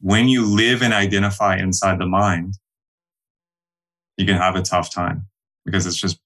when 0.00 0.28
you 0.28 0.44
live 0.44 0.82
and 0.82 0.92
identify 0.92 1.56
inside 1.56 1.98
the 1.98 2.06
mind, 2.06 2.54
you 4.16 4.26
can 4.26 4.36
have 4.36 4.56
a 4.56 4.62
tough 4.62 4.92
time 4.92 5.26
because 5.64 5.86
it's 5.86 5.96
just. 5.96 6.18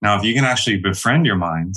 Now, 0.00 0.16
if 0.16 0.24
you 0.24 0.34
can 0.34 0.44
actually 0.44 0.78
befriend 0.78 1.26
your 1.26 1.36
mind 1.36 1.76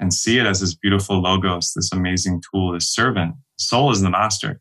and 0.00 0.12
see 0.14 0.38
it 0.38 0.46
as 0.46 0.60
this 0.60 0.74
beautiful 0.74 1.20
logos, 1.20 1.74
this 1.74 1.92
amazing 1.92 2.40
tool, 2.50 2.72
this 2.72 2.88
servant, 2.88 3.34
soul 3.58 3.90
is 3.90 4.00
the 4.00 4.08
master, 4.08 4.58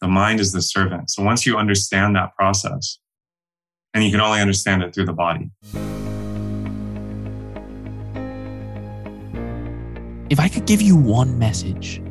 the 0.00 0.08
mind 0.08 0.40
is 0.40 0.52
the 0.52 0.62
servant. 0.62 1.10
So 1.10 1.22
once 1.22 1.44
you 1.44 1.58
understand 1.58 2.16
that 2.16 2.34
process, 2.34 2.98
and 3.92 4.04
you 4.04 4.10
can 4.10 4.20
only 4.20 4.40
understand 4.40 4.82
it 4.82 4.94
through 4.94 5.06
the 5.06 5.12
body. 5.12 5.50
If 10.28 10.40
I 10.40 10.48
could 10.48 10.66
give 10.66 10.82
you 10.82 10.96
one 10.96 11.38
message 11.38 12.02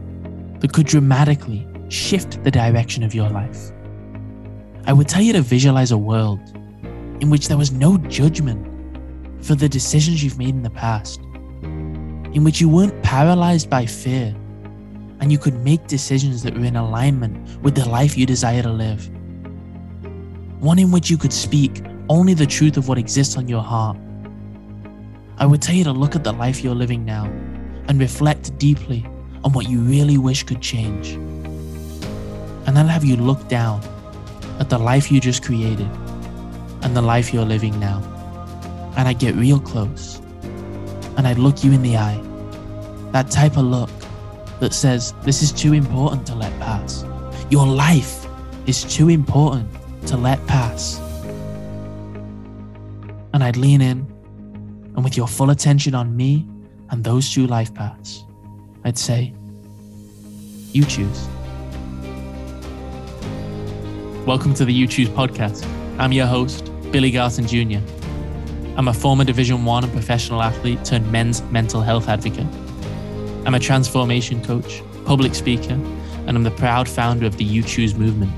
that 0.65 0.73
could 0.73 0.87
dramatically 0.87 1.67
shift 1.89 2.43
the 2.43 2.49
direction 2.49 3.03
of 3.03 3.13
your 3.13 3.29
life, 3.29 3.71
I 4.87 4.93
would 4.93 5.07
tell 5.07 5.21
you 5.21 5.31
to 5.33 5.43
visualize 5.43 5.91
a 5.91 5.97
world 5.97 6.39
in 7.21 7.29
which 7.29 7.49
there 7.49 7.57
was 7.57 7.71
no 7.71 7.99
judgment 7.99 8.65
for 9.45 9.53
the 9.53 9.69
decisions 9.69 10.23
you've 10.23 10.39
made 10.39 10.55
in 10.55 10.63
the 10.63 10.71
past, 10.71 11.21
in 12.33 12.43
which 12.43 12.59
you 12.59 12.67
weren't 12.67 12.99
paralyzed 13.03 13.69
by 13.69 13.85
fear 13.85 14.35
and 15.19 15.31
you 15.31 15.37
could 15.37 15.53
make 15.63 15.85
decisions 15.85 16.41
that 16.41 16.57
were 16.57 16.65
in 16.65 16.77
alignment 16.77 17.61
with 17.61 17.75
the 17.75 17.87
life 17.87 18.17
you 18.17 18.25
desire 18.25 18.63
to 18.63 18.71
live. 18.71 19.07
One 20.61 20.79
in 20.79 20.89
which 20.89 21.11
you 21.11 21.17
could 21.19 21.33
speak 21.33 21.83
only 22.09 22.33
the 22.33 22.47
truth 22.47 22.75
of 22.75 22.87
what 22.87 22.97
exists 22.97 23.37
on 23.37 23.47
your 23.47 23.61
heart. 23.61 23.97
I 25.37 25.45
would 25.45 25.61
tell 25.61 25.75
you 25.75 25.83
to 25.83 25.91
look 25.91 26.15
at 26.15 26.23
the 26.23 26.33
life 26.33 26.63
you're 26.63 26.73
living 26.73 27.05
now 27.05 27.25
and 27.87 27.99
reflect 27.99 28.57
deeply 28.57 29.05
on 29.45 29.53
what 29.53 29.69
you 29.69 29.79
really 29.79 30.17
wish 30.17 30.43
could 30.43 30.61
change. 30.61 31.13
And 32.67 32.75
then 32.75 32.87
have 32.87 33.05
you 33.05 33.15
look 33.15 33.47
down 33.47 33.81
at 34.59 34.69
the 34.69 34.77
life 34.77 35.11
you 35.11 35.21
just 35.21 35.45
created 35.45 35.89
and 36.81 36.97
the 36.97 37.01
life 37.01 37.33
you're 37.33 37.45
living 37.45 37.79
now 37.79 38.01
and 38.97 39.07
I'd 39.07 39.19
get 39.19 39.35
real 39.35 39.59
close 39.59 40.19
and 41.17 41.27
I'd 41.27 41.37
look 41.37 41.63
you 41.63 41.71
in 41.71 41.81
the 41.81 41.97
eye. 41.97 42.19
That 43.11 43.29
type 43.31 43.57
of 43.57 43.65
look 43.65 43.89
that 44.59 44.73
says, 44.73 45.13
This 45.21 45.41
is 45.41 45.51
too 45.51 45.73
important 45.73 46.25
to 46.27 46.35
let 46.35 46.57
pass. 46.59 47.05
Your 47.49 47.65
life 47.65 48.25
is 48.65 48.83
too 48.83 49.09
important 49.09 49.69
to 50.07 50.17
let 50.17 50.45
pass. 50.47 50.99
And 53.33 53.43
I'd 53.43 53.57
lean 53.57 53.81
in, 53.81 53.99
and 54.95 55.03
with 55.03 55.15
your 55.15 55.27
full 55.27 55.51
attention 55.51 55.93
on 55.93 56.15
me 56.15 56.47
and 56.89 57.03
those 57.03 57.31
two 57.31 57.47
life 57.47 57.73
paths, 57.73 58.24
I'd 58.85 58.99
say, 58.99 59.33
You 60.71 60.85
choose. 60.85 61.27
Welcome 64.27 64.53
to 64.53 64.63
the 64.63 64.71
You 64.71 64.85
Choose 64.85 65.09
podcast. 65.09 65.67
I'm 65.97 66.11
your 66.11 66.27
host, 66.27 66.71
Billy 66.91 67.09
Garson 67.09 67.47
Jr. 67.47 67.79
I'm 68.77 68.87
a 68.87 68.93
former 68.93 69.23
Division 69.23 69.65
1 69.65 69.85
and 69.85 69.91
professional 69.91 70.43
athlete 70.43 70.85
turned 70.85 71.11
men's 71.11 71.41
mental 71.49 71.81
health 71.81 72.07
advocate. 72.07 72.45
I'm 73.47 73.55
a 73.55 73.59
transformation 73.59 74.43
coach, 74.43 74.83
public 75.03 75.33
speaker, 75.33 75.73
and 76.27 76.37
I'm 76.37 76.43
the 76.43 76.51
proud 76.51 76.87
founder 76.87 77.25
of 77.25 77.37
the 77.37 77.43
You 77.43 77.63
Choose 77.63 77.95
movement, 77.95 78.31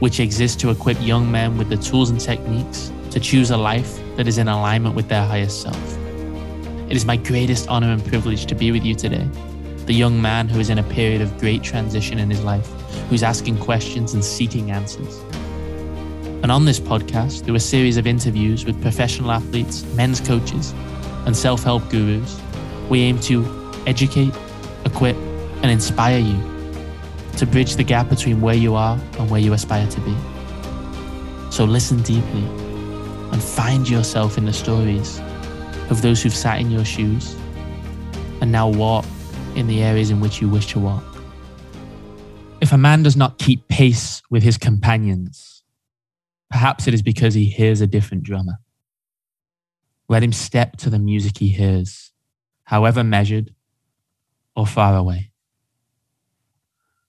which 0.00 0.20
exists 0.20 0.56
to 0.62 0.70
equip 0.70 0.98
young 1.02 1.30
men 1.30 1.58
with 1.58 1.68
the 1.68 1.76
tools 1.76 2.08
and 2.08 2.18
techniques 2.18 2.90
to 3.10 3.20
choose 3.20 3.50
a 3.50 3.58
life 3.58 4.00
that 4.16 4.26
is 4.26 4.38
in 4.38 4.48
alignment 4.48 4.94
with 4.94 5.10
their 5.10 5.26
highest 5.26 5.60
self. 5.60 5.98
It 6.88 6.96
is 6.96 7.04
my 7.04 7.16
greatest 7.16 7.68
honor 7.68 7.92
and 7.92 8.02
privilege 8.02 8.46
to 8.46 8.54
be 8.54 8.72
with 8.72 8.82
you 8.82 8.94
today, 8.94 9.28
the 9.86 9.94
young 9.94 10.20
man 10.20 10.48
who 10.48 10.58
is 10.58 10.68
in 10.68 10.78
a 10.78 10.82
period 10.82 11.20
of 11.20 11.38
great 11.38 11.62
transition 11.62 12.18
in 12.18 12.28
his 12.28 12.42
life, 12.42 12.66
who's 13.08 13.22
asking 13.22 13.56
questions 13.58 14.14
and 14.14 14.24
seeking 14.24 14.72
answers. 14.72 15.22
And 16.42 16.50
on 16.50 16.64
this 16.64 16.80
podcast, 16.80 17.44
through 17.44 17.54
a 17.54 17.60
series 17.60 17.96
of 17.96 18.06
interviews 18.06 18.64
with 18.64 18.80
professional 18.82 19.30
athletes, 19.30 19.84
men's 19.94 20.20
coaches, 20.20 20.74
and 21.24 21.36
self 21.36 21.62
help 21.62 21.88
gurus, 21.88 22.40
we 22.88 23.02
aim 23.02 23.20
to 23.20 23.44
educate, 23.86 24.34
equip, 24.84 25.16
and 25.62 25.70
inspire 25.70 26.18
you 26.18 26.40
to 27.36 27.46
bridge 27.46 27.76
the 27.76 27.84
gap 27.84 28.08
between 28.08 28.40
where 28.40 28.54
you 28.54 28.74
are 28.74 28.98
and 29.18 29.30
where 29.30 29.40
you 29.40 29.52
aspire 29.52 29.86
to 29.88 30.00
be. 30.00 30.16
So 31.50 31.64
listen 31.64 32.02
deeply 32.02 32.44
and 33.32 33.42
find 33.42 33.88
yourself 33.88 34.36
in 34.36 34.46
the 34.46 34.52
stories 34.52 35.20
of 35.90 36.02
those 36.02 36.22
who've 36.22 36.34
sat 36.34 36.60
in 36.60 36.70
your 36.70 36.84
shoes 36.84 37.36
and 38.40 38.50
now 38.50 38.68
walk 38.68 39.04
in 39.56 39.66
the 39.66 39.82
areas 39.82 40.10
in 40.10 40.20
which 40.20 40.40
you 40.40 40.48
wish 40.48 40.66
to 40.68 40.78
walk. 40.78 41.04
If 42.60 42.72
a 42.72 42.78
man 42.78 43.02
does 43.02 43.16
not 43.16 43.38
keep 43.38 43.66
pace 43.68 44.22
with 44.30 44.42
his 44.42 44.56
companions, 44.56 45.56
Perhaps 46.50 46.86
it 46.86 46.94
is 46.94 47.02
because 47.02 47.34
he 47.34 47.46
hears 47.46 47.80
a 47.80 47.86
different 47.86 48.22
drummer. 48.22 48.58
Let 50.08 50.22
him 50.22 50.32
step 50.32 50.76
to 50.78 50.90
the 50.90 50.98
music 50.98 51.38
he 51.38 51.48
hears, 51.48 52.12
however 52.64 53.02
measured 53.02 53.52
or 54.54 54.66
far 54.66 54.96
away. 54.96 55.32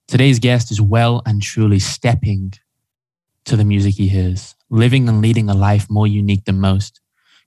Today's 0.08 0.40
guest 0.40 0.72
is 0.72 0.82
well 0.82 1.22
and 1.26 1.42
truly 1.42 1.80
stepping 1.80 2.54
to 3.46 3.56
the 3.56 3.66
music 3.66 3.96
he 3.96 4.08
hears, 4.08 4.56
living 4.70 5.08
and 5.08 5.22
leading 5.22 5.50
a 5.50 5.54
life 5.54 5.88
more 5.90 6.08
unique 6.08 6.46
than 6.46 6.60
most, 6.60 7.00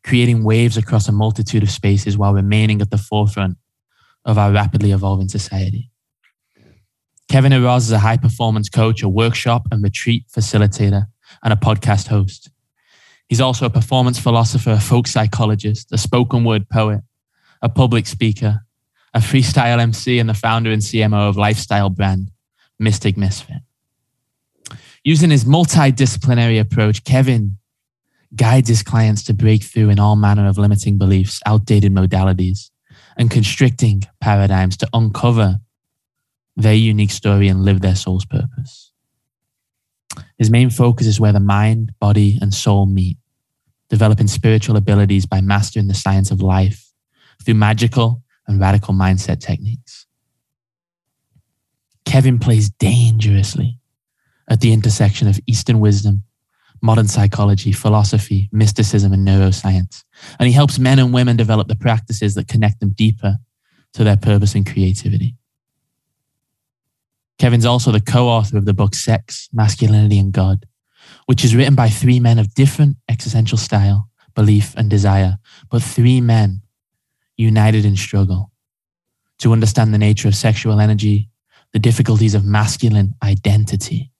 creating 0.04 0.44
waves 0.44 0.76
across 0.76 1.08
a 1.08 1.12
multitude 1.12 1.62
of 1.62 1.70
spaces 1.70 2.16
while 2.16 2.32
remaining 2.32 2.80
at 2.80 2.90
the 2.90 2.98
forefront 2.98 3.56
of 4.24 4.38
our 4.38 4.52
rapidly 4.52 4.92
evolving 4.92 5.28
society. 5.28 5.90
Kevin 7.28 7.52
Arauz 7.52 7.82
is 7.82 7.92
a 7.92 7.98
high 8.00 8.16
performance 8.16 8.68
coach, 8.68 9.02
a 9.02 9.08
workshop 9.08 9.68
and 9.70 9.82
retreat 9.82 10.26
facilitator, 10.36 11.06
and 11.42 11.52
a 11.52 11.56
podcast 11.56 12.08
host. 12.08 12.50
He's 13.28 13.40
also 13.40 13.66
a 13.66 13.70
performance 13.70 14.18
philosopher, 14.18 14.72
a 14.72 14.80
folk 14.80 15.06
psychologist, 15.06 15.92
a 15.92 15.98
spoken 15.98 16.42
word 16.42 16.68
poet, 16.68 17.02
a 17.62 17.68
public 17.68 18.08
speaker, 18.08 18.62
a 19.14 19.20
freestyle 19.20 19.78
MC, 19.78 20.18
and 20.18 20.28
the 20.28 20.34
founder 20.34 20.72
and 20.72 20.82
CMO 20.82 21.28
of 21.28 21.36
lifestyle 21.36 21.90
brand 21.90 22.32
Mystic 22.80 23.16
Misfit. 23.16 23.62
Using 25.04 25.30
his 25.30 25.44
multidisciplinary 25.44 26.60
approach, 26.60 27.04
Kevin 27.04 27.56
guides 28.34 28.68
his 28.68 28.82
clients 28.82 29.22
to 29.24 29.34
break 29.34 29.62
through 29.62 29.90
in 29.90 29.98
all 29.98 30.16
manner 30.16 30.46
of 30.46 30.58
limiting 30.58 30.98
beliefs, 30.98 31.40
outdated 31.46 31.94
modalities, 31.94 32.70
and 33.16 33.30
constricting 33.30 34.02
paradigms 34.20 34.76
to 34.78 34.88
uncover 34.92 35.60
their 36.56 36.74
unique 36.74 37.10
story 37.10 37.48
and 37.48 37.64
live 37.64 37.80
their 37.80 37.94
soul's 37.94 38.24
purpose. 38.24 38.92
His 40.38 40.50
main 40.50 40.70
focus 40.70 41.06
is 41.06 41.20
where 41.20 41.32
the 41.32 41.40
mind, 41.40 41.92
body, 42.00 42.38
and 42.40 42.52
soul 42.52 42.86
meet, 42.86 43.16
developing 43.88 44.26
spiritual 44.26 44.76
abilities 44.76 45.26
by 45.26 45.40
mastering 45.40 45.86
the 45.86 45.94
science 45.94 46.30
of 46.30 46.42
life 46.42 46.92
through 47.44 47.54
magical 47.54 48.22
and 48.46 48.60
radical 48.60 48.94
mindset 48.94 49.40
techniques. 49.40 50.06
Kevin 52.04 52.38
plays 52.38 52.70
dangerously 52.70 53.78
at 54.48 54.60
the 54.60 54.72
intersection 54.72 55.28
of 55.28 55.38
Eastern 55.46 55.78
wisdom, 55.78 56.24
modern 56.82 57.08
psychology, 57.08 57.72
philosophy, 57.72 58.48
mysticism, 58.52 59.12
and 59.12 59.26
neuroscience. 59.26 60.04
And 60.38 60.46
he 60.46 60.52
helps 60.52 60.78
men 60.78 60.98
and 60.98 61.12
women 61.12 61.36
develop 61.36 61.68
the 61.68 61.76
practices 61.76 62.34
that 62.34 62.48
connect 62.48 62.80
them 62.80 62.90
deeper 62.90 63.36
to 63.94 64.04
their 64.04 64.16
purpose 64.16 64.54
and 64.54 64.66
creativity. 64.66 65.36
Kevin's 67.38 67.64
also 67.64 67.90
the 67.90 68.00
co 68.00 68.28
author 68.28 68.58
of 68.58 68.66
the 68.66 68.74
book 68.74 68.94
Sex, 68.94 69.48
Masculinity, 69.52 70.18
and 70.18 70.32
God, 70.32 70.66
which 71.26 71.44
is 71.44 71.56
written 71.56 71.74
by 71.74 71.88
three 71.88 72.20
men 72.20 72.38
of 72.38 72.54
different 72.54 72.96
existential 73.08 73.58
style, 73.58 74.08
belief, 74.34 74.74
and 74.76 74.90
desire, 74.90 75.38
but 75.70 75.82
three 75.82 76.20
men 76.20 76.62
united 77.36 77.84
in 77.84 77.96
struggle 77.96 78.50
to 79.38 79.52
understand 79.52 79.92
the 79.92 79.98
nature 79.98 80.28
of 80.28 80.34
sexual 80.34 80.80
energy, 80.80 81.30
the 81.72 81.78
difficulties 81.78 82.34
of 82.34 82.44
masculine 82.44 83.14
identity, 83.22 84.10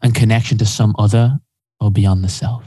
and 0.00 0.14
connection 0.14 0.56
to 0.58 0.64
some 0.64 0.94
other 0.98 1.40
or 1.82 1.90
beyond 1.90 2.22
the 2.22 2.28
self. 2.28 2.64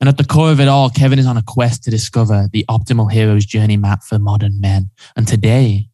And 0.00 0.08
at 0.08 0.16
the 0.16 0.24
core 0.24 0.52
of 0.52 0.60
it 0.60 0.68
all, 0.68 0.90
Kevin 0.90 1.18
is 1.18 1.26
on 1.26 1.36
a 1.36 1.42
quest 1.42 1.82
to 1.84 1.90
discover 1.90 2.48
the 2.52 2.64
optimal 2.70 3.10
hero's 3.10 3.44
journey 3.44 3.76
map 3.76 4.04
for 4.04 4.18
modern 4.20 4.60
men. 4.60 4.90
And 5.16 5.26
today, 5.26 5.88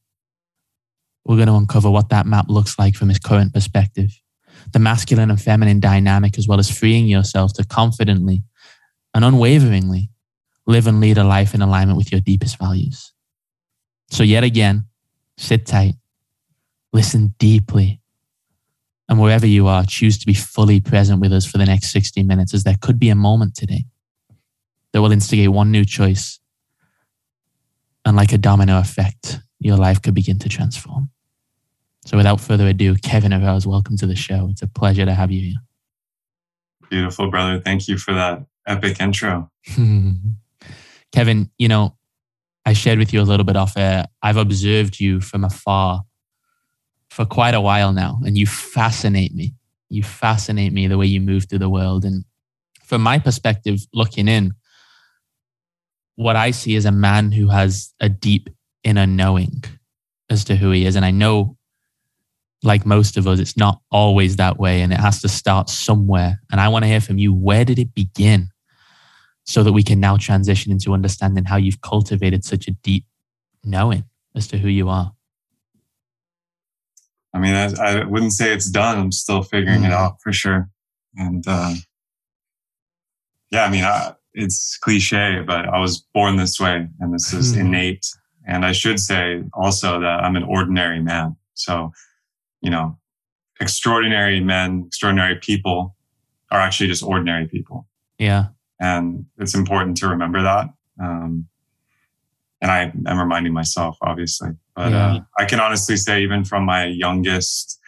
we're 1.25 1.37
going 1.37 1.49
to 1.49 1.55
uncover 1.55 1.91
what 1.91 2.11
that 2.11 2.27
map 2.27 2.47
looks 2.49 2.79
like 2.79 2.95
from 2.95 3.09
his 3.09 3.19
current 3.19 3.55
perspective, 3.55 4.21
the 4.75 4.79
masculine 4.79 5.31
and 5.31 5.41
feminine 5.41 5.81
dynamic, 5.81 6.37
as 6.37 6.47
well 6.47 6.59
as 6.59 6.71
freeing 6.71 7.07
yourself 7.07 7.55
to 7.55 7.65
confidently 7.65 8.43
and 9.15 9.25
unwaveringly 9.25 10.11
live 10.67 10.87
and 10.87 11.01
lead 11.01 11.17
a 11.17 11.25
life 11.25 11.55
in 11.55 11.63
alignment 11.63 11.97
with 11.97 12.13
your 12.13 12.21
deepest 12.21 12.59
values. 12.59 13.13
So, 14.11 14.23
yet 14.23 14.45
again, 14.45 14.85
sit 15.39 15.65
tight, 15.65 15.95
listen 16.93 17.35
deeply, 17.39 18.03
and 19.09 19.21
wherever 19.21 19.47
you 19.47 19.67
are, 19.67 19.85
choose 19.85 20.19
to 20.19 20.27
be 20.27 20.35
fully 20.35 20.81
present 20.81 21.21
with 21.21 21.33
us 21.33 21.45
for 21.45 21.59
the 21.59 21.67
next 21.67 21.93
60 21.93 22.23
minutes, 22.23 22.55
as 22.55 22.65
there 22.65 22.77
could 22.81 22.99
be 22.99 23.11
a 23.11 23.15
moment 23.15 23.55
today 23.55 23.85
that 24.93 25.03
will 25.03 25.13
instigate 25.13 25.51
one 25.51 25.71
new 25.71 25.85
choice. 25.85 26.41
And 28.07 28.17
like 28.17 28.33
a 28.33 28.39
domino 28.39 28.79
effect, 28.79 29.41
your 29.61 29.77
life 29.77 30.01
could 30.01 30.15
begin 30.15 30.39
to 30.41 30.49
transform. 30.49 31.11
So, 32.07 32.19
without 32.19 32.41
further 32.41 32.67
ado, 32.67 32.95
Kevin 32.97 33.33
Arauz, 33.33 33.67
welcome 33.67 33.97
to 33.97 34.07
the 34.07 34.15
show. 34.15 34.49
It's 34.51 34.61
a 34.61 34.67
pleasure 34.67 35.07
to 35.07 35.15
have 35.15 35.31
you 35.31 35.41
here. 35.41 35.61
Beautiful, 36.91 37.31
brother. 37.31 37.61
Thank 37.61 37.89
you 37.89 37.97
for 37.97 38.13
that 38.13 38.45
epic 38.67 39.01
intro. 39.01 39.51
Kevin, 41.13 41.51
you 41.59 41.69
know, 41.69 41.97
I 42.67 42.75
shared 42.75 42.99
with 42.99 43.13
you 43.13 43.21
a 43.21 43.25
little 43.25 43.45
bit 43.45 43.57
off 43.57 43.77
air. 43.77 44.07
I've 44.23 44.37
observed 44.37 45.01
you 45.01 45.21
from 45.21 45.45
afar 45.45 46.05
for 47.15 47.25
quite 47.25 47.55
a 47.55 47.61
while 47.61 47.93
now, 47.93 48.19
and 48.27 48.37
you 48.37 48.45
fascinate 48.45 49.33
me. 49.33 49.55
You 49.89 50.03
fascinate 50.03 50.73
me 50.73 50.89
the 50.89 50.99
way 50.99 51.07
you 51.07 51.21
move 51.21 51.49
through 51.49 51.61
the 51.61 51.69
world. 51.69 52.05
And 52.05 52.25
from 52.83 53.03
my 53.03 53.21
perspective, 53.21 53.79
looking 53.95 54.27
in, 54.27 54.53
what 56.17 56.35
I 56.35 56.51
see 56.51 56.75
is 56.75 56.87
a 56.87 56.91
man 56.91 57.31
who 57.31 57.51
has 57.51 57.95
a 58.01 58.09
deep 58.09 58.51
inner 58.83 59.07
knowing 59.07 59.63
as 60.29 60.43
to 60.47 60.57
who 60.57 60.73
he 60.73 60.87
is. 60.87 60.97
And 60.97 61.05
I 61.05 61.13
know, 61.13 61.57
like 62.65 62.85
most 62.85 63.17
of 63.17 63.29
us, 63.29 63.39
it's 63.39 63.57
not 63.57 63.81
always 63.93 64.35
that 64.37 64.59
way 64.59 64.81
and 64.81 64.93
it 64.93 64.99
has 64.99 65.21
to 65.23 65.29
start 65.29 65.71
somewhere. 65.71 66.41
And 66.51 66.61
I 66.61 66.67
want 66.67 66.83
to 66.83 66.89
hear 66.89 67.01
from 67.01 67.19
you 67.19 67.33
where 67.33 67.65
did 67.65 67.79
it 67.79 67.95
begin 67.95 68.49
so 69.45 69.63
that 69.63 69.73
we 69.73 69.85
can 69.85 70.01
now 70.01 70.17
transition 70.17 70.73
into 70.73 70.93
understanding 70.93 71.45
how 71.45 71.59
you've 71.59 71.81
cultivated 71.81 72.45
such 72.45 72.67
a 72.67 72.73
deep 72.73 73.05
knowing 73.63 74.03
as 74.35 74.49
to 74.49 74.59
who 74.59 74.69
you 74.69 74.89
are? 74.89 75.13
I 77.35 77.39
mean, 77.39 77.55
I, 77.55 77.73
I 77.81 78.05
wouldn't 78.05 78.33
say 78.33 78.53
it's 78.53 78.71
done. 78.71 78.99
I'm 78.99 79.13
still 79.13 79.43
figuring 79.43 79.83
mm. 79.83 79.87
it 79.87 79.93
out 79.93 80.19
for 80.23 80.33
sure. 80.33 80.69
And 81.17 81.45
uh, 81.47 81.75
yeah, 83.51 83.65
I 83.65 83.71
mean, 83.71 83.85
I, 83.85 84.15
it's 84.35 84.79
cliche, 84.79 85.43
but 85.47 85.69
I 85.69 85.79
was 85.79 86.05
born 86.15 86.37
this 86.37 86.59
way 86.59 86.89
and 87.01 87.15
this 87.15 87.33
is 87.33 87.55
hmm. 87.55 87.61
innate. 87.61 88.05
And 88.47 88.67
I 88.67 88.73
should 88.73 88.99
say 88.99 89.45
also 89.55 90.01
that 90.01 90.25
I'm 90.25 90.37
an 90.37 90.43
ordinary 90.43 91.01
man. 91.01 91.37
So, 91.55 91.93
you 92.61 92.71
know, 92.71 92.99
extraordinary 93.61 94.41
men, 94.41 94.85
extraordinary 94.89 95.37
people 95.37 95.97
are 96.51 96.61
actually 96.61 96.89
just 96.89 97.03
ordinary 97.03 97.47
people. 97.47 97.87
Yeah. 98.19 98.47
And 98.81 99.27
it's 99.39 99.55
important 99.55 99.97
to 99.99 100.09
remember 100.09 100.43
that. 100.43 100.67
Um, 101.01 101.47
and 102.61 102.71
I 102.71 102.93
am 103.07 103.19
reminding 103.19 103.53
myself, 103.53 103.97
obviously. 104.03 104.51
But 104.77 104.93
yeah. 104.93 105.15
uh, 105.15 105.21
I 105.39 105.45
can 105.45 105.61
honestly 105.61 105.97
say, 105.97 106.23
even 106.23 106.45
from 106.45 106.65
my 106.65 106.87
youngest 106.87 107.79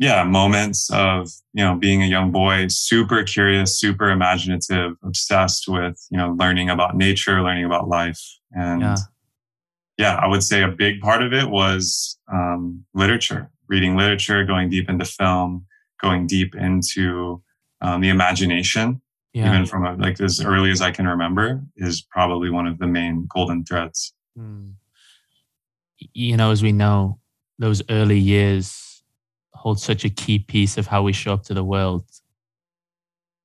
yeah, 0.00 0.22
moments 0.22 0.90
of, 0.92 1.28
you 1.52 1.64
know, 1.64 1.74
being 1.74 2.04
a 2.04 2.06
young 2.06 2.30
boy, 2.30 2.68
super 2.68 3.24
curious, 3.24 3.78
super 3.80 4.10
imaginative, 4.10 4.92
obsessed 5.02 5.66
with, 5.66 6.00
you 6.10 6.16
know, 6.16 6.36
learning 6.38 6.70
about 6.70 6.96
nature, 6.96 7.42
learning 7.42 7.64
about 7.64 7.88
life. 7.88 8.22
And 8.52 8.80
yeah, 8.80 8.96
yeah 9.98 10.14
I 10.14 10.28
would 10.28 10.44
say 10.44 10.62
a 10.62 10.68
big 10.68 11.00
part 11.00 11.20
of 11.22 11.32
it 11.32 11.50
was 11.50 12.16
um, 12.32 12.84
literature, 12.94 13.50
reading 13.68 13.96
literature, 13.96 14.44
going 14.44 14.70
deep 14.70 14.88
into 14.88 15.04
film, 15.04 15.66
going 16.00 16.28
deep 16.28 16.54
into 16.54 17.42
um, 17.80 18.00
the 18.00 18.08
imagination. 18.08 19.02
Yeah. 19.34 19.52
Even 19.52 19.66
from 19.66 19.84
a, 19.84 19.94
like 19.96 20.20
as 20.20 20.40
early 20.42 20.70
as 20.70 20.80
I 20.80 20.92
can 20.92 21.06
remember, 21.08 21.60
is 21.76 22.06
probably 22.08 22.50
one 22.50 22.68
of 22.68 22.78
the 22.78 22.86
main 22.86 23.26
golden 23.28 23.64
threads. 23.64 24.14
Mm. 24.38 24.74
You 25.98 26.36
know, 26.36 26.50
as 26.50 26.62
we 26.62 26.72
know, 26.72 27.18
those 27.58 27.82
early 27.90 28.18
years 28.18 29.02
hold 29.52 29.80
such 29.80 30.04
a 30.04 30.10
key 30.10 30.38
piece 30.38 30.78
of 30.78 30.86
how 30.86 31.02
we 31.02 31.12
show 31.12 31.32
up 31.32 31.42
to 31.44 31.54
the 31.54 31.64
world. 31.64 32.04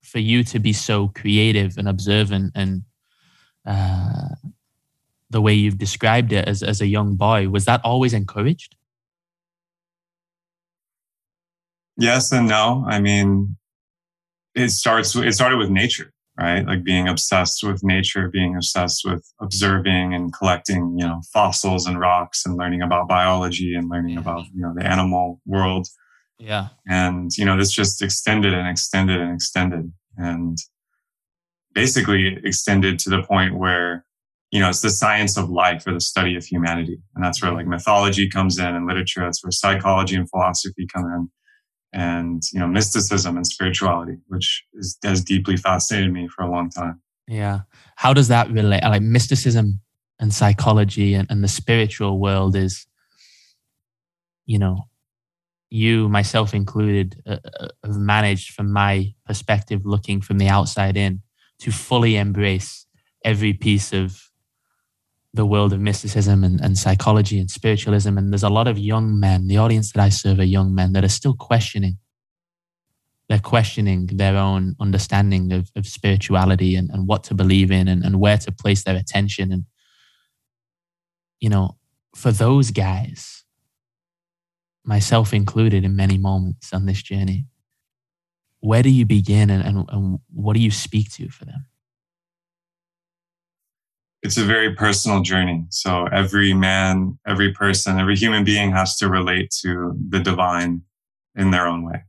For 0.03 0.19
you 0.19 0.43
to 0.45 0.59
be 0.59 0.73
so 0.73 1.07
creative 1.07 1.77
and 1.77 1.89
observant 1.89 2.51
and 2.53 2.83
uh, 3.65 4.35
the 5.31 5.41
way 5.41 5.53
you've 5.53 5.79
described 5.79 6.31
it 6.31 6.47
as, 6.47 6.61
as 6.61 6.81
a 6.81 6.85
young 6.85 7.15
boy, 7.15 7.49
was 7.49 7.65
that 7.65 7.81
always 7.83 8.13
encouraged? 8.13 8.75
Yes 11.97 12.31
and 12.31 12.47
no. 12.47 12.85
I 12.87 12.99
mean, 12.99 13.57
it 14.53 14.69
starts, 14.69 15.15
it 15.15 15.33
started 15.33 15.57
with 15.57 15.71
nature, 15.71 16.12
right? 16.39 16.65
Like 16.65 16.83
being 16.83 17.07
obsessed 17.07 17.63
with 17.63 17.83
nature, 17.83 18.29
being 18.29 18.55
obsessed 18.55 19.03
with 19.05 19.25
observing 19.41 20.13
and 20.13 20.33
collecting, 20.33 20.95
you 20.97 21.05
know, 21.05 21.21
fossils 21.31 21.85
and 21.85 21.99
rocks 21.99 22.45
and 22.45 22.57
learning 22.57 22.81
about 22.81 23.07
biology 23.07 23.75
and 23.75 23.89
learning 23.89 24.17
about, 24.17 24.39
mm-hmm. 24.39 24.57
you 24.57 24.61
know, 24.63 24.73
the 24.75 24.85
animal 24.85 25.41
world. 25.45 25.87
Yeah. 26.39 26.69
And, 26.87 27.31
you 27.37 27.45
know, 27.45 27.57
this 27.57 27.71
just 27.71 28.01
extended 28.01 28.53
and 28.53 28.67
extended 28.67 29.21
and 29.21 29.33
extended 29.33 29.91
and 30.17 30.57
basically 31.73 32.39
extended 32.43 32.99
to 32.99 33.09
the 33.09 33.23
point 33.23 33.57
where, 33.57 34.05
you 34.51 34.59
know, 34.59 34.69
it's 34.69 34.81
the 34.81 34.89
science 34.89 35.37
of 35.37 35.49
life 35.49 35.85
or 35.85 35.93
the 35.93 36.01
study 36.01 36.35
of 36.35 36.43
humanity. 36.45 36.99
And 37.15 37.23
that's 37.23 37.41
where 37.41 37.51
mm-hmm. 37.51 37.59
like 37.59 37.67
mythology 37.67 38.27
comes 38.27 38.57
in 38.57 38.65
and 38.65 38.87
literature. 38.87 39.21
That's 39.21 39.43
where 39.43 39.51
psychology 39.51 40.15
and 40.15 40.29
philosophy 40.29 40.87
come 40.93 41.05
in. 41.05 41.29
And, 41.93 42.41
you 42.51 42.59
know, 42.59 42.67
mysticism 42.67 43.37
and 43.37 43.45
spirituality, 43.45 44.17
which 44.27 44.65
is, 44.73 44.97
has 45.03 45.23
deeply 45.23 45.57
fascinated 45.57 46.11
me 46.11 46.27
for 46.27 46.43
a 46.43 46.51
long 46.51 46.71
time. 46.71 47.01
Yeah. 47.27 47.61
How 47.95 48.13
does 48.13 48.29
that 48.29 48.49
relate? 48.49 48.81
Like 48.81 49.03
mysticism 49.03 49.79
and 50.19 50.33
psychology 50.33 51.13
and, 51.13 51.29
and 51.29 51.43
the 51.43 51.47
spiritual 51.47 52.19
world 52.19 52.55
is, 52.55 52.87
you 54.45 54.57
know, 54.57 54.87
you, 55.69 56.09
myself 56.09 56.53
included, 56.53 57.21
uh, 57.25 57.37
uh, 57.59 57.67
have 57.83 57.97
managed, 57.97 58.53
from 58.53 58.71
my 58.71 59.13
perspective, 59.25 59.85
looking 59.85 60.21
from 60.21 60.37
the 60.37 60.47
outside 60.47 60.97
in, 60.97 61.21
to 61.59 61.71
fully 61.71 62.15
embrace 62.15 62.85
every 63.23 63.53
piece 63.53 63.93
of 63.93 64.29
the 65.33 65.45
world 65.45 65.73
of 65.73 65.79
mysticism 65.79 66.43
and, 66.43 66.61
and 66.61 66.77
psychology 66.77 67.39
and 67.39 67.49
spiritualism. 67.49 68.17
And 68.17 68.31
there's 68.31 68.43
a 68.43 68.49
lot 68.49 68.67
of 68.67 68.77
young 68.77 69.19
men, 69.19 69.47
the 69.47 69.57
audience 69.57 69.91
that 69.91 70.01
I 70.01 70.09
serve 70.09 70.39
are 70.39 70.43
young 70.43 70.75
men 70.75 70.93
that 70.93 71.03
are 71.03 71.09
still 71.09 71.33
questioning. 71.33 71.97
They're 73.29 73.39
questioning 73.39 74.07
their 74.07 74.37
own 74.37 74.75
understanding 74.79 75.51
of, 75.51 75.71
of 75.75 75.87
spirituality 75.87 76.75
and, 76.75 76.89
and 76.91 77.07
what 77.07 77.23
to 77.25 77.33
believe 77.33 77.71
in 77.71 77.87
and, 77.87 78.03
and 78.03 78.19
where 78.19 78.37
to 78.37 78.51
place 78.51 78.83
their 78.83 78.95
attention. 78.95 79.51
And, 79.51 79.65
you 81.39 81.49
know, 81.49 81.77
for 82.15 82.31
those 82.31 82.69
guys, 82.69 83.43
myself 84.85 85.33
included 85.33 85.83
in 85.83 85.95
many 85.95 86.17
moments 86.17 86.73
on 86.73 86.85
this 86.85 87.01
journey. 87.01 87.45
Where 88.59 88.83
do 88.83 88.89
you 88.89 89.05
begin 89.05 89.49
and, 89.49 89.65
and, 89.65 89.89
and 89.89 90.19
what 90.31 90.53
do 90.53 90.61
you 90.61 90.71
speak 90.71 91.11
to 91.13 91.29
for 91.29 91.45
them? 91.45 91.65
It's 94.23 94.37
a 94.37 94.43
very 94.43 94.73
personal 94.73 95.21
journey. 95.21 95.65
So 95.69 96.05
every 96.05 96.53
man, 96.53 97.19
every 97.27 97.51
person, 97.51 97.99
every 97.99 98.15
human 98.15 98.43
being 98.45 98.71
has 98.71 98.97
to 98.97 99.09
relate 99.09 99.53
to 99.61 99.93
the 100.09 100.19
divine 100.19 100.81
in 101.35 101.51
their 101.51 101.67
own 101.67 101.85
way. 101.85 102.03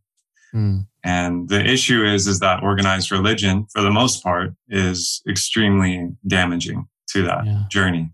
Mm. 0.54 0.87
And 1.02 1.49
the 1.49 1.62
issue 1.62 2.04
is, 2.04 2.26
is 2.26 2.38
that 2.38 2.62
organized 2.62 3.11
religion, 3.11 3.66
for 3.73 3.83
the 3.83 3.90
most 3.90 4.23
part, 4.23 4.54
is 4.68 5.23
extremely 5.28 6.11
damaging 6.26 6.87
to 7.09 7.23
that 7.23 7.44
yeah. 7.44 7.64
journey 7.68 8.11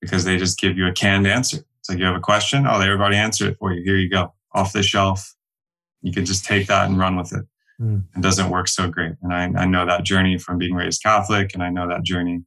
because 0.00 0.24
they 0.24 0.36
just 0.36 0.58
give 0.58 0.78
you 0.78 0.86
a 0.86 0.92
canned 0.92 1.26
answer. 1.26 1.58
It's 1.80 1.88
like 1.88 1.98
you 1.98 2.04
have 2.04 2.16
a 2.16 2.20
question. 2.20 2.64
Oh, 2.66 2.80
everybody 2.80 3.16
answered 3.16 3.50
it 3.50 3.56
for 3.58 3.72
you. 3.72 3.82
Here 3.82 3.96
you 3.96 4.08
go, 4.08 4.32
off 4.54 4.72
the 4.72 4.82
shelf. 4.82 5.34
You 6.00 6.12
can 6.12 6.24
just 6.24 6.44
take 6.44 6.68
that 6.68 6.88
and 6.88 6.98
run 6.98 7.16
with 7.16 7.32
it. 7.32 7.44
Mm. 7.80 8.04
It 8.16 8.20
doesn't 8.20 8.50
work 8.50 8.68
so 8.68 8.88
great. 8.88 9.14
And 9.22 9.32
I, 9.34 9.62
I 9.62 9.66
know 9.66 9.84
that 9.84 10.04
journey 10.04 10.38
from 10.38 10.58
being 10.58 10.74
raised 10.74 11.02
Catholic, 11.02 11.54
and 11.54 11.62
I 11.62 11.70
know 11.70 11.88
that 11.88 12.04
journey 12.04 12.44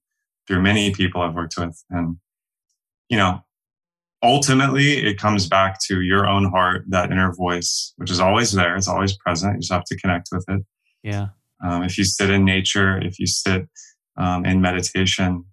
through 0.48 0.62
many 0.62 0.92
people 0.92 1.22
I've 1.22 1.36
worked 1.36 1.58
with. 1.58 1.84
And, 1.90 2.18
you 3.10 3.18
know, 3.18 3.42
ultimately 4.22 5.06
it 5.06 5.20
comes 5.20 5.48
back 5.48 5.80
to 5.88 6.02
your 6.02 6.28
own 6.28 6.46
heart, 6.46 6.86
that 6.90 7.12
inner 7.12 7.34
voice, 7.34 7.94
which 7.98 8.12
is 8.12 8.20
always 8.20 8.52
there. 8.52 8.76
It's 8.76 8.88
always 8.88 9.18
present. 9.18 9.56
You 9.56 9.60
just 9.62 9.72
have 9.72 9.86
to 9.86 9.98
connect 9.98 10.30
with 10.32 10.46
it. 10.48 10.62
Yeah. 11.04 11.28
Um, 11.64 11.84
if 11.84 11.98
you 11.98 12.04
sit 12.04 12.30
in 12.30 12.46
nature, 12.46 12.98
if 12.98 13.20
you 13.20 13.28
sit 13.28 13.68
um, 14.18 14.46
in 14.46 14.62
meditation, 14.62 15.46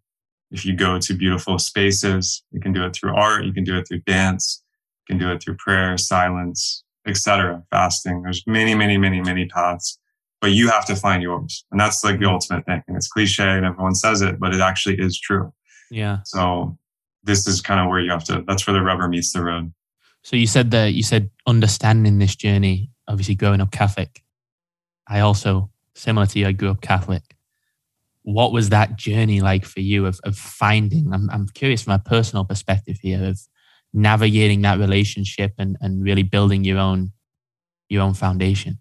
if 0.50 0.66
you 0.66 0.74
go 0.74 0.98
to 0.98 1.14
beautiful 1.14 1.58
spaces, 1.58 2.44
you 2.50 2.60
can 2.60 2.72
do 2.72 2.84
it 2.84 2.94
through 2.94 3.14
art, 3.14 3.44
you 3.44 3.52
can 3.52 3.64
do 3.64 3.78
it 3.78 3.88
through 3.88 4.00
dance, 4.00 4.62
you 5.08 5.14
can 5.14 5.18
do 5.18 5.32
it 5.32 5.42
through 5.42 5.56
prayer, 5.56 5.96
silence, 5.96 6.84
etc. 7.06 7.62
Fasting. 7.70 8.22
There's 8.22 8.42
many, 8.46 8.74
many, 8.74 8.98
many, 8.98 9.20
many 9.20 9.46
paths, 9.46 9.98
but 10.42 10.50
you 10.50 10.68
have 10.68 10.84
to 10.86 10.96
find 10.96 11.22
yours, 11.22 11.64
and 11.70 11.80
that's 11.80 12.04
like 12.04 12.18
the 12.18 12.26
ultimate 12.26 12.66
thing. 12.66 12.82
And 12.86 12.96
it's 12.96 13.08
cliche, 13.08 13.48
and 13.48 13.64
everyone 13.64 13.94
says 13.94 14.20
it, 14.20 14.38
but 14.38 14.54
it 14.54 14.60
actually 14.60 14.96
is 14.96 15.18
true. 15.18 15.52
Yeah. 15.90 16.18
So 16.24 16.76
this 17.24 17.46
is 17.46 17.62
kind 17.62 17.80
of 17.80 17.88
where 17.88 18.00
you 18.00 18.10
have 18.10 18.24
to. 18.24 18.44
That's 18.46 18.66
where 18.66 18.74
the 18.74 18.82
rubber 18.82 19.08
meets 19.08 19.32
the 19.32 19.42
road. 19.42 19.72
So 20.22 20.36
you 20.36 20.46
said 20.46 20.70
that 20.72 20.92
you 20.92 21.02
said 21.02 21.30
understanding 21.46 22.18
this 22.18 22.36
journey. 22.36 22.90
Obviously, 23.08 23.34
growing 23.34 23.62
up 23.62 23.70
Catholic, 23.70 24.22
I 25.08 25.20
also 25.20 25.70
similar 25.94 26.26
to 26.26 26.38
you. 26.38 26.46
I 26.46 26.52
grew 26.52 26.70
up 26.70 26.82
Catholic 26.82 27.22
what 28.22 28.52
was 28.52 28.68
that 28.68 28.96
journey 28.96 29.40
like 29.40 29.64
for 29.64 29.80
you 29.80 30.06
of, 30.06 30.20
of 30.24 30.36
finding 30.36 31.12
I'm, 31.12 31.28
I'm 31.30 31.48
curious 31.48 31.82
from 31.82 31.94
a 31.94 31.98
personal 31.98 32.44
perspective 32.44 32.98
here 33.02 33.24
of 33.24 33.40
navigating 33.92 34.62
that 34.62 34.78
relationship 34.78 35.52
and, 35.58 35.76
and 35.80 36.02
really 36.02 36.22
building 36.22 36.64
your 36.64 36.78
own 36.78 37.12
your 37.88 38.02
own 38.02 38.14
foundation 38.14 38.78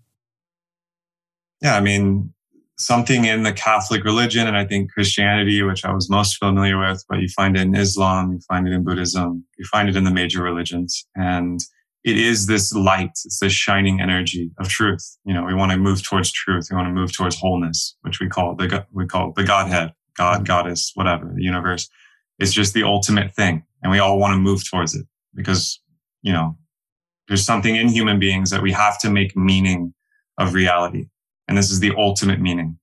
yeah 1.62 1.75
i 1.75 1.82
mean 1.82 2.34
something 2.77 3.25
in 3.25 3.44
the 3.44 3.53
catholic 3.53 4.03
religion 4.03 4.48
and 4.48 4.58
i 4.58 4.65
think 4.65 4.91
christianity 4.91 5.62
which 5.62 5.86
i 5.86 5.94
was 5.94 6.10
most 6.10 6.38
familiar 6.38 6.80
with 6.80 7.03
but 7.10 7.20
you 7.20 7.27
find 7.30 7.56
it 7.56 7.62
in 7.62 7.75
islam 7.75 8.34
you 8.34 8.39
find 8.48 8.68
it 8.68 8.74
in 8.74 8.84
buddhism 8.84 9.46
you 9.58 9.65
find 9.65 9.89
it 9.89 9.96
in 9.96 10.03
the 10.03 10.12
major 10.12 10.41
religions 10.41 11.06
and 11.15 11.62
it 12.03 12.18
is 12.18 12.48
this 12.48 12.74
light, 12.74 13.12
it's 13.25 13.39
this 13.39 13.53
shining 13.53 14.01
energy 14.01 14.51
of 14.60 14.68
truth. 14.68 15.18
You 15.24 15.34
know, 15.34 15.44
we 15.44 15.53
want 15.53 15.72
to 15.72 15.77
move 15.77 16.03
towards 16.03 16.32
truth. 16.32 16.68
We 16.72 16.75
want 16.75 16.88
to 16.88 16.94
move 16.94 17.13
towards 17.13 17.36
wholeness, 17.36 17.96
which 18.01 18.20
we 18.20 18.27
call 18.27 18.56
the 18.56 18.86
we 18.91 19.06
call 19.06 19.34
the 19.34 19.44
Godhead, 19.44 19.94
God, 20.18 20.38
mm-hmm. 20.38 20.44
Goddess, 20.46 20.91
whatever, 20.96 21.32
the 21.34 21.44
universe. 21.44 21.89
It's 22.39 22.53
just 22.53 22.74
the 22.74 22.84
ultimate 22.84 23.36
thing, 23.36 23.63
and 23.84 23.91
we 23.91 24.00
all 24.00 24.18
want 24.18 24.34
to 24.34 24.38
move 24.38 24.68
towards 24.68 24.96
it 24.96 25.06
because 25.36 25.80
you 26.24 26.34
know 26.34 26.58
there's 27.27 27.46
something 27.46 27.75
in 27.75 27.88
human 27.88 28.20
beings 28.20 28.50
that 28.50 28.63
we 28.63 28.72
have 28.72 29.00
to 29.01 29.10
make 29.10 29.38
meaning 29.38 29.94
of 30.39 30.56
reality, 30.56 31.06
and 31.51 31.58
this 31.58 31.70
is 31.70 31.81
the 31.81 31.91
ultimate 31.98 32.39
meaning. 32.39 32.79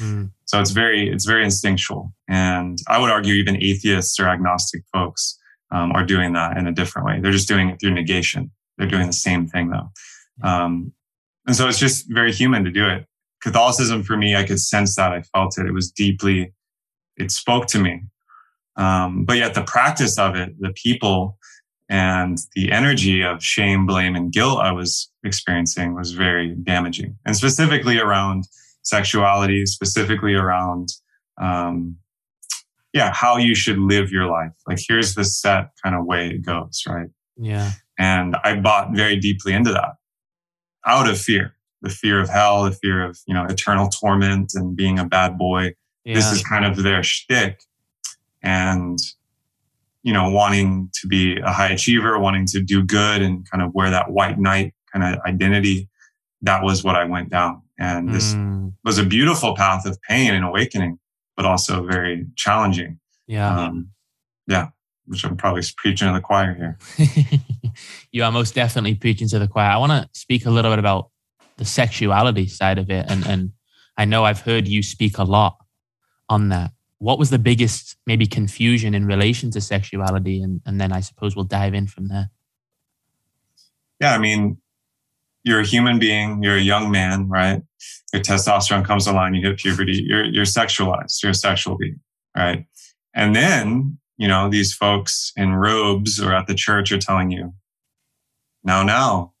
Mm. 0.00 0.32
So 0.46 0.60
it's 0.60 0.72
very 0.72 1.08
it's 1.08 1.24
very 1.24 1.44
instinctual, 1.44 2.12
and 2.28 2.76
I 2.88 2.98
would 2.98 3.08
argue 3.08 3.34
even 3.34 3.62
atheists 3.62 4.18
or 4.18 4.28
agnostic 4.28 4.82
folks 4.92 5.38
um, 5.70 5.92
are 5.92 6.04
doing 6.04 6.32
that 6.32 6.56
in 6.56 6.66
a 6.66 6.72
different 6.72 7.06
way. 7.06 7.20
They're 7.20 7.30
just 7.30 7.46
doing 7.46 7.68
it 7.68 7.78
through 7.78 7.92
negation. 7.92 8.50
They're 8.76 8.88
doing 8.88 9.06
the 9.06 9.12
same 9.12 9.46
thing 9.46 9.70
though. 9.70 9.90
Um, 10.42 10.92
and 11.46 11.54
so 11.54 11.68
it's 11.68 11.78
just 11.78 12.06
very 12.08 12.32
human 12.32 12.64
to 12.64 12.70
do 12.72 12.84
it. 12.88 13.06
Catholicism 13.42 14.02
for 14.02 14.16
me, 14.16 14.34
I 14.34 14.42
could 14.42 14.58
sense 14.58 14.96
that. 14.96 15.12
I 15.12 15.22
felt 15.22 15.56
it. 15.56 15.66
It 15.66 15.72
was 15.72 15.88
deeply, 15.92 16.52
it 17.16 17.30
spoke 17.30 17.66
to 17.68 17.78
me. 17.78 18.02
Um, 18.76 19.24
but 19.24 19.36
yet 19.36 19.54
the 19.54 19.62
practice 19.62 20.18
of 20.18 20.34
it, 20.34 20.50
the 20.58 20.72
people 20.74 21.38
and 21.90 22.38
the 22.54 22.70
energy 22.70 23.20
of 23.22 23.42
shame, 23.42 23.84
blame, 23.84 24.14
and 24.14 24.32
guilt 24.32 24.60
I 24.60 24.70
was 24.70 25.10
experiencing 25.24 25.94
was 25.94 26.12
very 26.12 26.54
damaging. 26.54 27.18
And 27.26 27.36
specifically 27.36 27.98
around 27.98 28.44
sexuality, 28.82 29.66
specifically 29.66 30.34
around 30.34 30.88
um, 31.40 31.96
yeah, 32.92 33.12
how 33.12 33.36
you 33.36 33.54
should 33.54 33.78
live 33.78 34.10
your 34.10 34.26
life. 34.26 34.52
Like 34.66 34.78
here's 34.88 35.14
the 35.14 35.24
set 35.24 35.70
kind 35.82 35.96
of 35.96 36.06
way 36.06 36.28
it 36.28 36.44
goes, 36.44 36.82
right? 36.88 37.08
Yeah. 37.36 37.72
And 37.98 38.36
I 38.44 38.58
bought 38.60 38.94
very 38.94 39.16
deeply 39.16 39.52
into 39.52 39.72
that 39.72 39.94
out 40.86 41.08
of 41.08 41.18
fear, 41.18 41.56
the 41.82 41.90
fear 41.90 42.20
of 42.20 42.28
hell, 42.28 42.64
the 42.64 42.72
fear 42.72 43.04
of, 43.04 43.18
you 43.26 43.34
know, 43.34 43.44
eternal 43.46 43.88
torment 43.88 44.52
and 44.54 44.76
being 44.76 44.98
a 44.98 45.04
bad 45.04 45.36
boy. 45.36 45.74
Yeah. 46.04 46.14
This 46.14 46.32
is 46.32 46.42
kind 46.42 46.64
of 46.64 46.82
their 46.82 47.02
shtick. 47.02 47.62
And, 48.42 48.98
you 50.02 50.12
know, 50.12 50.30
wanting 50.30 50.90
to 51.00 51.06
be 51.06 51.38
a 51.38 51.50
high 51.50 51.68
achiever, 51.72 52.18
wanting 52.18 52.46
to 52.46 52.62
do 52.62 52.82
good 52.82 53.22
and 53.22 53.48
kind 53.50 53.62
of 53.62 53.74
wear 53.74 53.90
that 53.90 54.10
white 54.10 54.38
knight 54.38 54.74
kind 54.92 55.14
of 55.14 55.20
identity. 55.26 55.88
That 56.42 56.62
was 56.62 56.82
what 56.82 56.96
I 56.96 57.04
went 57.04 57.30
down. 57.30 57.62
And 57.78 58.12
this 58.12 58.34
mm. 58.34 58.72
was 58.84 58.98
a 58.98 59.04
beautiful 59.04 59.54
path 59.54 59.86
of 59.86 60.00
pain 60.02 60.34
and 60.34 60.44
awakening 60.44 60.98
but 61.40 61.46
also 61.46 61.86
very 61.86 62.26
challenging. 62.36 63.00
Yeah. 63.26 63.58
Um, 63.58 63.92
yeah. 64.46 64.68
Which 65.06 65.24
I'm 65.24 65.38
probably 65.38 65.62
preaching 65.74 66.06
to 66.06 66.12
the 66.12 66.20
choir 66.20 66.52
here. 66.52 66.78
you 68.12 68.22
are 68.24 68.30
most 68.30 68.54
definitely 68.54 68.94
preaching 68.94 69.26
to 69.28 69.38
the 69.38 69.48
choir. 69.48 69.70
I 69.70 69.78
want 69.78 69.90
to 69.90 70.06
speak 70.12 70.44
a 70.44 70.50
little 70.50 70.70
bit 70.70 70.78
about 70.78 71.08
the 71.56 71.64
sexuality 71.64 72.46
side 72.46 72.76
of 72.76 72.90
it. 72.90 73.06
And, 73.08 73.26
and 73.26 73.52
I 73.96 74.04
know 74.04 74.22
I've 74.22 74.42
heard 74.42 74.68
you 74.68 74.82
speak 74.82 75.16
a 75.16 75.24
lot 75.24 75.56
on 76.28 76.50
that. 76.50 76.72
What 77.00 77.18
was 77.18 77.30
the 77.30 77.38
biggest 77.38 77.96
maybe 78.06 78.26
confusion 78.26 78.94
in 78.94 79.06
relation 79.06 79.50
to 79.52 79.60
sexuality? 79.60 80.42
And, 80.42 80.60
and 80.66 80.78
then 80.78 80.92
I 80.92 81.00
suppose 81.00 81.34
we'll 81.34 81.46
dive 81.46 81.74
in 81.74 81.86
from 81.86 82.08
there. 82.08 82.30
Yeah, 84.00 84.14
I 84.14 84.18
mean, 84.18 84.58
you're 85.42 85.60
a 85.60 85.66
human 85.66 85.98
being, 85.98 86.42
you're 86.42 86.56
a 86.56 86.60
young 86.60 86.90
man, 86.90 87.26
right? 87.28 87.62
Your 88.12 88.22
testosterone 88.22 88.84
comes 88.84 89.08
online, 89.08 89.32
you 89.32 89.48
hit 89.48 89.58
puberty, 89.58 90.04
you're, 90.06 90.24
you're 90.24 90.44
sexualized, 90.44 91.22
you're 91.22 91.30
a 91.30 91.34
sexual 91.34 91.78
being, 91.78 92.00
right? 92.36 92.66
And 93.14 93.34
then, 93.34 93.98
you 94.18 94.28
know, 94.28 94.50
these 94.50 94.74
folks 94.74 95.32
in 95.36 95.54
robes 95.54 96.20
or 96.20 96.34
at 96.34 96.46
the 96.46 96.54
church 96.54 96.92
are 96.92 96.98
telling 96.98 97.30
you, 97.30 97.54
now, 98.62 98.82
now, 98.82 99.32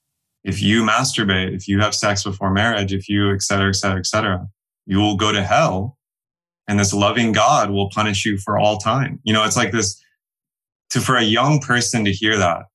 if 0.44 0.62
you 0.62 0.82
masturbate, 0.82 1.54
if 1.54 1.68
you 1.68 1.80
have 1.80 1.94
sex 1.94 2.24
before 2.24 2.50
marriage, 2.50 2.94
if 2.94 3.06
you, 3.06 3.34
et 3.34 3.42
cetera, 3.42 3.68
et 3.68 3.76
cetera, 3.76 3.98
et 3.98 4.06
cetera, 4.06 4.48
you 4.86 4.96
will 4.96 5.16
go 5.16 5.30
to 5.30 5.42
hell 5.42 5.98
and 6.70 6.78
this 6.78 6.94
loving 6.94 7.32
God 7.32 7.70
will 7.70 7.90
punish 7.90 8.24
you 8.24 8.38
for 8.38 8.56
all 8.56 8.78
time. 8.78 9.18
You 9.24 9.32
know, 9.32 9.44
it's 9.44 9.56
like 9.56 9.72
this 9.72 10.00
to, 10.90 11.00
for 11.00 11.16
a 11.16 11.22
young 11.22 11.58
person 11.58 12.04
to 12.04 12.12
hear 12.12 12.36
that 12.36 12.66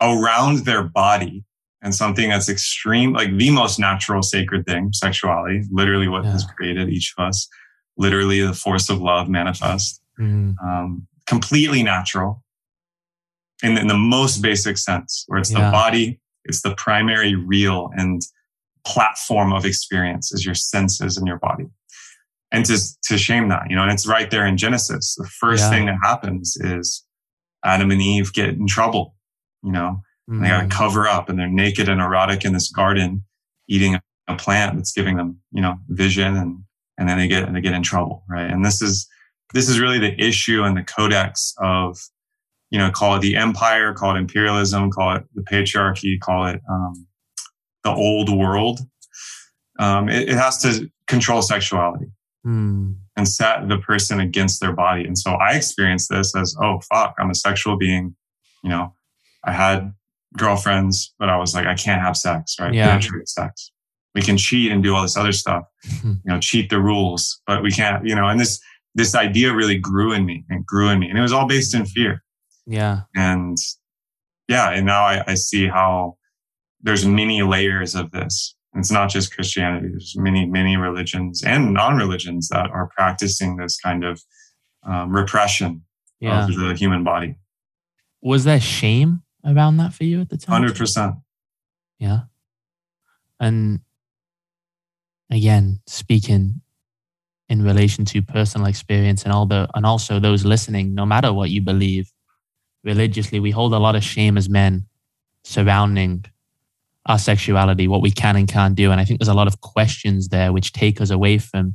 around 0.00 0.64
their 0.64 0.82
body 0.82 1.44
and 1.82 1.94
something 1.94 2.30
that's 2.30 2.48
extreme, 2.48 3.12
like 3.12 3.36
the 3.36 3.50
most 3.50 3.78
natural 3.78 4.22
sacred 4.22 4.64
thing, 4.64 4.94
sexuality, 4.94 5.64
literally 5.70 6.08
what 6.08 6.24
yeah. 6.24 6.32
has 6.32 6.46
created 6.46 6.88
each 6.88 7.12
of 7.18 7.26
us, 7.26 7.46
literally 7.98 8.40
the 8.40 8.54
force 8.54 8.88
of 8.88 8.98
love 8.98 9.28
manifest, 9.28 10.00
mm. 10.18 10.54
um, 10.64 11.06
completely 11.26 11.82
natural 11.82 12.42
in, 13.62 13.76
in, 13.76 13.88
the 13.88 13.96
most 13.96 14.38
basic 14.38 14.78
sense, 14.78 15.24
where 15.26 15.38
it's 15.38 15.52
yeah. 15.52 15.66
the 15.66 15.70
body, 15.70 16.18
it's 16.46 16.62
the 16.62 16.74
primary 16.76 17.34
real 17.34 17.90
and 17.94 18.22
platform 18.86 19.52
of 19.52 19.66
experience 19.66 20.32
is 20.32 20.46
your 20.46 20.54
senses 20.54 21.18
and 21.18 21.26
your 21.26 21.38
body. 21.38 21.66
And 22.50 22.64
to, 22.64 22.78
to 23.04 23.18
shame 23.18 23.48
that, 23.48 23.64
you 23.68 23.76
know, 23.76 23.82
and 23.82 23.92
it's 23.92 24.06
right 24.06 24.30
there 24.30 24.46
in 24.46 24.56
Genesis. 24.56 25.16
The 25.16 25.26
first 25.26 25.64
yeah. 25.64 25.70
thing 25.70 25.86
that 25.86 25.96
happens 26.02 26.56
is 26.58 27.04
Adam 27.64 27.90
and 27.90 28.00
Eve 28.00 28.32
get 28.32 28.48
in 28.50 28.66
trouble, 28.66 29.14
you 29.62 29.70
know, 29.70 30.00
Mm-hmm. 30.28 30.42
They 30.42 30.48
got 30.48 30.60
to 30.60 30.66
mm. 30.66 30.70
cover 30.70 31.08
up 31.08 31.28
and 31.28 31.38
they're 31.38 31.48
naked 31.48 31.88
and 31.88 32.00
erotic 32.00 32.44
in 32.44 32.52
this 32.52 32.70
garden 32.70 33.24
eating 33.68 33.98
a 34.26 34.36
plant 34.36 34.76
that's 34.76 34.92
giving 34.92 35.16
them, 35.16 35.40
you 35.52 35.62
know, 35.62 35.76
vision 35.88 36.36
and, 36.36 36.58
and 36.98 37.08
then 37.08 37.18
they 37.18 37.28
get, 37.28 37.50
they 37.52 37.60
get 37.60 37.72
in 37.72 37.82
trouble. 37.82 38.24
Right. 38.28 38.50
And 38.50 38.64
this 38.64 38.82
is, 38.82 39.08
this 39.54 39.68
is 39.68 39.80
really 39.80 39.98
the 39.98 40.20
issue 40.20 40.64
and 40.64 40.76
the 40.76 40.82
codex 40.82 41.54
of, 41.58 41.98
you 42.70 42.78
know, 42.78 42.90
call 42.90 43.16
it 43.16 43.20
the 43.20 43.36
empire, 43.36 43.94
call 43.94 44.14
it 44.14 44.18
imperialism, 44.18 44.90
call 44.90 45.16
it 45.16 45.24
the 45.34 45.42
patriarchy, 45.42 46.20
call 46.20 46.46
it, 46.46 46.60
um, 46.70 47.06
the 47.84 47.90
old 47.90 48.28
world. 48.28 48.80
Um, 49.78 50.08
it, 50.08 50.28
it, 50.28 50.34
has 50.34 50.58
to 50.62 50.90
control 51.06 51.40
sexuality 51.40 52.06
mm. 52.48 52.94
and 53.16 53.28
set 53.28 53.68
the 53.68 53.78
person 53.78 54.20
against 54.20 54.60
their 54.60 54.72
body. 54.72 55.04
And 55.04 55.18
so 55.18 55.32
I 55.32 55.52
experienced 55.52 56.08
this 56.08 56.34
as, 56.34 56.56
oh, 56.62 56.80
fuck, 56.92 57.14
I'm 57.18 57.30
a 57.30 57.34
sexual 57.34 57.76
being. 57.76 58.14
You 58.62 58.70
know, 58.70 58.94
I 59.44 59.52
had 59.52 59.92
girlfriends, 60.36 61.14
but 61.18 61.28
I 61.28 61.36
was 61.36 61.54
like, 61.54 61.66
I 61.66 61.74
can't 61.74 62.02
have 62.02 62.16
sex, 62.16 62.56
right? 62.58 62.74
Yeah. 62.74 63.00
Sex. 63.24 63.72
We 64.14 64.22
can 64.22 64.36
cheat 64.36 64.72
and 64.72 64.82
do 64.82 64.94
all 64.94 65.02
this 65.02 65.16
other 65.16 65.32
stuff, 65.32 65.64
you 66.04 66.18
know, 66.24 66.40
cheat 66.40 66.70
the 66.70 66.80
rules, 66.80 67.40
but 67.46 67.62
we 67.62 67.70
can't, 67.70 68.06
you 68.06 68.14
know, 68.14 68.26
and 68.26 68.40
this, 68.40 68.60
this 68.94 69.14
idea 69.14 69.54
really 69.54 69.78
grew 69.78 70.12
in 70.12 70.24
me 70.24 70.44
and 70.48 70.66
grew 70.66 70.88
in 70.88 70.98
me. 70.98 71.08
And 71.08 71.18
it 71.18 71.22
was 71.22 71.32
all 71.32 71.46
based 71.46 71.74
in 71.74 71.86
fear. 71.86 72.24
Yeah. 72.66 73.02
And 73.14 73.56
yeah. 74.48 74.70
And 74.70 74.86
now 74.86 75.04
I, 75.04 75.22
I 75.26 75.34
see 75.34 75.68
how 75.68 76.16
there's 76.80 77.06
many 77.06 77.42
layers 77.42 77.94
of 77.94 78.10
this. 78.10 78.54
It's 78.78 78.90
not 78.90 79.10
just 79.10 79.34
Christianity. 79.34 79.88
There's 79.88 80.16
many, 80.16 80.46
many 80.46 80.76
religions 80.76 81.42
and 81.42 81.72
non-religions 81.72 82.48
that 82.48 82.70
are 82.70 82.88
practicing 82.96 83.56
this 83.56 83.78
kind 83.80 84.04
of 84.04 84.22
um, 84.84 85.14
repression 85.14 85.82
yeah. 86.20 86.44
of 86.44 86.54
the 86.54 86.74
human 86.74 87.04
body. 87.04 87.36
Was 88.22 88.44
that 88.44 88.62
shame 88.62 89.22
around 89.44 89.76
that 89.78 89.94
for 89.94 90.04
you 90.04 90.20
at 90.20 90.28
the 90.28 90.36
time? 90.36 90.62
100%. 90.62 91.20
Yeah. 91.98 92.20
And 93.40 93.80
again, 95.30 95.80
speaking 95.86 96.60
in 97.48 97.62
relation 97.62 98.04
to 98.04 98.22
personal 98.22 98.66
experience 98.66 99.22
and 99.24 99.32
all 99.32 99.46
the 99.46 99.68
and 99.74 99.86
also 99.86 100.20
those 100.20 100.44
listening, 100.44 100.94
no 100.94 101.06
matter 101.06 101.32
what 101.32 101.50
you 101.50 101.62
believe 101.62 102.12
religiously, 102.84 103.40
we 103.40 103.50
hold 103.50 103.72
a 103.72 103.78
lot 103.78 103.96
of 103.96 104.04
shame 104.04 104.36
as 104.36 104.48
men 104.48 104.86
surrounding 105.44 106.24
our 107.08 107.18
sexuality, 107.18 107.88
what 107.88 108.02
we 108.02 108.10
can 108.10 108.36
and 108.36 108.46
can't 108.46 108.74
do. 108.74 108.92
And 108.92 109.00
I 109.00 109.04
think 109.04 109.18
there's 109.18 109.28
a 109.28 109.34
lot 109.34 109.48
of 109.48 109.60
questions 109.60 110.28
there 110.28 110.52
which 110.52 110.72
take 110.72 111.00
us 111.00 111.10
away 111.10 111.38
from 111.38 111.74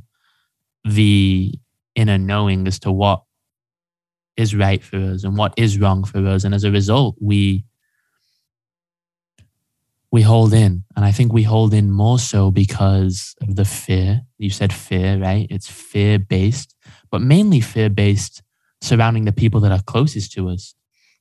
the 0.84 1.52
inner 1.94 2.18
knowing 2.18 2.66
as 2.66 2.78
to 2.80 2.92
what 2.92 3.22
is 4.36 4.54
right 4.54 4.82
for 4.82 4.96
us 4.96 5.24
and 5.24 5.36
what 5.36 5.52
is 5.56 5.78
wrong 5.78 6.04
for 6.04 6.26
us. 6.26 6.44
And 6.44 6.54
as 6.54 6.64
a 6.64 6.70
result, 6.70 7.16
we 7.20 7.64
we 10.14 10.22
hold 10.22 10.54
in. 10.54 10.84
And 10.94 11.04
I 11.04 11.10
think 11.10 11.32
we 11.32 11.42
hold 11.42 11.74
in 11.74 11.90
more 11.90 12.20
so 12.20 12.52
because 12.52 13.34
of 13.42 13.56
the 13.56 13.64
fear. 13.64 14.22
You 14.38 14.48
said 14.48 14.72
fear, 14.72 15.18
right? 15.18 15.48
It's 15.50 15.68
fear 15.68 16.20
based, 16.20 16.76
but 17.10 17.20
mainly 17.20 17.60
fear 17.60 17.90
based 17.90 18.40
surrounding 18.80 19.24
the 19.24 19.32
people 19.32 19.58
that 19.60 19.72
are 19.72 19.82
closest 19.82 20.30
to 20.34 20.50
us. 20.50 20.76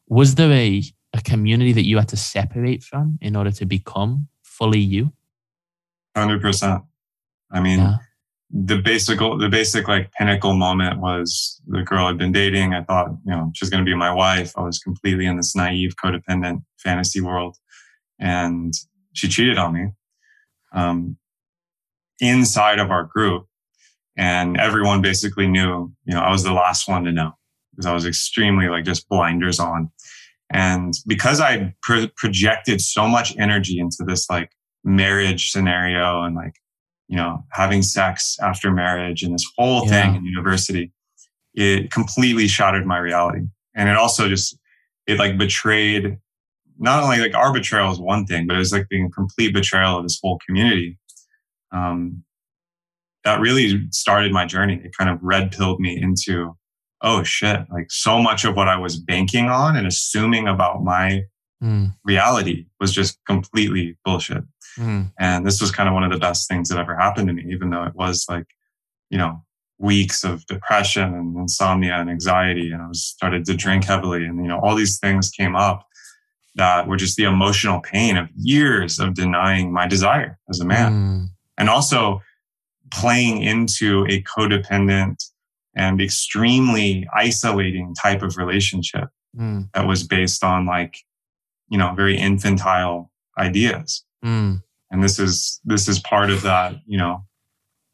Was 0.08 0.36
there 0.36 0.52
a, 0.52 0.84
a 1.14 1.22
community 1.22 1.74
that 1.74 1.86
you 1.86 1.98
had 1.98 2.10
to 2.10 2.18
separate 2.18 2.84
from 2.84 3.18
in 3.22 3.36
order 3.36 3.52
to 3.52 3.66
become 3.66 4.28
fully 4.44 4.80
you? 4.80 5.12
100%. 6.16 6.86
I 7.52 7.60
mean, 7.60 7.80
yeah 7.80 7.98
the 8.54 8.78
basic 8.78 9.18
the 9.18 9.50
basic 9.50 9.88
like 9.88 10.12
pinnacle 10.12 10.54
moment 10.54 11.00
was 11.00 11.60
the 11.68 11.82
girl 11.82 12.06
I'd 12.06 12.20
been 12.20 12.32
dating. 12.32 12.76
I 12.76 12.84
thought, 12.84 13.10
you 13.26 13.32
know, 13.32 13.52
she's 13.56 13.72
going 13.72 13.84
to 13.84 13.90
be 13.90 13.96
my 13.96 14.14
wife. 14.14 14.54
I 14.56 14.62
was 14.62 14.78
completely 14.78 15.26
in 15.26 15.38
this 15.38 15.56
naive, 15.56 15.96
codependent 15.96 16.64
fantasy 16.78 17.20
world, 17.20 17.58
and 18.20 18.74
she 19.14 19.28
cheated 19.28 19.58
on 19.58 19.74
me 19.74 19.88
um, 20.72 21.18
inside 22.20 22.78
of 22.78 22.92
our 22.92 23.06
group, 23.06 23.48
and 24.16 24.60
everyone 24.60 25.02
basically 25.02 25.48
knew. 25.48 25.92
You 26.06 26.14
know, 26.14 26.22
I 26.22 26.30
was 26.30 26.44
the 26.44 26.54
last 26.54 26.88
one 26.88 27.06
to 27.06 27.12
know 27.12 27.32
because 27.72 27.88
I 27.88 27.94
was 27.94 28.06
extremely 28.06 28.68
like 28.68 28.86
just 28.86 29.10
blinders 29.10 29.60
on, 29.60 29.90
And 30.54 30.94
because 31.08 31.42
I 31.42 31.74
pro- 31.82 32.08
projected 32.16 32.80
so 32.82 33.08
much 33.08 33.36
energy 33.38 33.80
into 33.80 34.04
this 34.06 34.30
like 34.30 34.52
marriage 34.84 35.52
scenario 35.52 36.24
and 36.24 36.36
like, 36.36 36.56
you 37.08 37.18
know, 37.18 37.44
having 37.52 37.82
sex 37.82 38.38
after 38.42 38.72
marriage 38.72 39.24
and 39.24 39.34
this 39.34 39.46
whole 39.58 39.82
thing 39.82 40.12
Yeah. 40.12 40.18
in 40.18 40.26
university, 40.26 40.92
it 41.54 41.92
completely 41.92 42.48
shattered 42.48 42.86
my 42.86 42.98
reality. 42.98 43.42
And 43.76 43.90
it 43.90 43.98
also 43.98 44.28
just, 44.30 44.58
it 45.08 45.20
like 45.20 45.38
betrayed 45.38 46.18
not 46.80 47.04
only 47.04 47.20
like 47.20 47.36
our 47.36 47.54
betrayal 47.54 47.92
is 47.92 48.00
one 48.00 48.26
thing, 48.26 48.48
but 48.48 48.56
it 48.56 48.60
was 48.60 48.72
like 48.72 48.88
the 48.90 49.08
complete 49.14 49.54
betrayal 49.54 49.98
of 49.98 50.04
this 50.04 50.20
whole 50.22 50.40
community. 50.46 50.98
Um, 51.72 52.24
that 53.24 53.40
really 53.40 53.88
started 53.92 54.32
my 54.32 54.46
journey. 54.46 54.82
It 54.84 54.92
kind 54.98 55.10
of 55.10 55.18
red 55.22 55.52
pilled 55.52 55.80
me 55.80 56.00
into, 56.02 56.56
oh 57.04 57.22
shit, 57.24 57.60
like 57.72 57.92
so 57.92 58.20
much 58.20 58.46
of 58.46 58.56
what 58.56 58.68
I 58.70 58.78
was 58.78 58.98
banking 58.98 59.50
on 59.50 59.76
and 59.76 59.86
assuming 59.88 60.48
about 60.48 60.84
my 60.84 61.24
Mm, 61.62 61.96
reality 62.04 62.66
was 62.82 62.92
just 62.92 63.18
completely 63.26 63.98
bullshit. 64.04 64.44
mm, 64.78 65.10
And 65.18 65.48
this 65.48 65.62
was 65.62 65.72
kind 65.72 65.88
of 65.88 65.94
one 65.96 66.04
of 66.04 66.12
the 66.12 66.18
best 66.20 66.50
things 66.50 66.68
that 66.68 66.78
ever 66.78 66.94
happened 66.98 67.28
to 67.30 67.34
me, 67.34 67.46
even 67.54 67.70
though 67.70 67.84
it 67.84 67.96
was 67.96 68.26
like, 68.28 68.48
you 69.10 69.18
know, 69.18 69.42
weeks 69.78 70.26
of 70.26 70.46
depression 70.48 71.14
and 71.14 71.38
insomnia 71.38 71.94
and 71.96 72.10
anxiety. 72.10 72.72
And 72.74 72.82
I 72.82 72.88
was 72.90 73.02
started 73.06 73.46
to 73.46 73.54
drink 73.56 73.86
heavily. 73.86 74.26
And, 74.26 74.44
you 74.44 74.50
know, 74.50 74.60
all 74.60 74.76
these 74.76 75.00
things 75.00 75.30
came 75.30 75.56
up 75.56 75.88
that 76.56 76.86
were 76.86 76.98
just 76.98 77.16
the 77.16 77.24
emotional 77.24 77.80
pain 77.80 78.18
of 78.18 78.28
years 78.36 79.00
of 79.00 79.14
denying 79.14 79.72
my 79.72 79.88
desire 79.88 80.38
as 80.50 80.60
a 80.60 80.66
man. 80.66 80.92
mm, 80.92 81.28
And 81.58 81.70
also 81.70 82.22
playing 82.92 83.42
into 83.42 84.06
a 84.10 84.22
codependent 84.24 85.24
and 85.76 86.02
extremely 86.02 87.08
isolating 87.16 87.96
type 87.96 88.22
of 88.22 88.38
relationship 88.38 89.10
mm, 89.38 89.68
that 89.74 89.88
was 89.88 90.04
based 90.04 90.44
on 90.44 90.66
like, 90.66 90.98
you 91.70 91.78
know, 91.78 91.94
very 91.96 92.18
infantile 92.18 93.12
ideas. 93.38 94.04
Mm. 94.24 94.62
and 94.90 95.04
this 95.04 95.20
is 95.20 95.60
this 95.66 95.90
is 95.90 96.00
part 96.00 96.30
of 96.30 96.44
that 96.44 96.76
you 96.86 96.98
know 96.98 97.26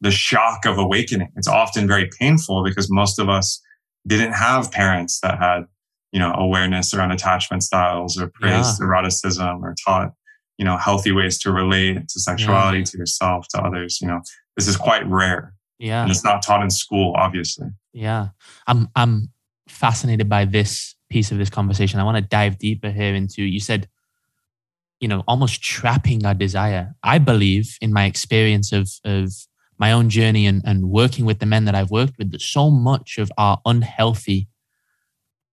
the 0.01 0.11
shock 0.11 0.65
of 0.65 0.77
awakening. 0.77 1.31
It's 1.35 1.47
often 1.47 1.87
very 1.87 2.09
painful 2.19 2.63
because 2.63 2.91
most 2.91 3.19
of 3.19 3.29
us 3.29 3.61
didn't 4.07 4.33
have 4.33 4.71
parents 4.71 5.19
that 5.21 5.39
had 5.39 5.63
you 6.11 6.19
know 6.19 6.33
awareness 6.33 6.93
around 6.93 7.11
attachment 7.11 7.63
styles 7.63 8.19
or 8.19 8.27
praised 8.27 8.79
eroticism 8.81 9.63
or 9.63 9.75
taught 9.85 10.13
you 10.57 10.65
know 10.65 10.77
healthy 10.77 11.11
ways 11.11 11.39
to 11.39 11.51
relate 11.51 12.07
to 12.09 12.19
sexuality 12.19 12.83
to 12.83 12.97
yourself 12.97 13.47
to 13.49 13.61
others 13.61 13.99
you 14.01 14.07
know. 14.07 14.21
This 14.55 14.67
is 14.67 14.75
quite 14.75 15.07
rare 15.07 15.53
Yeah. 15.79 16.01
and 16.03 16.11
it's 16.11 16.23
not 16.23 16.43
taught 16.43 16.61
in 16.61 16.69
school 16.69 17.13
obviously 17.17 17.69
Yeah. 17.93 18.29
I'm 18.67 18.89
I'm 18.95 19.31
fascinated 19.67 20.27
by 20.29 20.45
this 20.45 20.95
piece 21.09 21.31
of 21.31 21.37
this 21.37 21.49
conversation. 21.49 21.99
I 21.99 22.03
want 22.03 22.17
to 22.17 22.21
dive 22.21 22.57
deeper 22.57 22.91
here 22.91 23.15
into 23.15 23.43
you 23.43 23.59
said, 23.59 23.87
you 24.99 25.07
know, 25.07 25.23
almost 25.27 25.61
trapping 25.61 26.25
our 26.25 26.33
desire. 26.33 26.95
I 27.03 27.17
believe 27.19 27.77
in 27.81 27.93
my 27.93 28.05
experience 28.05 28.71
of 28.71 28.89
of 29.03 29.31
my 29.79 29.91
own 29.91 30.09
journey 30.09 30.45
and, 30.45 30.61
and 30.65 30.89
working 30.89 31.25
with 31.25 31.39
the 31.39 31.45
men 31.45 31.65
that 31.65 31.75
I've 31.75 31.91
worked 31.91 32.17
with 32.17 32.31
that 32.31 32.41
so 32.41 32.69
much 32.69 33.17
of 33.17 33.31
our 33.37 33.59
unhealthy 33.65 34.49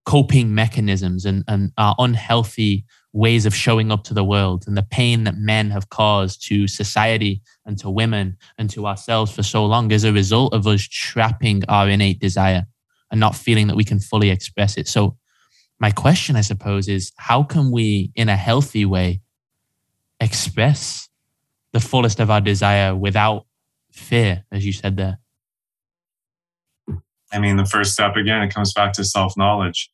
coping 0.05 0.53
mechanisms 0.53 1.25
and, 1.25 1.43
and 1.47 1.71
our 1.77 1.95
unhealthy 1.97 2.85
ways 3.13 3.45
of 3.45 3.55
showing 3.55 3.91
up 3.91 4.03
to 4.03 4.13
the 4.13 4.23
world 4.23 4.65
and 4.67 4.77
the 4.77 4.83
pain 4.83 5.23
that 5.23 5.37
men 5.37 5.71
have 5.71 5.89
caused 5.89 6.45
to 6.47 6.67
society 6.67 7.41
and 7.65 7.77
to 7.79 7.89
women 7.89 8.37
and 8.57 8.69
to 8.69 8.85
ourselves 8.85 9.31
for 9.31 9.43
so 9.43 9.65
long 9.65 9.91
as 9.91 10.03
a 10.03 10.13
result 10.13 10.53
of 10.53 10.67
us 10.67 10.81
trapping 10.81 11.63
our 11.67 11.89
innate 11.89 12.19
desire 12.19 12.65
and 13.09 13.19
not 13.19 13.35
feeling 13.35 13.67
that 13.67 13.75
we 13.75 13.83
can 13.83 13.99
fully 13.99 14.29
express 14.29 14.77
it. 14.77 14.87
So, 14.87 15.17
my 15.79 15.91
question, 15.91 16.35
I 16.35 16.41
suppose, 16.41 16.87
is 16.87 17.11
how 17.17 17.43
can 17.43 17.71
we, 17.71 18.11
in 18.15 18.29
a 18.29 18.35
healthy 18.35 18.83
way, 18.83 19.21
express 20.19 21.07
the 21.71 21.79
fullest 21.79 22.19
of 22.19 22.31
our 22.31 22.41
desire 22.41 22.95
without 22.95 23.45
fear, 23.91 24.43
as 24.51 24.65
you 24.65 24.73
said 24.73 24.97
there? 24.97 25.19
i 27.33 27.39
mean 27.39 27.57
the 27.57 27.65
first 27.65 27.91
step 27.91 28.15
again 28.15 28.41
it 28.41 28.53
comes 28.53 28.73
back 28.73 28.93
to 28.93 29.03
self-knowledge 29.03 29.91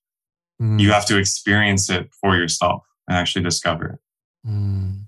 Mm, 0.61 0.79
you 0.79 0.91
have 0.91 1.05
to 1.07 1.17
experience 1.17 1.89
it 1.89 2.09
for 2.21 2.35
yourself 2.38 2.83
and 3.07 3.17
actually 3.17 3.43
discover 3.43 3.85
it 3.85 4.49
mm, 4.49 4.99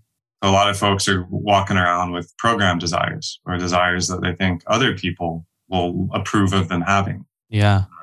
a 0.42 0.52
lot 0.52 0.70
of 0.70 0.78
folks 0.78 1.08
are 1.08 1.26
walking 1.30 1.78
around 1.78 2.12
with 2.12 2.36
program 2.38 2.78
desires 2.78 3.40
or 3.46 3.58
desires 3.58 4.08
that 4.08 4.22
they 4.22 4.34
think 4.34 4.62
other 4.68 4.96
people 4.96 5.46
will 5.70 6.08
approve 6.14 6.54
of 6.54 6.68
them 6.68 6.82
having. 6.82 7.26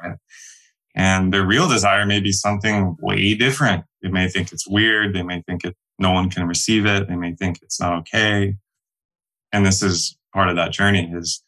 yeah. 0.05 0.17
And 0.95 1.33
their 1.33 1.47
real 1.47 1.69
desire 1.69 2.05
may 2.05 2.21
be 2.21 2.33
something 2.33 2.97
way 3.01 3.35
different. 3.35 3.85
They 4.03 4.09
may 4.09 4.29
think 4.29 4.53
it's 4.53 4.69
weird. 4.69 5.15
They 5.15 5.23
may 5.23 5.43
think 5.43 5.65
it, 5.65 5.75
no 5.99 6.13
one 6.13 6.29
can 6.29 6.47
receive 6.47 6.85
it. 6.85 7.09
They 7.09 7.17
may 7.17 7.35
think 7.35 7.61
it's 7.63 7.81
not 7.81 7.95
okay. 8.01 8.57
And 9.53 9.65
this 9.65 9.83
is 9.83 10.17
part 10.35 10.49
of 10.49 10.57
that 10.57 10.73
journey 10.73 11.11
is 11.15 11.43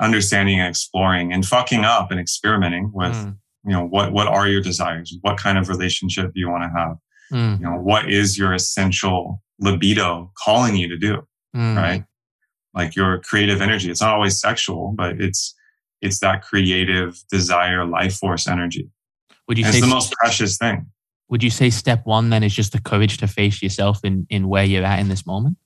understanding 0.00 0.58
and 0.58 0.68
exploring 0.68 1.32
and 1.32 1.46
fucking 1.46 1.84
up 1.84 2.10
and 2.10 2.18
experimenting 2.18 2.90
with, 2.92 3.12
Mm, 3.14 3.36
you 3.64 3.72
know, 3.72 3.84
what, 3.84 4.12
what 4.12 4.26
are 4.26 4.48
your 4.48 4.62
desires? 4.62 5.14
What 5.20 5.36
kind 5.36 5.58
of 5.58 5.68
relationship 5.68 6.32
do 6.32 6.40
you 6.40 6.48
want 6.48 6.64
to 6.64 6.70
have? 6.70 6.96
Mm, 7.32 7.58
You 7.60 7.64
know, 7.66 7.76
what 7.80 8.10
is 8.10 8.36
your 8.38 8.52
essential 8.54 9.42
libido 9.58 10.30
calling 10.42 10.76
you 10.76 10.88
to 10.88 10.96
do? 10.96 11.26
mm, 11.56 11.76
right? 11.76 12.04
Like 12.74 12.94
your 12.94 13.18
creative 13.20 13.60
energy. 13.60 13.90
It's 13.90 14.00
not 14.00 14.14
always 14.14 14.38
sexual, 14.40 14.92
but 14.96 15.20
it's 15.20 15.54
it's 16.00 16.20
that 16.20 16.42
creative 16.42 17.18
desire, 17.30 17.84
life 17.84 18.14
force 18.16 18.46
energy. 18.46 18.88
Would 19.48 19.58
you 19.58 19.64
And 19.64 19.72
say 19.74 19.78
it's 19.80 19.86
the 19.86 19.92
most 19.94 20.12
precious 20.12 20.56
thing. 20.56 20.86
would 21.28 21.42
you 21.42 21.50
say 21.50 21.68
step 21.70 22.06
one 22.06 22.30
then 22.30 22.42
is 22.42 22.54
just 22.54 22.72
the 22.72 22.80
courage 22.80 23.18
to 23.18 23.26
face 23.26 23.60
yourself 23.62 24.04
in 24.04 24.26
in 24.30 24.48
where 24.48 24.64
you're 24.64 24.84
at 24.84 25.00
in 25.00 25.08
this 25.08 25.26
moment? 25.26 25.56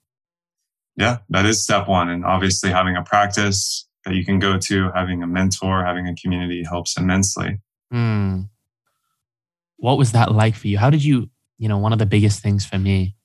Yeah, 0.97 1.19
that 1.31 1.45
is 1.45 1.63
step 1.63 1.87
one. 1.89 2.09
And 2.09 2.25
obviously 2.25 2.71
having 2.71 2.97
a 2.97 3.03
practice 3.03 3.87
that 4.05 4.15
you 4.15 4.25
can 4.25 4.39
go 4.39 4.59
to, 4.59 4.91
having 4.95 5.23
a 5.23 5.27
mentor, 5.27 5.85
having 5.85 6.07
a 6.09 6.15
community 6.15 6.63
helps 6.65 6.97
immensely. 6.97 7.61
Hmm. 7.91 8.43
What 9.77 9.99
was 9.99 10.13
that 10.13 10.33
like 10.33 10.55
for 10.55 10.69
you? 10.69 10.79
How 10.79 10.89
did 10.91 11.05
you, 11.05 11.29
you 11.65 11.69
know, 11.71 11.79
one 11.79 11.95
of 11.95 11.99
the 11.99 12.05
biggest 12.05 12.43
things 12.43 12.67
for 12.67 12.79
me, 12.79 13.17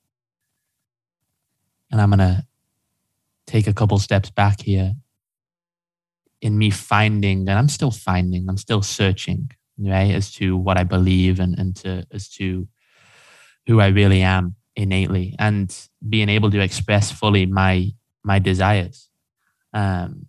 and 1.91 1.99
I'm 1.99 2.09
going 2.09 2.19
to 2.19 2.45
take 3.45 3.67
a 3.67 3.73
couple 3.73 3.99
steps 3.99 4.29
back 4.29 4.61
here 4.61 4.93
in 6.41 6.57
me 6.57 6.69
finding, 6.69 7.39
and 7.49 7.59
I'm 7.59 7.67
still 7.67 7.91
finding, 7.91 8.47
I'm 8.47 8.55
still 8.55 8.81
searching, 8.81 9.51
right, 9.77 10.15
as 10.15 10.31
to 10.35 10.55
what 10.55 10.77
I 10.77 10.85
believe 10.85 11.41
and, 11.41 11.59
and 11.59 11.75
to, 11.81 12.07
as 12.13 12.29
to 12.35 12.65
who 13.67 13.81
I 13.81 13.87
really 13.87 14.21
am 14.21 14.55
innately 14.73 15.35
and 15.37 15.77
being 16.07 16.29
able 16.29 16.49
to 16.51 16.61
express 16.61 17.11
fully 17.11 17.45
my, 17.45 17.91
my 18.23 18.39
desires. 18.39 19.09
Um, 19.73 20.27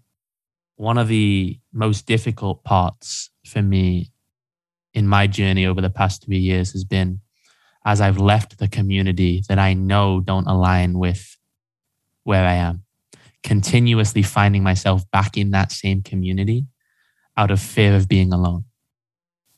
one 0.74 0.98
of 0.98 1.06
the 1.06 1.60
most 1.72 2.06
difficult 2.06 2.64
parts 2.64 3.30
for 3.46 3.62
me 3.62 4.10
in 4.94 5.06
my 5.06 5.28
journey 5.28 5.64
over 5.64 5.80
the 5.80 5.90
past 5.90 6.24
three 6.24 6.38
years 6.38 6.72
has 6.72 6.82
been 6.82 7.20
as 7.84 8.00
I've 8.00 8.18
left 8.18 8.58
the 8.58 8.68
community 8.68 9.42
that 9.48 9.58
I 9.58 9.74
know 9.74 10.20
don't 10.20 10.46
align 10.46 10.98
with 10.98 11.36
where 12.24 12.46
I 12.46 12.54
am, 12.54 12.84
continuously 13.42 14.22
finding 14.22 14.62
myself 14.62 15.10
back 15.10 15.36
in 15.36 15.50
that 15.52 15.72
same 15.72 16.02
community 16.02 16.66
out 17.36 17.50
of 17.50 17.60
fear 17.60 17.96
of 17.96 18.08
being 18.08 18.32
alone, 18.32 18.64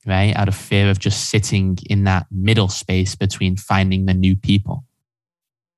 right? 0.06 0.34
Out 0.36 0.48
of 0.48 0.54
fear 0.54 0.88
of 0.90 0.98
just 0.98 1.30
sitting 1.30 1.78
in 1.90 2.04
that 2.04 2.26
middle 2.30 2.68
space 2.68 3.16
between 3.16 3.56
finding 3.56 4.06
the 4.06 4.14
new 4.14 4.36
people. 4.36 4.84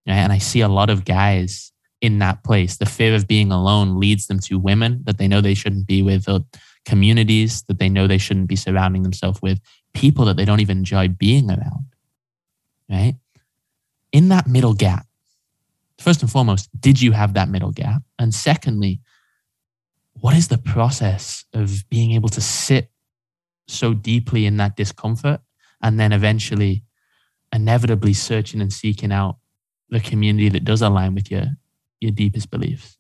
Right? 0.07 0.17
And 0.17 0.33
I 0.33 0.39
see 0.39 0.61
a 0.61 0.69
lot 0.69 0.91
of 0.91 1.07
guys 1.07 1.73
in 2.03 2.19
that 2.19 2.45
place. 2.45 2.77
The 2.77 2.85
fear 2.85 3.15
of 3.15 3.27
being 3.27 3.51
alone 3.51 3.99
leads 3.99 4.27
them 4.27 4.39
to 4.41 4.59
women 4.59 5.01
that 5.05 5.17
they 5.17 5.27
know 5.27 5.41
they 5.41 5.55
shouldn't 5.55 5.87
be 5.87 6.03
with, 6.03 6.29
or 6.29 6.41
communities 6.85 7.63
that 7.69 7.79
they 7.79 7.89
know 7.89 8.07
they 8.07 8.19
shouldn't 8.19 8.49
be 8.49 8.57
surrounding 8.57 9.03
themselves 9.03 9.41
with, 9.41 9.59
people 9.95 10.27
that 10.27 10.37
they 10.37 10.45
don't 10.45 10.61
even 10.61 10.79
enjoy 10.79 11.09
being 11.09 11.51
around. 11.51 11.87
Right? 12.89 13.17
In 14.13 14.29
that 14.29 14.47
middle 14.47 14.75
gap, 14.75 15.07
first 15.99 16.23
and 16.23 16.31
foremost, 16.31 16.69
did 16.79 17.01
you 17.01 17.13
have 17.13 17.35
that 17.35 17.49
middle 17.49 17.73
gap? 17.73 18.03
And 18.19 18.35
secondly, 18.35 19.01
what 20.21 20.37
is 20.37 20.49
the 20.49 20.59
process 20.59 21.45
of 21.53 21.89
being 21.89 22.13
able 22.13 22.29
to 22.31 22.41
sit 22.41 22.91
so 23.67 23.95
deeply 23.95 24.47
in 24.47 24.59
that 24.59 24.77
discomfort 24.77 25.41
and 25.83 25.99
then 25.99 26.13
eventually, 26.13 26.85
inevitably 27.53 28.13
searching 28.13 28.61
and 28.61 28.73
seeking 28.73 29.13
out 29.13 29.39
the 29.91 30.01
community 30.01 30.49
that 30.49 30.65
does 30.65 30.83
align 30.83 31.15
with 31.15 31.31
your 31.31 31.47
your 32.01 32.11
deepest 32.11 32.51
beliefs? 32.51 32.99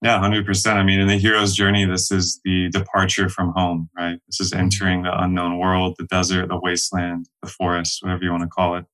Yeah, 0.00 0.20
100%. 0.20 0.74
I 0.74 0.84
mean, 0.84 1.00
in 1.00 1.08
the 1.08 1.18
hero's 1.18 1.54
journey, 1.54 1.84
this 1.84 2.12
is 2.12 2.40
the 2.44 2.68
departure 2.70 3.28
from 3.28 3.52
home, 3.56 3.90
right? 3.96 4.18
This 4.28 4.40
is 4.40 4.52
mm-hmm. 4.52 4.60
entering 4.60 5.02
the 5.02 5.22
unknown 5.22 5.58
world, 5.58 5.96
the 5.98 6.06
desert, 6.06 6.48
the 6.48 6.60
wasteland, 6.60 7.28
the 7.42 7.48
forest, 7.48 7.98
whatever 8.02 8.22
you 8.22 8.30
want 8.30 8.44
to 8.44 8.48
call 8.48 8.76
it. 8.76 8.84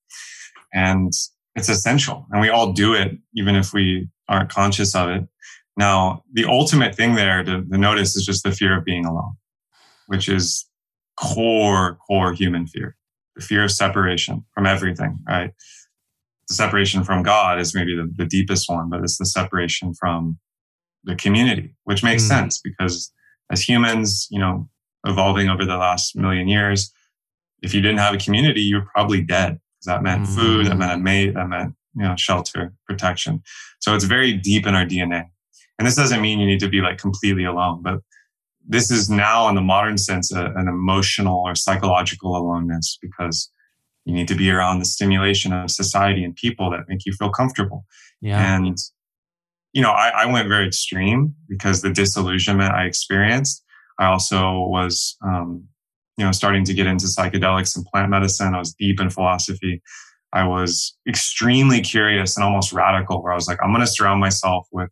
And 0.72 1.12
it's 1.54 1.68
essential. 1.68 2.26
And 2.30 2.40
we 2.40 2.48
all 2.48 2.72
do 2.72 2.94
it, 2.94 3.18
even 3.34 3.54
if 3.54 3.72
we 3.74 4.08
aren't 4.28 4.50
conscious 4.50 4.94
of 4.94 5.10
it. 5.10 5.24
Now, 5.76 6.22
the 6.32 6.46
ultimate 6.46 6.94
thing 6.94 7.16
there 7.16 7.42
to, 7.44 7.62
to 7.64 7.78
notice 7.78 8.16
is 8.16 8.24
just 8.24 8.42
the 8.42 8.52
fear 8.52 8.78
of 8.78 8.84
being 8.84 9.04
alone, 9.04 9.34
which 10.06 10.28
is 10.28 10.66
core, 11.20 11.98
core 12.06 12.32
human 12.32 12.66
fear. 12.66 12.96
the 13.36 13.42
fear 13.42 13.64
of 13.64 13.72
separation 13.72 14.44
from 14.54 14.66
everything, 14.66 15.18
right? 15.28 15.52
The 16.48 16.54
separation 16.54 17.04
from 17.04 17.22
God 17.22 17.60
is 17.60 17.74
maybe 17.74 17.94
the, 17.94 18.10
the 18.16 18.26
deepest 18.26 18.70
one, 18.70 18.88
but 18.88 19.00
it's 19.00 19.18
the 19.18 19.26
separation 19.26 19.94
from 19.94 20.38
the 21.04 21.14
community, 21.16 21.74
which 21.84 22.02
makes 22.02 22.24
mm. 22.24 22.28
sense 22.28 22.60
because 22.62 23.12
as 23.50 23.66
humans, 23.66 24.26
you 24.30 24.38
know, 24.38 24.68
evolving 25.06 25.48
over 25.48 25.64
the 25.64 25.76
last 25.76 26.16
million 26.16 26.48
years, 26.48 26.92
if 27.62 27.74
you 27.74 27.80
didn't 27.80 27.98
have 27.98 28.14
a 28.14 28.18
community, 28.18 28.60
you're 28.60 28.86
probably 28.94 29.22
dead 29.22 29.52
because 29.52 29.86
that 29.86 30.02
meant 30.02 30.26
mm. 30.26 30.34
food, 30.34 30.66
that 30.66 30.76
meant 30.76 30.92
a 30.92 30.98
mate, 30.98 31.34
that 31.34 31.48
meant, 31.48 31.74
you 31.94 32.02
know, 32.02 32.14
shelter, 32.16 32.72
protection. 32.86 33.42
So 33.80 33.94
it's 33.94 34.04
very 34.04 34.32
deep 34.32 34.66
in 34.66 34.74
our 34.74 34.84
DNA. 34.84 35.28
And 35.78 35.86
this 35.86 35.96
doesn't 35.96 36.20
mean 36.20 36.38
you 36.38 36.46
need 36.46 36.60
to 36.60 36.68
be 36.68 36.80
like 36.80 36.98
completely 36.98 37.44
alone, 37.44 37.82
but 37.82 38.00
this 38.66 38.90
is 38.90 39.10
now 39.10 39.48
in 39.48 39.54
the 39.54 39.60
modern 39.60 39.98
sense 39.98 40.32
a, 40.32 40.46
an 40.56 40.68
emotional 40.68 41.42
or 41.44 41.54
psychological 41.54 42.36
aloneness 42.36 42.98
because 43.02 43.50
you 44.04 44.14
need 44.14 44.28
to 44.28 44.34
be 44.34 44.50
around 44.50 44.78
the 44.78 44.84
stimulation 44.84 45.52
of 45.52 45.70
society 45.70 46.24
and 46.24 46.34
people 46.36 46.70
that 46.70 46.80
make 46.88 47.04
you 47.04 47.12
feel 47.12 47.30
comfortable. 47.30 47.84
Yeah. 48.20 48.56
And 48.56 48.78
you 49.74 49.82
know, 49.82 49.90
I, 49.90 50.22
I 50.22 50.26
went 50.26 50.48
very 50.48 50.66
extreme 50.66 51.34
because 51.48 51.82
the 51.82 51.90
disillusionment 51.90 52.72
I 52.72 52.84
experienced. 52.86 53.62
I 53.98 54.06
also 54.06 54.66
was, 54.68 55.16
um, 55.24 55.64
you 56.16 56.24
know, 56.24 56.32
starting 56.32 56.64
to 56.64 56.74
get 56.74 56.86
into 56.86 57.06
psychedelics 57.06 57.76
and 57.76 57.84
plant 57.86 58.08
medicine. 58.08 58.54
I 58.54 58.58
was 58.58 58.72
deep 58.72 59.00
in 59.00 59.10
philosophy. 59.10 59.82
I 60.32 60.46
was 60.46 60.96
extremely 61.08 61.80
curious 61.80 62.36
and 62.36 62.44
almost 62.44 62.72
radical, 62.72 63.22
where 63.22 63.32
I 63.32 63.36
was 63.36 63.46
like, 63.48 63.58
I'm 63.62 63.70
going 63.70 63.80
to 63.80 63.86
surround 63.86 64.20
myself 64.20 64.66
with 64.72 64.90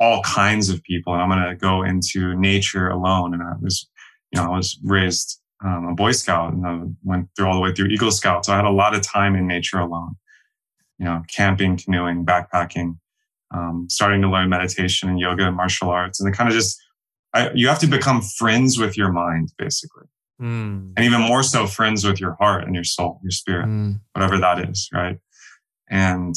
all 0.00 0.22
kinds 0.22 0.70
of 0.70 0.82
people, 0.82 1.14
and 1.14 1.22
I'm 1.22 1.30
going 1.30 1.48
to 1.48 1.54
go 1.54 1.82
into 1.82 2.34
nature 2.36 2.88
alone. 2.88 3.32
And 3.32 3.42
I 3.42 3.52
was, 3.60 3.88
you 4.32 4.40
know, 4.40 4.52
I 4.52 4.56
was 4.56 4.78
raised 4.82 5.40
um, 5.64 5.88
a 5.88 5.94
Boy 5.94 6.12
Scout 6.12 6.52
and 6.52 6.66
I 6.66 6.80
went 7.02 7.28
through 7.36 7.46
all 7.46 7.54
the 7.54 7.60
way 7.60 7.72
through 7.72 7.86
Eagle 7.86 8.10
Scout. 8.10 8.44
So 8.44 8.52
I 8.52 8.56
had 8.56 8.64
a 8.64 8.70
lot 8.70 8.94
of 8.94 9.02
time 9.02 9.34
in 9.34 9.46
nature 9.46 9.78
alone, 9.78 10.16
you 10.98 11.06
know, 11.06 11.22
camping, 11.34 11.76
canoeing, 11.78 12.26
backpacking, 12.26 12.98
um, 13.54 13.86
starting 13.88 14.22
to 14.22 14.28
learn 14.28 14.48
meditation 14.48 15.08
and 15.08 15.18
yoga 15.18 15.46
and 15.46 15.56
martial 15.56 15.90
arts. 15.90 16.20
And 16.20 16.32
it 16.32 16.36
kind 16.36 16.48
of 16.48 16.54
just, 16.54 16.80
I, 17.32 17.50
you 17.54 17.68
have 17.68 17.78
to 17.80 17.86
become 17.86 18.22
friends 18.22 18.78
with 18.78 18.96
your 18.96 19.12
mind, 19.12 19.52
basically. 19.58 20.04
Mm. 20.40 20.92
And 20.96 21.04
even 21.04 21.20
more 21.20 21.42
so, 21.42 21.66
friends 21.66 22.04
with 22.04 22.20
your 22.20 22.34
heart 22.34 22.64
and 22.64 22.74
your 22.74 22.84
soul, 22.84 23.20
your 23.22 23.30
spirit, 23.30 23.66
mm. 23.66 24.00
whatever 24.12 24.38
that 24.38 24.68
is, 24.68 24.88
right? 24.92 25.18
And 25.88 26.34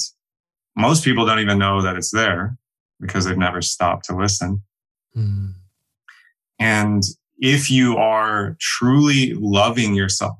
most 0.75 1.03
people 1.03 1.25
don't 1.25 1.39
even 1.39 1.57
know 1.57 1.81
that 1.81 1.95
it's 1.95 2.11
there 2.11 2.57
because 2.99 3.25
they've 3.25 3.37
never 3.37 3.61
stopped 3.61 4.05
to 4.05 4.15
listen. 4.15 4.63
Mm. 5.15 5.55
And 6.59 7.03
if 7.37 7.71
you 7.71 7.97
are 7.97 8.57
truly 8.59 9.33
loving 9.33 9.95
yourself, 9.95 10.37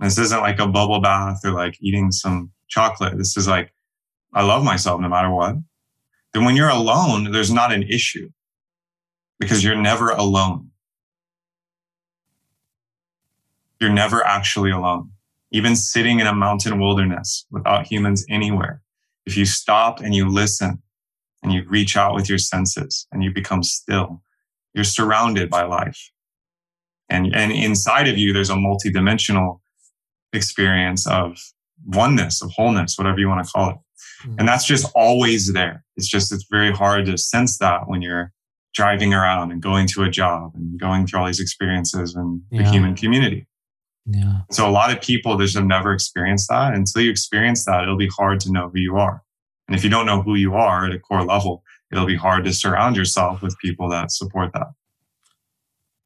this 0.00 0.18
isn't 0.18 0.40
like 0.40 0.58
a 0.58 0.66
bubble 0.66 1.00
bath 1.00 1.40
or 1.44 1.50
like 1.52 1.76
eating 1.80 2.10
some 2.10 2.50
chocolate. 2.68 3.18
This 3.18 3.36
is 3.36 3.46
like, 3.46 3.72
I 4.32 4.42
love 4.42 4.64
myself 4.64 5.00
no 5.00 5.08
matter 5.08 5.30
what. 5.30 5.56
Then 6.32 6.44
when 6.44 6.56
you're 6.56 6.68
alone, 6.68 7.32
there's 7.32 7.52
not 7.52 7.72
an 7.72 7.82
issue 7.82 8.30
because 9.38 9.64
you're 9.64 9.74
never 9.74 10.10
alone. 10.10 10.70
You're 13.80 13.90
never 13.90 14.24
actually 14.24 14.70
alone. 14.70 15.10
Even 15.50 15.74
sitting 15.74 16.20
in 16.20 16.26
a 16.26 16.34
mountain 16.34 16.78
wilderness 16.78 17.46
without 17.50 17.86
humans 17.86 18.24
anywhere, 18.28 18.82
if 19.26 19.36
you 19.36 19.44
stop 19.44 20.00
and 20.00 20.14
you 20.14 20.28
listen 20.28 20.80
and 21.42 21.52
you 21.52 21.64
reach 21.68 21.96
out 21.96 22.14
with 22.14 22.28
your 22.28 22.38
senses 22.38 23.06
and 23.10 23.24
you 23.24 23.32
become 23.32 23.62
still, 23.62 24.22
you're 24.74 24.84
surrounded 24.84 25.50
by 25.50 25.64
life. 25.64 26.10
And, 27.08 27.34
and 27.34 27.50
inside 27.50 28.06
of 28.06 28.16
you, 28.16 28.32
there's 28.32 28.50
a 28.50 28.54
multidimensional 28.54 29.60
experience 30.32 31.06
of 31.08 31.38
oneness, 31.84 32.42
of 32.42 32.52
wholeness, 32.52 32.96
whatever 32.96 33.18
you 33.18 33.28
want 33.28 33.44
to 33.44 33.50
call 33.50 33.70
it. 33.70 33.76
Mm-hmm. 34.22 34.36
And 34.38 34.48
that's 34.48 34.64
just 34.64 34.90
always 34.94 35.52
there. 35.52 35.84
It's 35.96 36.08
just, 36.08 36.32
it's 36.32 36.46
very 36.50 36.72
hard 36.72 37.06
to 37.06 37.16
sense 37.16 37.58
that 37.58 37.88
when 37.88 38.02
you're 38.02 38.32
driving 38.74 39.14
around 39.14 39.50
and 39.50 39.60
going 39.60 39.86
to 39.88 40.04
a 40.04 40.10
job 40.10 40.52
and 40.54 40.78
going 40.78 41.06
through 41.06 41.20
all 41.20 41.26
these 41.26 41.40
experiences 41.40 42.14
and 42.14 42.42
yeah. 42.50 42.62
the 42.62 42.68
human 42.70 42.94
community. 42.94 43.46
Yeah. 44.06 44.40
So 44.50 44.68
a 44.68 44.70
lot 44.70 44.90
of 44.90 45.00
people 45.02 45.36
just 45.38 45.54
have 45.56 45.66
never 45.66 45.92
experienced 45.92 46.48
that. 46.48 46.74
Until 46.74 47.02
you 47.02 47.10
experience 47.10 47.64
that, 47.66 47.82
it'll 47.82 47.96
be 47.96 48.08
hard 48.08 48.40
to 48.40 48.52
know 48.52 48.68
who 48.68 48.78
you 48.78 48.96
are. 48.96 49.22
And 49.68 49.76
if 49.76 49.84
you 49.84 49.90
don't 49.90 50.06
know 50.06 50.22
who 50.22 50.34
you 50.34 50.54
are 50.54 50.86
at 50.86 50.94
a 50.94 50.98
core 50.98 51.24
level, 51.24 51.62
it'll 51.92 52.06
be 52.06 52.16
hard 52.16 52.44
to 52.44 52.52
surround 52.52 52.96
yourself 52.96 53.42
with 53.42 53.56
people 53.58 53.88
that 53.90 54.10
support 54.10 54.52
that. 54.54 54.68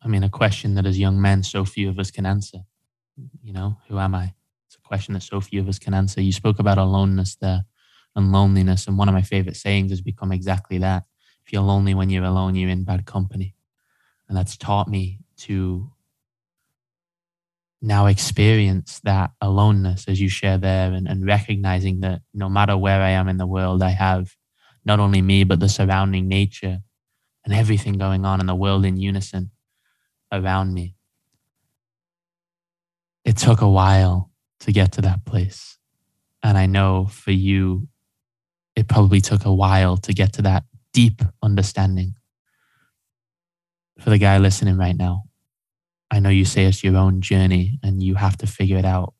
I 0.02 0.08
mean, 0.08 0.22
a 0.22 0.28
question 0.28 0.74
that 0.74 0.84
as 0.84 0.98
young 0.98 1.20
men, 1.20 1.42
so 1.42 1.64
few 1.64 1.88
of 1.88 1.98
us 1.98 2.10
can 2.10 2.26
answer. 2.26 2.58
You 3.42 3.52
know, 3.52 3.78
who 3.88 3.98
am 3.98 4.14
I? 4.14 4.34
It's 4.66 4.76
a 4.76 4.80
question 4.80 5.14
that 5.14 5.22
so 5.22 5.40
few 5.40 5.60
of 5.60 5.68
us 5.68 5.78
can 5.78 5.94
answer. 5.94 6.20
You 6.20 6.32
spoke 6.32 6.58
about 6.58 6.78
aloneness 6.78 7.36
there 7.36 7.64
and 8.16 8.32
loneliness. 8.32 8.86
And 8.86 8.98
one 8.98 9.08
of 9.08 9.14
my 9.14 9.22
favorite 9.22 9.56
sayings 9.56 9.90
has 9.90 10.00
become 10.00 10.32
exactly 10.32 10.78
that. 10.78 11.04
If 11.46 11.52
you're 11.52 11.62
lonely 11.62 11.94
when 11.94 12.10
you're 12.10 12.24
alone, 12.24 12.54
you're 12.54 12.70
in 12.70 12.84
bad 12.84 13.06
company. 13.06 13.54
And 14.28 14.36
that's 14.36 14.56
taught 14.56 14.88
me 14.88 15.20
to 15.38 15.90
now 17.82 18.06
experience 18.06 19.00
that 19.04 19.32
aloneness 19.42 20.06
as 20.08 20.20
you 20.20 20.28
share 20.28 20.56
there 20.56 20.92
and, 20.92 21.06
and 21.06 21.26
recognizing 21.26 22.00
that 22.00 22.22
no 22.32 22.48
matter 22.48 22.78
where 22.78 23.02
I 23.02 23.10
am 23.10 23.28
in 23.28 23.36
the 23.36 23.46
world, 23.46 23.82
I 23.82 23.90
have 23.90 24.34
not 24.86 25.00
only 25.00 25.20
me, 25.20 25.44
but 25.44 25.60
the 25.60 25.68
surrounding 25.68 26.26
nature 26.26 26.80
and 27.44 27.54
everything 27.54 27.98
going 27.98 28.24
on 28.24 28.40
in 28.40 28.46
the 28.46 28.54
world 28.54 28.86
in 28.86 28.96
unison 28.96 29.50
around 30.32 30.72
me. 30.72 30.96
It 33.24 33.36
took 33.36 33.60
a 33.60 33.68
while 33.68 34.30
to 34.60 34.72
get 34.72 34.92
to 34.92 35.02
that 35.02 35.24
place. 35.24 35.78
And 36.42 36.56
I 36.56 36.66
know 36.66 37.06
for 37.06 37.32
you, 37.32 37.88
it 38.76 38.88
probably 38.88 39.20
took 39.20 39.44
a 39.44 39.54
while 39.54 39.96
to 39.98 40.12
get 40.12 40.32
to 40.34 40.42
that 40.42 40.64
deep 40.92 41.22
understanding. 41.42 42.14
For 44.00 44.10
the 44.10 44.18
guy 44.18 44.38
listening 44.38 44.76
right 44.76 44.96
now, 44.96 45.24
I 46.10 46.20
know 46.20 46.28
you 46.28 46.44
say 46.44 46.64
it's 46.64 46.82
your 46.82 46.96
own 46.96 47.20
journey 47.20 47.78
and 47.82 48.02
you 48.02 48.14
have 48.16 48.36
to 48.38 48.46
figure 48.46 48.78
it 48.78 48.84
out. 48.84 49.14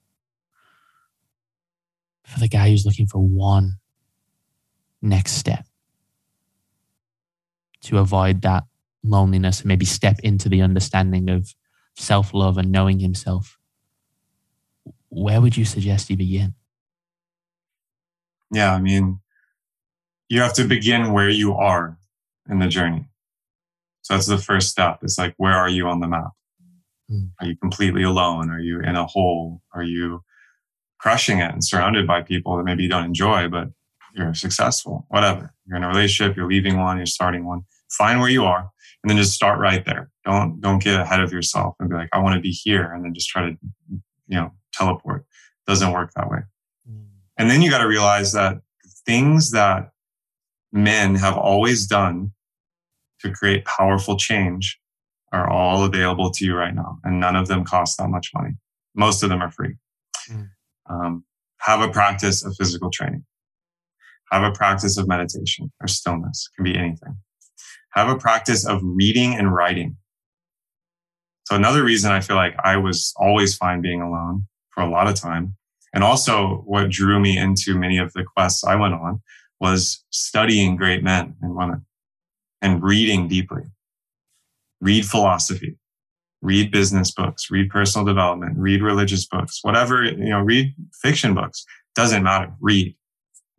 For 2.25 2.40
the 2.40 2.49
guy 2.49 2.69
who's 2.69 2.87
looking 2.87 3.07
for 3.07 3.19
one 3.19 3.75
next 5.03 5.33
step 5.33 5.67
to 7.83 7.99
avoid 7.99 8.43
that 8.43 8.64
loneliness 9.03 9.61
and 9.61 9.69
maybe 9.69 9.85
step 9.85 10.19
into 10.21 10.49
the 10.49 10.62
understanding 10.62 11.29
of 11.29 11.55
self 11.97 12.33
love 12.33 12.59
and 12.59 12.73
knowing 12.73 12.99
himself, 12.99 13.59
where 15.09 15.40
would 15.40 15.57
you 15.57 15.64
suggest 15.64 16.09
he 16.09 16.17
begin? 16.17 16.55
Yeah, 18.53 18.75
I 18.75 18.81
mean, 18.81 19.21
you 20.35 20.40
have 20.40 20.53
to 20.55 20.64
begin 20.64 21.12
where 21.12 21.31
you 21.31 21.55
are 21.55 21.97
in 22.51 22.59
the 22.59 22.66
journey. 22.66 23.07
So 24.03 24.14
that's 24.14 24.27
the 24.27 24.37
first 24.37 24.68
step. 24.68 24.99
It's 25.03 25.16
like, 25.16 25.35
where 25.37 25.55
are 25.55 25.68
you 25.68 25.87
on 25.87 26.01
the 26.01 26.09
map? 26.09 26.33
Mm. 27.11 27.31
Are 27.40 27.47
you 27.47 27.57
completely 27.57 28.03
alone? 28.03 28.51
Are 28.51 28.59
you 28.59 28.81
in 28.81 28.97
a 28.97 29.07
hole? 29.07 29.62
Are 29.73 29.85
you 29.85 30.23
crushing 30.99 31.38
it 31.38 31.53
and 31.53 31.64
surrounded 31.64 32.07
by 32.07 32.23
people 32.23 32.57
that 32.57 32.64
maybe 32.64 32.83
you 32.83 32.88
don't 32.88 33.05
enjoy, 33.05 33.49
but 33.49 33.68
you're 34.14 34.35
successful? 34.35 35.07
Whatever. 35.09 35.55
You're 35.66 35.77
in 35.77 35.85
a 35.85 35.88
relationship, 35.88 36.37
you're 36.37 36.49
leaving 36.49 36.79
one, 36.79 36.97
you're 36.97 37.07
starting 37.07 37.44
one. 37.47 37.62
Find 37.90 38.18
where 38.18 38.29
you 38.29 38.44
are 38.44 38.70
and 39.03 39.11
then 39.11 39.16
just 39.16 39.35
start 39.35 39.61
right 39.61 39.85
there. 39.85 40.11
Don't 40.25 40.61
don't 40.61 40.83
get 40.83 40.99
ahead 40.99 41.20
of 41.20 41.33
yourself 41.33 41.77
and 41.79 41.88
be 41.88 41.94
like, 41.94 42.09
I 42.12 42.18
want 42.18 42.35
to 42.35 42.40
be 42.40 42.51
here, 42.51 42.90
and 42.92 43.05
then 43.05 43.14
just 43.14 43.29
try 43.29 43.42
to, 43.42 43.57
you 44.27 44.37
know, 44.37 44.51
teleport. 44.73 45.27
Doesn't 45.66 45.92
work 45.92 46.11
that 46.16 46.29
way. 46.29 46.40
Mm. 46.90 47.05
And 47.38 47.51
then 47.51 47.62
you 47.62 47.70
got 47.70 47.83
to 47.83 47.87
realize 47.87 48.33
that 48.33 48.62
things 49.07 49.51
that 49.53 49.90
men 50.75 51.15
have 51.15 51.39
always 51.39 51.87
done 51.87 52.33
to 53.21 53.31
create 53.31 53.65
powerful 53.65 54.19
change 54.19 54.79
are 55.33 55.49
all 55.49 55.85
available 55.85 56.31
to 56.31 56.45
you 56.45 56.55
right 56.55 56.75
now, 56.75 56.99
and 57.05 57.19
none 57.19 57.37
of 57.37 57.49
them 57.49 57.65
cost 57.65 57.97
that 57.99 58.09
much 58.09 58.31
money. 58.35 58.51
Most 58.95 59.23
of 59.23 59.29
them 59.31 59.41
are 59.41 59.51
free. 59.51 59.77
Mm. 60.31 60.49
Um, 60.91 61.25
have 61.59 61.81
a 61.81 61.89
practice 61.89 62.45
of 62.45 62.55
physical 62.59 62.91
training. 62.91 63.25
Have 64.31 64.43
a 64.43 64.53
practice 64.53 64.99
of 64.99 65.09
meditation 65.09 65.73
or 65.81 65.89
stillness. 65.89 66.49
It 66.51 66.57
can 66.57 66.65
be 66.65 66.79
anything. 66.79 67.17
Have 67.93 68.09
a 68.09 68.17
practice 68.17 68.67
of 68.67 68.81
reading 68.83 69.35
and 69.35 69.55
writing. 69.55 69.97
So 71.45 71.55
another 71.57 71.85
reason 71.85 72.11
I 72.11 72.21
feel 72.21 72.37
like 72.37 72.55
I 72.65 72.77
was 72.77 73.13
always 73.17 73.57
fine 73.57 73.81
being 73.81 74.01
alone 74.01 74.47
for 74.71 74.83
a 74.83 74.91
lot 74.91 75.07
of 75.07 75.15
time. 75.15 75.57
And 75.93 76.03
also 76.03 76.63
what 76.67 76.91
drew 76.91 77.21
me 77.21 77.39
into 77.39 77.79
many 77.79 77.99
of 77.99 78.13
the 78.13 78.25
quests 78.25 78.65
I 78.65 78.75
went 78.75 78.95
on 78.95 79.21
was 79.61 80.05
studying 80.11 80.77
great 80.77 81.03
men 81.03 81.35
and 81.43 81.55
women 81.55 81.85
and 82.61 82.83
reading 82.83 83.29
deeply 83.29 83.62
read 84.85 85.07
philosophy, 85.07 85.79
read 86.43 86.71
business 86.71 87.11
books, 87.11 87.51
read 87.51 87.71
personal 87.71 88.05
development, 88.05 88.57
read 88.59 88.83
religious 88.83 89.27
books, 89.27 89.61
whatever, 89.62 90.05
you 90.05 90.29
know, 90.29 90.40
read 90.40 90.75
fiction 91.03 91.35
books. 91.35 91.64
Doesn't 91.95 92.23
matter. 92.23 92.53
Read. 92.61 92.95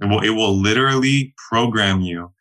It 0.02 0.06
will, 0.06 0.24
it 0.24 0.30
will 0.30 0.56
literally 0.56 1.34
program 1.50 2.02
you 2.02 2.32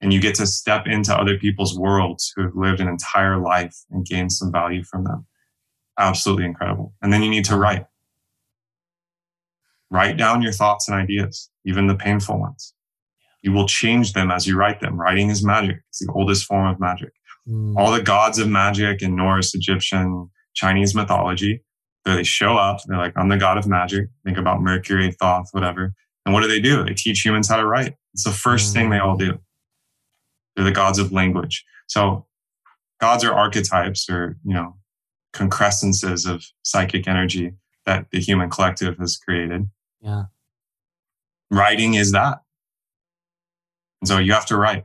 and 0.00 0.12
you 0.12 0.20
get 0.20 0.34
to 0.34 0.46
step 0.46 0.86
into 0.86 1.14
other 1.16 1.38
people's 1.38 1.78
worlds 1.78 2.32
who 2.34 2.42
have 2.42 2.56
lived 2.56 2.80
an 2.80 2.88
entire 2.88 3.38
life 3.38 3.76
and 3.90 4.04
gain 4.04 4.28
some 4.28 4.50
value 4.50 4.82
from 4.82 5.04
them. 5.04 5.26
Absolutely 5.98 6.44
incredible. 6.44 6.92
And 7.00 7.12
then 7.12 7.22
you 7.22 7.30
need 7.30 7.44
to 7.46 7.56
write. 7.56 7.86
Write 9.90 10.16
down 10.16 10.42
your 10.42 10.52
thoughts 10.52 10.88
and 10.88 10.96
ideas, 10.96 11.50
even 11.64 11.86
the 11.86 11.94
painful 11.94 12.40
ones. 12.40 12.73
You 13.44 13.52
will 13.52 13.68
change 13.68 14.14
them 14.14 14.30
as 14.30 14.46
you 14.46 14.56
write 14.56 14.80
them. 14.80 14.98
Writing 14.98 15.28
is 15.28 15.44
magic. 15.44 15.76
It's 15.90 15.98
the 15.98 16.10
oldest 16.14 16.46
form 16.46 16.66
of 16.66 16.80
magic. 16.80 17.12
Mm. 17.46 17.76
All 17.76 17.92
the 17.92 18.00
gods 18.00 18.38
of 18.38 18.48
magic 18.48 19.02
in 19.02 19.14
Norse, 19.14 19.54
Egyptian, 19.54 20.30
Chinese 20.54 20.94
mythology, 20.94 21.62
they 22.06 22.22
show 22.22 22.56
up. 22.56 22.80
They're 22.86 22.96
like, 22.96 23.12
I'm 23.16 23.28
the 23.28 23.36
god 23.36 23.58
of 23.58 23.66
magic. 23.66 24.08
Think 24.24 24.38
about 24.38 24.62
Mercury, 24.62 25.12
Thoth, 25.12 25.48
whatever. 25.52 25.92
And 26.24 26.32
what 26.32 26.40
do 26.40 26.48
they 26.48 26.58
do? 26.58 26.84
They 26.84 26.94
teach 26.94 27.20
humans 27.20 27.46
how 27.46 27.58
to 27.58 27.66
write. 27.66 27.96
It's 28.14 28.24
the 28.24 28.30
first 28.30 28.70
mm. 28.70 28.74
thing 28.74 28.90
they 28.90 28.98
all 28.98 29.18
do. 29.18 29.38
They're 30.56 30.64
the 30.64 30.72
gods 30.72 30.98
of 30.98 31.12
language. 31.12 31.66
So 31.86 32.24
gods 33.02 33.24
are 33.24 33.34
archetypes 33.34 34.08
or, 34.08 34.38
you 34.42 34.54
know, 34.54 34.76
concrescences 35.34 36.26
of 36.26 36.46
psychic 36.62 37.06
energy 37.06 37.52
that 37.84 38.06
the 38.10 38.20
human 38.20 38.48
collective 38.48 38.96
has 38.96 39.18
created. 39.18 39.68
Yeah. 40.00 40.24
Writing 41.50 41.92
is 41.92 42.12
that. 42.12 42.38
And 44.04 44.08
so 44.08 44.18
you 44.18 44.34
have 44.34 44.44
to 44.46 44.58
write. 44.58 44.84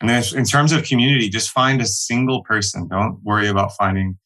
And 0.00 0.10
then 0.10 0.20
in 0.34 0.44
terms 0.44 0.72
of 0.72 0.82
community, 0.82 1.28
just 1.28 1.50
find 1.50 1.80
a 1.80 1.86
single 1.86 2.42
person. 2.42 2.88
Don't 2.88 3.22
worry 3.22 3.46
about 3.46 3.76
finding, 3.76 4.18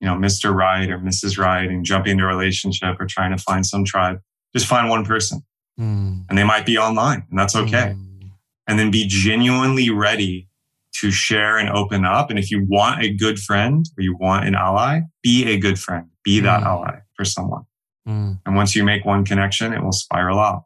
you 0.00 0.08
know, 0.08 0.14
Mr. 0.14 0.52
Right 0.52 0.90
or 0.90 0.98
Mrs. 0.98 1.38
Right 1.38 1.70
and 1.70 1.84
jumping 1.84 2.10
into 2.10 2.24
a 2.24 2.26
relationship 2.26 2.96
or 2.98 3.06
trying 3.06 3.30
to 3.30 3.40
find 3.40 3.64
some 3.64 3.84
tribe. 3.84 4.18
Just 4.52 4.66
find 4.66 4.88
one 4.88 5.04
person. 5.04 5.42
Mm. 5.78 6.24
And 6.28 6.36
they 6.36 6.42
might 6.42 6.66
be 6.66 6.78
online, 6.78 7.24
and 7.30 7.38
that's 7.38 7.54
okay. 7.54 7.94
Mm. 7.94 8.30
And 8.66 8.76
then 8.76 8.90
be 8.90 9.06
genuinely 9.06 9.88
ready 9.88 10.48
to 10.94 11.12
share 11.12 11.58
and 11.58 11.68
open 11.68 12.04
up. 12.04 12.30
And 12.30 12.40
if 12.40 12.50
you 12.50 12.66
want 12.68 13.04
a 13.04 13.14
good 13.14 13.38
friend 13.38 13.86
or 13.96 14.02
you 14.02 14.16
want 14.16 14.48
an 14.48 14.56
ally, 14.56 15.02
be 15.22 15.46
a 15.46 15.58
good 15.58 15.78
friend, 15.78 16.08
be 16.24 16.40
that 16.40 16.62
mm. 16.62 16.66
ally 16.66 16.98
for 17.14 17.24
someone. 17.24 17.62
Mm. 18.08 18.40
And 18.44 18.56
once 18.56 18.74
you 18.74 18.82
make 18.82 19.04
one 19.04 19.24
connection, 19.24 19.72
it 19.72 19.80
will 19.80 19.92
spiral 19.92 20.40
out. 20.40 20.64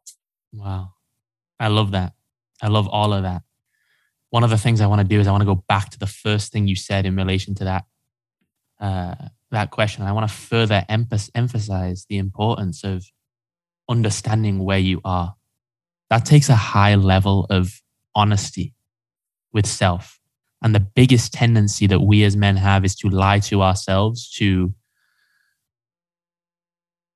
Wow. 0.55 0.95
I 1.61 1.69
love 1.69 1.91
that. 1.91 2.15
I 2.63 2.69
love 2.69 2.89
all 2.89 3.13
of 3.13 3.25
that. 3.25 3.43
One 4.31 4.45
of 4.45 4.51
the 4.51 4.57
things 4.57 4.81
I 4.81 4.87
want 4.87 5.01
to 5.01 5.07
do 5.07 5.21
is 5.21 5.27
I 5.27 5.33
want 5.33 5.43
to 5.43 5.47
go 5.47 5.65
back 5.69 5.91
to 5.91 5.99
the 5.99 6.07
first 6.07 6.53
thing 6.53 6.67
you 6.67 6.77
said 6.77 7.05
in 7.05 7.17
relation 7.17 7.55
to 7.57 7.65
that 7.65 7.85
uh, 8.81 9.15
that 9.51 9.71
question. 9.71 10.05
I 10.05 10.13
want 10.13 10.29
to 10.29 10.35
further 10.35 10.85
emphasize 10.89 12.07
the 12.09 12.19
importance 12.19 12.83
of 12.83 13.05
understanding 13.89 14.61
where 14.61 14.79
you 14.79 15.01
are. 15.05 15.35
That 16.09 16.25
takes 16.25 16.49
a 16.49 16.57
high 16.57 16.95
level 16.95 17.47
of 17.51 17.83
honesty 18.15 18.75
with 19.53 19.67
self. 19.67 20.21
And 20.63 20.75
the 20.75 20.81
biggest 20.81 21.33
tendency 21.33 21.87
that 21.89 22.01
we 22.01 22.25
as 22.25 22.37
men 22.37 22.57
have 22.57 22.85
is 22.85 22.95
to 22.97 23.09
lie 23.09 23.41
to 23.41 23.63
ourselves, 23.63 24.31
to 24.39 24.75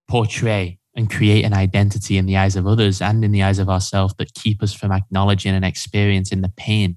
portray 0.09 0.79
and 0.97 1.11
create 1.11 1.45
an 1.45 1.53
identity 1.53 2.17
in 2.17 2.25
the 2.25 2.39
eyes 2.39 2.57
of 2.57 2.67
others 2.67 3.03
and 3.03 3.23
in 3.23 3.31
the 3.31 3.43
eyes 3.43 3.59
of 3.59 3.69
ourselves 3.69 4.15
that 4.19 4.33
keep 4.35 4.63
us 4.63 4.73
from 4.73 4.91
acknowledging 4.91 5.55
and 5.55 5.65
experiencing 5.65 6.41
the 6.41 6.53
pain 6.57 6.97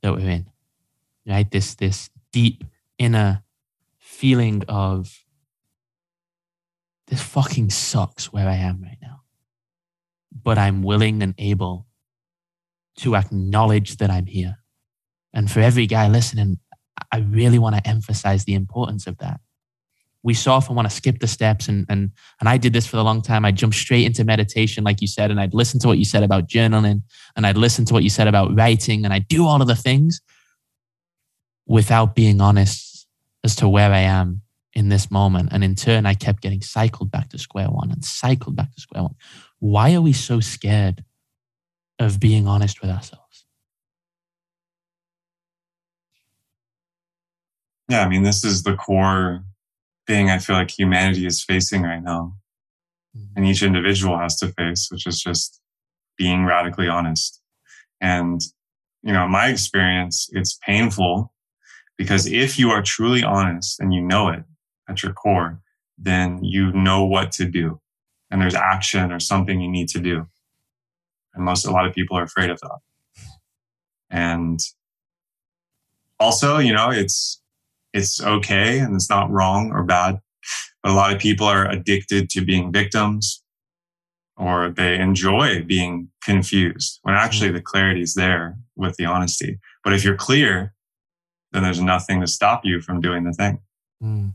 that 0.00 0.12
we're 0.12 0.30
in. 0.30 0.46
Right? 1.26 1.50
This 1.50 1.74
this 1.74 2.08
deep 2.32 2.62
inner 2.98 3.42
feeling 3.98 4.62
of 4.68 5.24
this 7.08 7.20
fucking 7.20 7.70
sucks 7.70 8.32
where 8.32 8.48
I 8.48 8.54
am 8.54 8.80
right 8.82 8.98
now. 9.02 9.22
But 10.32 10.56
I'm 10.56 10.82
willing 10.82 11.22
and 11.22 11.34
able 11.36 11.86
to 12.98 13.16
acknowledge 13.16 13.96
that 13.96 14.10
I'm 14.10 14.26
here. 14.26 14.58
And 15.32 15.50
for 15.50 15.60
every 15.60 15.86
guy 15.86 16.08
listening, 16.08 16.60
I 17.10 17.18
really 17.18 17.58
want 17.58 17.76
to 17.76 17.86
emphasize 17.88 18.44
the 18.44 18.54
importance 18.54 19.06
of 19.06 19.18
that. 19.18 19.40
We 20.24 20.32
so 20.34 20.52
often 20.52 20.74
want 20.74 20.88
to 20.88 20.94
skip 20.94 21.20
the 21.20 21.26
steps, 21.26 21.68
and, 21.68 21.84
and, 21.90 22.10
and 22.40 22.48
I 22.48 22.56
did 22.56 22.72
this 22.72 22.86
for 22.86 22.96
a 22.96 23.02
long 23.02 23.20
time. 23.20 23.44
I 23.44 23.52
jumped 23.52 23.76
straight 23.76 24.06
into 24.06 24.24
meditation, 24.24 24.82
like 24.82 25.02
you 25.02 25.06
said, 25.06 25.30
and 25.30 25.38
I'd 25.38 25.52
listen 25.52 25.78
to 25.80 25.86
what 25.86 25.98
you 25.98 26.06
said 26.06 26.22
about 26.22 26.48
journaling, 26.48 27.02
and 27.36 27.46
I'd 27.46 27.58
listen 27.58 27.84
to 27.84 27.94
what 27.94 28.02
you 28.02 28.10
said 28.10 28.26
about 28.26 28.56
writing, 28.56 29.04
and 29.04 29.12
I'd 29.12 29.28
do 29.28 29.46
all 29.46 29.60
of 29.60 29.68
the 29.68 29.76
things 29.76 30.22
without 31.66 32.14
being 32.14 32.40
honest 32.40 33.06
as 33.44 33.54
to 33.56 33.68
where 33.68 33.92
I 33.92 34.00
am 34.00 34.40
in 34.72 34.88
this 34.88 35.10
moment. 35.10 35.50
And 35.52 35.62
in 35.62 35.74
turn, 35.74 36.06
I 36.06 36.14
kept 36.14 36.42
getting 36.42 36.62
cycled 36.62 37.10
back 37.10 37.28
to 37.28 37.38
square 37.38 37.68
one 37.68 37.90
and 37.90 38.04
cycled 38.04 38.56
back 38.56 38.74
to 38.74 38.80
square 38.80 39.02
one. 39.02 39.14
Why 39.58 39.94
are 39.94 40.00
we 40.00 40.14
so 40.14 40.40
scared 40.40 41.04
of 41.98 42.18
being 42.18 42.48
honest 42.48 42.80
with 42.80 42.90
ourselves? 42.90 43.44
Yeah, 47.88 48.04
I 48.04 48.08
mean, 48.08 48.22
this 48.22 48.42
is 48.44 48.62
the 48.62 48.74
core 48.74 49.44
thing 50.06 50.30
I 50.30 50.38
feel 50.38 50.56
like 50.56 50.70
humanity 50.70 51.26
is 51.26 51.42
facing 51.42 51.82
right 51.82 52.02
now. 52.02 52.34
Mm-hmm. 53.16 53.26
And 53.36 53.46
each 53.46 53.62
individual 53.62 54.18
has 54.18 54.36
to 54.40 54.48
face, 54.48 54.88
which 54.90 55.06
is 55.06 55.20
just 55.20 55.60
being 56.16 56.44
radically 56.44 56.88
honest. 56.88 57.40
And, 58.00 58.40
you 59.02 59.12
know, 59.12 59.26
my 59.28 59.48
experience, 59.48 60.28
it's 60.32 60.58
painful 60.66 61.32
because 61.96 62.26
if 62.26 62.58
you 62.58 62.70
are 62.70 62.82
truly 62.82 63.22
honest 63.22 63.80
and 63.80 63.94
you 63.94 64.00
know 64.00 64.28
it, 64.28 64.44
at 64.88 65.02
your 65.02 65.12
core, 65.12 65.60
then 65.96 66.42
you 66.42 66.72
know 66.72 67.04
what 67.04 67.32
to 67.32 67.44
do. 67.44 67.80
And 68.30 68.40
there's 68.40 68.54
action 68.54 69.12
or 69.12 69.20
something 69.20 69.60
you 69.60 69.70
need 69.70 69.88
to 69.90 70.00
do. 70.00 70.26
And 71.34 71.44
most, 71.44 71.66
a 71.66 71.70
lot 71.70 71.86
of 71.86 71.94
people 71.94 72.18
are 72.18 72.22
afraid 72.22 72.50
of 72.50 72.60
that. 72.60 72.78
And 74.10 74.60
also, 76.20 76.58
you 76.58 76.72
know, 76.72 76.90
it's, 76.90 77.40
it's 77.94 78.20
okay 78.20 78.80
and 78.80 78.94
it's 78.94 79.08
not 79.08 79.30
wrong 79.30 79.70
or 79.72 79.84
bad. 79.84 80.18
But 80.82 80.92
a 80.92 80.94
lot 80.94 81.14
of 81.14 81.18
people 81.18 81.46
are 81.46 81.70
addicted 81.70 82.28
to 82.30 82.44
being 82.44 82.70
victims 82.70 83.42
or 84.36 84.68
they 84.68 84.96
enjoy 84.96 85.62
being 85.62 86.08
confused 86.22 86.98
when 87.02 87.14
actually 87.14 87.52
the 87.52 87.62
clarity 87.62 88.02
is 88.02 88.14
there 88.14 88.58
with 88.76 88.96
the 88.96 89.06
honesty. 89.06 89.58
But 89.84 89.92
if 89.92 90.04
you're 90.04 90.16
clear, 90.16 90.74
then 91.52 91.62
there's 91.62 91.80
nothing 91.80 92.20
to 92.20 92.26
stop 92.26 92.62
you 92.64 92.80
from 92.80 93.00
doing 93.00 93.24
the 93.24 93.32
thing. 93.32 93.60
Mm. 94.02 94.34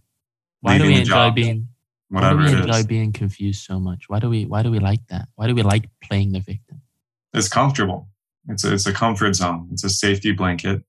Why 0.61 0.77
do 0.77 0.85
we 0.85 0.95
enjoy 0.95 1.13
job, 1.13 1.35
being 1.35 1.67
whatever 2.07 2.37
why 2.37 2.47
do 2.47 2.55
we 2.55 2.61
enjoy 2.61 2.83
being 2.83 3.11
confused 3.11 3.63
so 3.65 3.79
much? 3.79 4.05
Why 4.07 4.19
do 4.19 4.29
we 4.29 4.45
why 4.45 4.63
do 4.63 4.71
we 4.71 4.79
like 4.79 5.05
that? 5.09 5.27
Why 5.35 5.47
do 5.47 5.53
we 5.53 5.63
like 5.63 5.89
playing 6.03 6.31
the 6.31 6.39
victim? 6.39 6.81
It's 7.33 7.49
comfortable. 7.49 8.07
It's 8.47 8.63
a, 8.63 8.73
it's 8.73 8.87
a 8.87 8.93
comfort 8.93 9.35
zone. 9.35 9.69
It's 9.71 9.83
a 9.83 9.89
safety 9.89 10.31
blanket. 10.31 10.83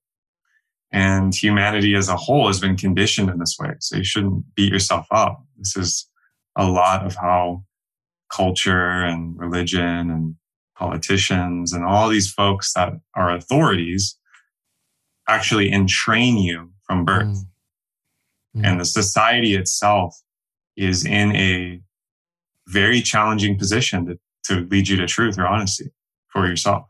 And 0.93 1.33
humanity 1.33 1.95
as 1.95 2.09
a 2.09 2.17
whole 2.17 2.47
has 2.47 2.59
been 2.59 2.75
conditioned 2.75 3.29
in 3.29 3.39
this 3.39 3.57
way. 3.59 3.73
So 3.79 3.97
you 3.97 4.03
shouldn't 4.03 4.43
beat 4.55 4.73
yourself 4.73 5.07
up. 5.11 5.41
This 5.57 5.77
is 5.77 6.07
a 6.57 6.67
lot 6.67 7.05
of 7.05 7.15
how 7.15 7.63
culture 8.31 9.03
and 9.03 9.37
religion 9.37 10.09
and 10.11 10.35
politicians 10.77 11.73
and 11.73 11.85
all 11.85 12.09
these 12.09 12.31
folks 12.31 12.73
that 12.73 12.93
are 13.15 13.33
authorities 13.33 14.17
actually 15.27 15.71
entrain 15.71 16.37
you 16.37 16.71
from 16.85 17.05
birth. 17.05 17.27
Mm. 17.27 17.45
Mm. 18.57 18.65
And 18.65 18.79
the 18.81 18.85
society 18.85 19.55
itself 19.55 20.19
is 20.75 21.05
in 21.05 21.35
a 21.35 21.79
very 22.67 23.01
challenging 23.01 23.57
position 23.57 24.05
to, 24.07 24.19
to 24.45 24.67
lead 24.69 24.87
you 24.87 24.97
to 24.97 25.05
truth 25.05 25.37
or 25.37 25.45
honesty 25.45 25.91
for 26.29 26.47
yourself. 26.47 26.85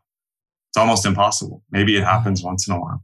It's 0.69 0.77
almost 0.77 1.05
impossible. 1.05 1.63
Maybe 1.69 1.97
it 1.97 2.03
happens 2.03 2.43
once 2.43 2.67
in 2.67 2.73
a 2.73 2.79
while. 2.79 3.03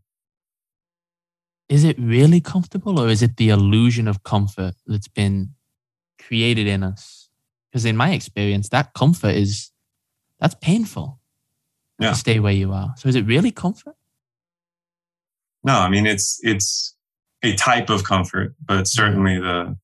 Is 1.69 1.83
it 1.83 1.97
really 1.99 2.39
comfortable 2.39 2.99
or 2.99 3.09
is 3.09 3.21
it 3.21 3.37
the 3.37 3.49
illusion 3.49 4.07
of 4.07 4.23
comfort 4.23 4.75
that's 4.85 5.07
been 5.09 5.49
created 6.19 6.67
in 6.67 6.83
us? 6.83 7.29
Because 7.69 7.85
in 7.85 7.97
my 7.97 8.11
experience, 8.11 8.69
that 8.69 8.93
comfort 8.93 9.35
is 9.35 9.71
that's 10.39 10.55
painful 10.61 11.19
yeah. 11.99 12.11
to 12.11 12.15
stay 12.15 12.39
where 12.39 12.53
you 12.53 12.71
are. 12.71 12.93
So 12.97 13.09
is 13.09 13.15
it 13.15 13.25
really 13.25 13.51
comfort? 13.51 13.95
No, 15.63 15.73
I 15.73 15.89
mean 15.89 16.05
it's 16.05 16.39
it's 16.43 16.95
a 17.43 17.55
type 17.55 17.89
of 17.89 18.03
comfort, 18.03 18.55
but 18.65 18.87
certainly 18.87 19.39
the 19.39 19.77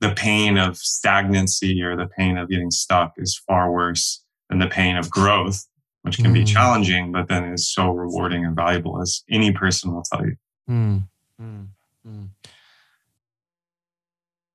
the 0.00 0.12
pain 0.12 0.58
of 0.58 0.76
stagnancy 0.76 1.82
or 1.82 1.96
the 1.96 2.06
pain 2.06 2.36
of 2.36 2.48
getting 2.48 2.70
stuck 2.70 3.14
is 3.16 3.40
far 3.46 3.72
worse 3.72 4.22
than 4.48 4.58
the 4.58 4.68
pain 4.68 4.96
of 4.96 5.10
growth, 5.10 5.66
which 6.02 6.18
can 6.18 6.26
mm. 6.26 6.34
be 6.34 6.44
challenging, 6.44 7.12
but 7.12 7.28
then 7.28 7.44
is 7.44 7.72
so 7.72 7.90
rewarding 7.90 8.44
and 8.44 8.54
valuable, 8.54 9.00
as 9.00 9.22
any 9.30 9.52
person 9.52 9.92
will 9.92 10.02
tell 10.02 10.24
you. 10.24 10.36
Mm. 10.68 11.08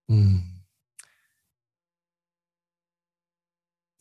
Mm. 0.10 0.42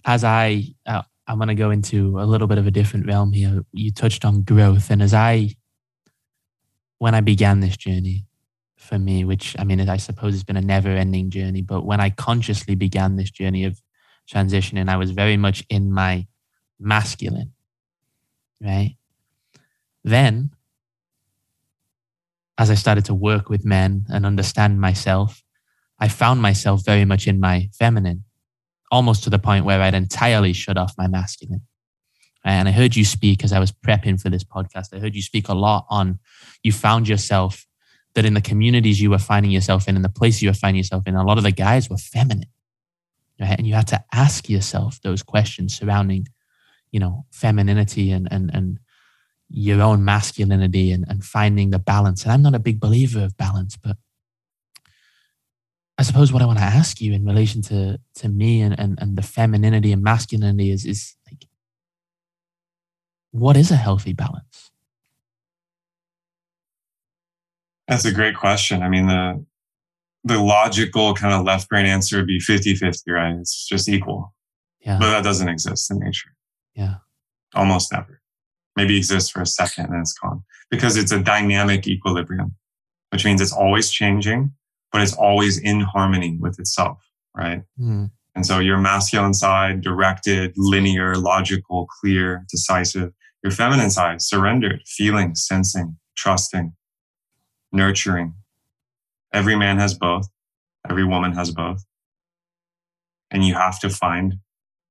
As 0.04 0.24
I, 0.24 0.64
uh, 0.86 1.02
I'm 1.28 1.36
going 1.38 1.48
to 1.48 1.54
go 1.54 1.70
into 1.70 2.18
a 2.18 2.26
little 2.26 2.48
bit 2.48 2.58
of 2.58 2.66
a 2.66 2.70
different 2.72 3.06
realm 3.06 3.32
here. 3.32 3.64
You 3.72 3.92
touched 3.92 4.24
on 4.24 4.42
growth, 4.42 4.90
and 4.90 5.02
as 5.02 5.14
I 5.14 5.54
when 6.98 7.14
I 7.14 7.20
began 7.20 7.60
this 7.60 7.76
journey 7.76 8.26
for 8.76 8.98
me, 8.98 9.24
which 9.24 9.54
I 9.58 9.64
mean, 9.64 9.80
I 9.88 9.96
suppose 9.98 10.34
it's 10.34 10.44
been 10.44 10.56
a 10.56 10.62
never 10.62 10.88
ending 10.90 11.30
journey, 11.30 11.62
but 11.62 11.84
when 11.84 12.00
I 12.00 12.10
consciously 12.10 12.74
began 12.74 13.16
this 13.16 13.30
journey 13.30 13.64
of 13.64 13.80
transitioning, 14.30 14.88
I 14.88 14.96
was 14.96 15.12
very 15.12 15.36
much 15.36 15.64
in 15.70 15.92
my 15.92 16.26
masculine, 16.80 17.52
right? 18.60 18.96
Then 20.02 20.50
as 22.60 22.70
I 22.70 22.74
started 22.74 23.06
to 23.06 23.14
work 23.14 23.48
with 23.48 23.64
men 23.64 24.04
and 24.10 24.26
understand 24.26 24.82
myself, 24.82 25.42
I 25.98 26.08
found 26.08 26.42
myself 26.42 26.84
very 26.84 27.06
much 27.06 27.26
in 27.26 27.40
my 27.40 27.70
feminine, 27.72 28.24
almost 28.92 29.24
to 29.24 29.30
the 29.30 29.38
point 29.38 29.64
where 29.64 29.80
I'd 29.80 29.94
entirely 29.94 30.52
shut 30.52 30.76
off 30.76 30.92
my 30.98 31.06
masculine. 31.06 31.62
And 32.44 32.68
I 32.68 32.72
heard 32.72 32.96
you 32.96 33.06
speak 33.06 33.42
as 33.42 33.54
I 33.54 33.58
was 33.58 33.72
prepping 33.72 34.20
for 34.20 34.28
this 34.28 34.44
podcast. 34.44 34.94
I 34.94 34.98
heard 34.98 35.14
you 35.14 35.22
speak 35.22 35.48
a 35.48 35.54
lot 35.54 35.86
on 35.88 36.18
you 36.62 36.70
found 36.70 37.08
yourself 37.08 37.66
that 38.14 38.26
in 38.26 38.34
the 38.34 38.42
communities 38.42 39.00
you 39.00 39.08
were 39.08 39.18
finding 39.18 39.52
yourself 39.52 39.88
in, 39.88 39.96
in 39.96 40.02
the 40.02 40.10
places 40.10 40.42
you 40.42 40.50
were 40.50 40.54
finding 40.54 40.80
yourself 40.80 41.04
in, 41.06 41.14
a 41.14 41.24
lot 41.24 41.38
of 41.38 41.44
the 41.44 41.52
guys 41.52 41.88
were 41.88 41.96
feminine. 41.96 42.50
Right? 43.40 43.56
And 43.56 43.66
you 43.66 43.72
had 43.72 43.86
to 43.88 44.04
ask 44.12 44.50
yourself 44.50 45.00
those 45.00 45.22
questions 45.22 45.74
surrounding, 45.78 46.28
you 46.92 47.00
know, 47.00 47.24
femininity 47.30 48.10
and 48.10 48.28
and 48.30 48.50
and 48.52 48.80
your 49.50 49.82
own 49.82 50.04
masculinity 50.04 50.92
and, 50.92 51.04
and 51.08 51.24
finding 51.24 51.70
the 51.70 51.78
balance. 51.78 52.22
And 52.22 52.32
I'm 52.32 52.42
not 52.42 52.54
a 52.54 52.60
big 52.60 52.80
believer 52.80 53.24
of 53.24 53.36
balance, 53.36 53.76
but 53.76 53.96
I 55.98 56.02
suppose 56.02 56.32
what 56.32 56.40
I 56.40 56.46
want 56.46 56.58
to 56.58 56.64
ask 56.64 57.00
you 57.00 57.12
in 57.12 57.26
relation 57.26 57.60
to 57.62 57.98
to 58.16 58.28
me 58.28 58.62
and, 58.62 58.78
and, 58.78 58.98
and 59.02 59.18
the 59.18 59.22
femininity 59.22 59.92
and 59.92 60.02
masculinity 60.02 60.70
is 60.70 60.86
is 60.86 61.16
like 61.30 61.46
what 63.32 63.56
is 63.56 63.70
a 63.70 63.76
healthy 63.76 64.12
balance? 64.12 64.70
That's 67.86 68.04
a 68.04 68.12
great 68.12 68.36
question. 68.36 68.82
I 68.82 68.88
mean, 68.88 69.08
the 69.08 69.44
the 70.24 70.38
logical 70.38 71.14
kind 71.14 71.34
of 71.34 71.44
left 71.44 71.68
brain 71.68 71.86
answer 71.86 72.18
would 72.18 72.26
be 72.26 72.40
50 72.40 72.76
50, 72.76 73.10
right? 73.10 73.36
It's 73.36 73.66
just 73.66 73.88
equal. 73.88 74.32
Yeah. 74.80 74.98
But 74.98 75.10
that 75.10 75.24
doesn't 75.24 75.48
exist 75.48 75.90
in 75.90 75.98
nature. 75.98 76.34
Yeah. 76.74 76.96
Almost 77.54 77.92
never. 77.92 78.19
Maybe 78.80 78.96
exists 78.96 79.30
for 79.30 79.42
a 79.42 79.46
second 79.46 79.86
and 79.86 80.00
it's 80.00 80.14
gone 80.14 80.42
because 80.70 80.96
it's 80.96 81.12
a 81.12 81.18
dynamic 81.18 81.86
equilibrium, 81.86 82.54
which 83.10 83.26
means 83.26 83.40
it's 83.42 83.52
always 83.52 83.90
changing, 83.90 84.52
but 84.90 85.02
it's 85.02 85.12
always 85.12 85.58
in 85.58 85.80
harmony 85.80 86.38
with 86.40 86.58
itself, 86.58 86.98
right? 87.36 87.62
Mm. 87.78 88.10
And 88.34 88.46
so 88.46 88.58
your 88.58 88.78
masculine 88.78 89.34
side, 89.34 89.82
directed, 89.82 90.54
linear, 90.56 91.16
logical, 91.16 91.86
clear, 92.00 92.46
decisive. 92.48 93.12
Your 93.42 93.50
feminine 93.50 93.90
side, 93.90 94.22
surrendered, 94.22 94.82
feeling, 94.86 95.34
sensing, 95.34 95.98
trusting, 96.16 96.72
nurturing. 97.72 98.34
Every 99.32 99.56
man 99.56 99.78
has 99.78 99.92
both. 99.92 100.26
Every 100.88 101.04
woman 101.04 101.32
has 101.34 101.50
both. 101.50 101.84
And 103.30 103.44
you 103.44 103.54
have 103.54 103.78
to 103.80 103.90
find 103.90 104.36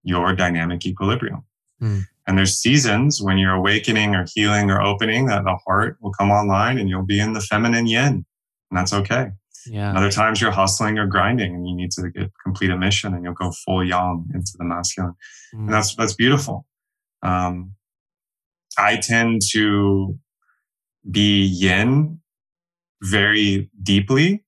your 0.04 0.36
dynamic 0.36 0.86
equilibrium. 0.86 1.44
Mm. 1.82 2.06
And 2.30 2.38
there's 2.38 2.60
seasons 2.60 3.24
when 3.24 3.40
you're 3.40 3.56
awakening 3.56 4.14
or 4.14 4.24
healing 4.32 4.70
or 4.70 4.80
opening 4.80 5.26
that 5.26 5.46
the 5.46 5.58
heart 5.66 5.98
will 6.00 6.12
come 6.12 6.30
online 6.30 6.78
and 6.78 6.88
you'll 6.88 7.02
be 7.02 7.20
in 7.20 7.34
the 7.34 7.42
feminine 7.42 7.88
yin. 7.88 8.24
And 8.70 8.78
that's 8.78 8.94
okay. 8.94 9.32
Yeah. 9.66 9.90
And 9.90 9.98
other 9.98 10.12
times 10.12 10.40
you're 10.40 10.52
hustling 10.52 11.00
or 11.00 11.08
grinding 11.08 11.56
and 11.56 11.68
you 11.68 11.76
need 11.76 11.90
to 11.94 12.08
get 12.12 12.30
complete 12.44 12.70
a 12.70 12.78
mission 12.78 13.16
and 13.16 13.24
you'll 13.24 13.34
go 13.34 13.52
full 13.66 13.84
yang 13.84 14.30
into 14.36 14.52
the 14.60 14.64
masculine. 14.64 15.16
Mm. 15.56 15.60
And 15.62 15.74
that's 15.74 15.96
that's 15.96 16.14
beautiful. 16.14 16.68
Um, 17.24 17.74
I 18.78 18.98
tend 18.98 19.42
to 19.54 20.16
be 21.10 21.42
yin 21.46 22.20
very 23.02 23.72
deeply 23.82 24.46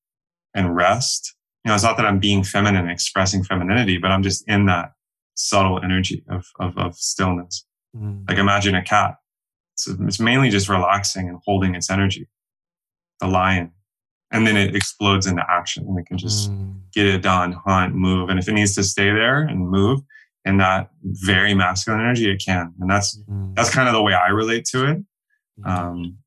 and 0.53 0.75
rest. 0.75 1.33
You 1.65 1.69
know, 1.69 1.73
it's 1.73 1.83
not 1.83 1.97
that 1.97 2.05
I'm 2.05 2.19
being 2.19 2.43
feminine, 2.43 2.87
expressing 2.87 3.43
femininity, 3.43 3.97
but 3.97 4.11
I'm 4.11 4.21
just 4.21 4.47
in 4.47 4.67
that 4.67 4.91
subtle 5.33 5.83
energy 5.83 6.23
of, 6.29 6.45
of, 6.59 6.77
of 6.77 6.95
stillness. 6.95 7.65
Mm. 7.95 8.27
Like 8.29 8.37
imagine 8.37 8.75
a 8.75 8.83
cat. 8.83 9.15
It's, 9.73 9.87
it's 9.87 10.19
mainly 10.19 10.49
just 10.49 10.69
relaxing 10.69 11.29
and 11.29 11.39
holding 11.45 11.75
its 11.75 11.89
energy. 11.89 12.27
The 13.19 13.27
lion. 13.27 13.71
And 14.31 14.47
then 14.47 14.55
it 14.55 14.75
explodes 14.75 15.27
into 15.27 15.43
action 15.49 15.85
and 15.87 15.99
it 15.99 16.05
can 16.05 16.17
just 16.17 16.51
Mm. 16.51 16.79
get 16.93 17.05
it 17.05 17.21
done, 17.21 17.51
hunt, 17.53 17.95
move. 17.95 18.29
And 18.29 18.39
if 18.39 18.47
it 18.47 18.53
needs 18.53 18.75
to 18.75 18.83
stay 18.83 19.11
there 19.11 19.41
and 19.43 19.69
move 19.69 19.99
in 20.45 20.57
that 20.57 20.89
very 21.03 21.53
masculine 21.53 22.01
energy, 22.01 22.31
it 22.31 22.41
can. 22.43 22.73
And 22.79 22.89
that's, 22.89 23.19
Mm. 23.29 23.55
that's 23.55 23.69
kind 23.73 23.87
of 23.87 23.93
the 23.93 24.01
way 24.01 24.13
I 24.13 24.27
relate 24.29 24.65
to 24.71 24.89
it. 24.89 24.97
Um, 25.65 26.17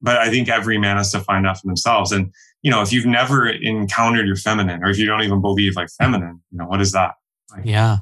but 0.00 0.18
I 0.18 0.28
think 0.30 0.48
every 0.48 0.76
man 0.78 0.98
has 0.98 1.10
to 1.12 1.20
find 1.20 1.44
that 1.46 1.56
for 1.58 1.66
themselves. 1.66 2.12
And, 2.12 2.32
you 2.62 2.70
know, 2.70 2.82
if 2.82 2.92
you've 2.92 3.06
never 3.06 3.48
encountered 3.48 4.26
your 4.26 4.36
feminine 4.36 4.84
or 4.84 4.90
if 4.90 4.98
you 4.98 5.06
don't 5.06 5.22
even 5.22 5.40
believe 5.40 5.74
like 5.76 5.88
feminine, 5.98 6.42
you 6.50 6.58
know, 6.58 6.66
what 6.66 6.80
is 6.82 6.92
that? 6.92 7.14
yeah. 7.64 7.98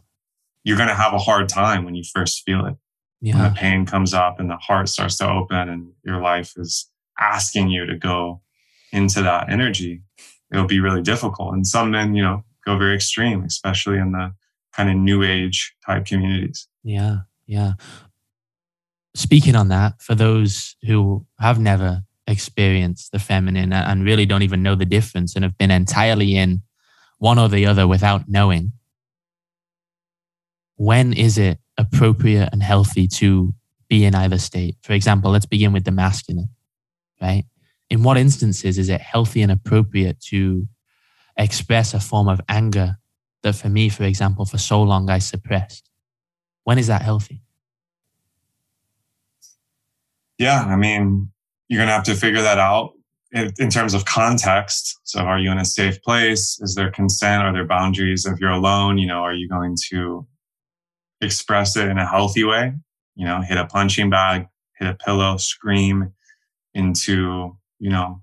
You're 0.64 0.76
going 0.76 0.88
to 0.88 0.94
have 0.94 1.12
a 1.12 1.18
hard 1.18 1.48
time 1.48 1.85
when 1.85 1.94
you 1.94 2.02
first 2.14 2.42
feel 2.44 2.64
it. 2.66 2.74
When 3.22 3.38
the 3.38 3.54
pain 3.56 3.87
comes 3.87 4.12
up 4.12 4.40
and 4.40 4.50
the 4.50 4.56
heart 4.56 4.88
starts 4.88 5.16
to 5.18 5.28
open 5.28 5.68
and 5.68 5.92
your 6.04 6.20
life 6.20 6.54
is 6.56 6.90
asking 7.20 7.70
you 7.70 7.87
to 7.87 7.96
go 7.96 8.40
into 8.92 9.22
that 9.22 9.48
energy, 9.50 10.02
it'll 10.52 10.66
be 10.66 10.80
really 10.80 11.02
difficult. 11.02 11.54
And 11.54 11.66
some 11.66 11.92
men, 11.92 12.14
you 12.14 12.22
know, 12.22 12.44
go 12.66 12.76
very 12.76 12.96
extreme, 12.96 13.44
especially 13.44 13.98
in 13.98 14.12
the 14.12 14.35
kind 14.72 14.90
of 14.90 14.96
new 14.96 15.22
age 15.22 15.74
type 15.87 16.04
communities. 16.04 16.66
Yeah, 16.82 17.18
yeah. 17.46 17.74
Speaking 19.14 19.54
on 19.54 19.68
that, 19.68 20.02
for 20.02 20.14
those 20.14 20.74
who 20.85 21.24
have 21.38 21.61
never 21.61 22.02
experienced 22.26 23.12
the 23.12 23.18
feminine 23.18 23.72
and 23.72 24.04
really 24.04 24.26
don't 24.26 24.42
even 24.42 24.62
know 24.62 24.74
the 24.74 24.85
difference 24.85 25.37
and 25.37 25.44
have 25.44 25.58
been 25.58 25.70
entirely 25.70 26.35
in 26.35 26.62
one 27.18 27.38
or 27.38 27.48
the 27.48 27.66
other 27.66 27.87
without 27.87 28.28
knowing, 28.28 28.72
when 30.76 31.12
is 31.12 31.38
it 31.38 31.58
appropriate 31.78 32.50
and 32.52 32.62
healthy 32.62 33.06
to 33.08 33.54
be 33.88 34.04
in 34.04 34.14
either 34.14 34.38
state? 34.38 34.76
For 34.82 34.92
example, 34.92 35.30
let's 35.30 35.46
begin 35.46 35.72
with 35.72 35.85
the 35.85 35.90
masculine, 35.90 36.48
right? 37.20 37.44
In 37.90 38.02
what 38.02 38.16
instances 38.16 38.78
is 38.78 38.88
it 38.88 39.00
healthy 39.00 39.42
and 39.42 39.52
appropriate 39.52 40.20
to 40.28 40.66
express 41.37 41.94
a 41.94 42.00
form 42.00 42.28
of 42.28 42.40
anger 42.48 42.96
that 43.42 43.54
for 43.54 43.68
me, 43.68 43.88
for 43.88 44.04
example, 44.04 44.44
for 44.44 44.58
so 44.58 44.82
long 44.82 45.11
I 45.11 45.18
suppressed? 45.18 45.88
When 46.64 46.78
is 46.78 46.87
that 46.87 47.02
healthy? 47.02 47.42
Yeah. 50.38 50.62
I 50.62 50.76
mean, 50.76 51.30
you're 51.68 51.78
going 51.78 51.88
to 51.88 51.94
have 51.94 52.04
to 52.04 52.14
figure 52.14 52.42
that 52.42 52.58
out 52.58 52.92
in, 53.32 53.52
in 53.58 53.70
terms 53.70 53.94
of 53.94 54.04
context. 54.04 55.00
So 55.04 55.20
are 55.20 55.38
you 55.38 55.50
in 55.50 55.58
a 55.58 55.64
safe 55.64 56.00
place? 56.02 56.58
Is 56.61 56.74
there 56.74 56.90
consent? 56.90 57.42
Are 57.42 57.52
there 57.52 57.66
boundaries? 57.66 58.26
If 58.26 58.40
you're 58.40 58.50
alone, 58.50 58.98
you 58.98 59.06
know, 59.06 59.20
are 59.20 59.35
you 59.35 59.48
going 59.48 59.76
to 59.90 60.26
express 61.22 61.76
it 61.76 61.88
in 61.88 61.98
a 61.98 62.06
healthy 62.06 62.44
way? 62.44 62.72
You 63.14 63.26
know, 63.26 63.42
hit 63.42 63.58
a 63.58 63.66
punching 63.66 64.11
bag, 64.11 64.46
hit 64.78 64.88
a 64.88 64.94
pillow, 64.94 65.37
scream 65.37 66.12
into, 66.74 67.56
you 67.78 67.90
know, 67.90 68.22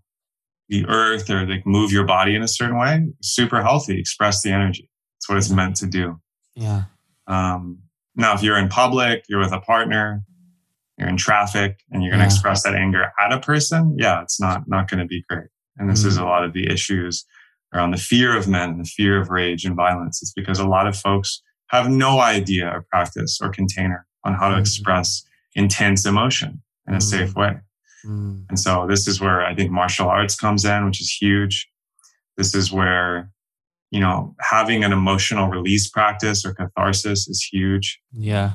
the 0.69 0.85
earth 0.87 1.29
or 1.29 1.45
like 1.47 1.65
move 1.65 1.91
your 1.91 2.05
body 2.05 2.35
in 2.35 2.43
a 2.43 2.47
certain 2.47 2.77
way. 2.77 3.07
Super 3.21 3.61
healthy. 3.61 3.99
Express 3.99 4.41
the 4.41 4.51
energy. 4.51 4.89
That's 5.15 5.29
what 5.29 5.37
it's 5.37 5.49
meant 5.49 5.75
to 5.77 5.87
do. 5.87 6.19
Yeah. 6.55 6.83
Um, 7.27 7.79
now, 8.15 8.33
if 8.33 8.43
you're 8.43 8.57
in 8.57 8.69
public, 8.69 9.23
you're 9.29 9.39
with 9.39 9.51
a 9.53 9.61
partner, 9.61 10.23
you're 10.97 11.07
in 11.07 11.17
traffic, 11.17 11.79
and 11.91 12.03
you're 12.03 12.11
going 12.11 12.19
to 12.19 12.25
Yeah. 12.25 12.33
express 12.33 12.63
that 12.63 12.75
anger 12.75 13.11
at 13.19 13.31
a 13.31 13.39
person, 13.39 13.95
yeah, 13.97 14.21
it's 14.21 14.39
not 14.39 14.67
not 14.67 14.89
going 14.89 14.99
to 14.99 15.05
be 15.05 15.23
great. 15.29 15.47
And 15.77 15.89
this 15.89 16.03
is 16.03 16.17
a 16.17 16.25
lot 16.25 16.43
of 16.43 16.53
the 16.53 16.69
issues 16.69 17.25
around 17.73 17.91
the 17.91 17.97
fear 17.97 18.35
of 18.35 18.47
men, 18.47 18.77
the 18.79 18.83
fear 18.83 19.21
of 19.21 19.29
rage 19.29 19.63
and 19.63 19.75
violence. 19.75 20.21
It's 20.21 20.33
because 20.33 20.59
a 20.59 20.67
lot 20.67 20.87
of 20.87 20.97
folks 20.97 21.41
have 21.69 21.89
no 21.89 22.19
idea 22.19 22.67
or 22.69 22.85
practice 22.91 23.39
or 23.41 23.49
container 23.49 24.05
on 24.23 24.33
how 24.33 24.49
to 24.49 24.55
Mhm. 24.55 24.59
express 24.61 25.23
intense 25.55 26.05
emotion 26.05 26.61
in 26.87 26.93
a 26.95 26.97
Mhm. 26.97 27.03
safe 27.03 27.35
way. 27.35 27.57
Mm. 28.05 28.45
And 28.49 28.59
so 28.59 28.87
this 28.87 29.07
is 29.07 29.19
where 29.19 29.45
I 29.45 29.53
think 29.55 29.71
martial 29.71 30.07
arts 30.09 30.35
comes 30.35 30.65
in, 30.65 30.85
which 30.85 31.01
is 31.01 31.11
huge. 31.11 31.67
This 32.37 32.55
is 32.55 32.71
where, 32.71 33.31
you 33.91 33.99
know, 33.99 34.35
having 34.39 34.83
an 34.83 34.93
emotional 34.93 35.49
release 35.49 35.89
practice 35.89 36.45
or 36.45 36.53
catharsis 36.53 37.27
is 37.27 37.41
huge 37.51 37.99
Yeah. 38.13 38.53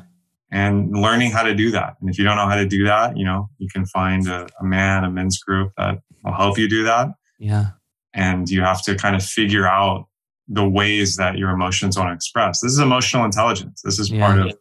and 0.50 0.90
learning 0.92 1.32
how 1.32 1.42
to 1.42 1.54
do 1.54 1.70
that. 1.72 1.96
And 2.00 2.08
if 2.10 2.18
you 2.18 2.24
don't 2.24 2.36
know 2.36 2.48
how 2.48 2.56
to 2.56 2.66
do 2.66 2.84
that, 2.86 3.16
you 3.16 3.24
know, 3.24 3.50
you 3.58 3.68
can 3.72 3.84
find 3.86 4.26
a, 4.28 4.46
a 4.60 4.64
man, 4.64 5.04
a 5.04 5.10
men's 5.10 5.38
group 5.38 5.72
that 5.76 5.98
will 6.22 6.34
help 6.34 6.58
you 6.58 6.68
do 6.68 6.84
that. 6.84 7.08
Yeah. 7.38 7.70
And 8.14 8.48
you 8.48 8.62
have 8.62 8.82
to 8.84 8.94
kind 8.94 9.16
of 9.16 9.22
figure 9.24 9.66
out 9.66 10.06
the 10.48 10.68
ways 10.68 11.16
that 11.16 11.38
your 11.38 11.50
emotions 11.50 11.96
want 11.96 12.10
to 12.10 12.14
express. 12.14 12.60
This 12.60 12.72
is 12.72 12.78
emotional 12.78 13.24
intelligence. 13.24 13.80
This 13.82 13.98
is 13.98 14.10
Yeah. 14.10 14.26
part 14.26 14.38
of 14.40 14.58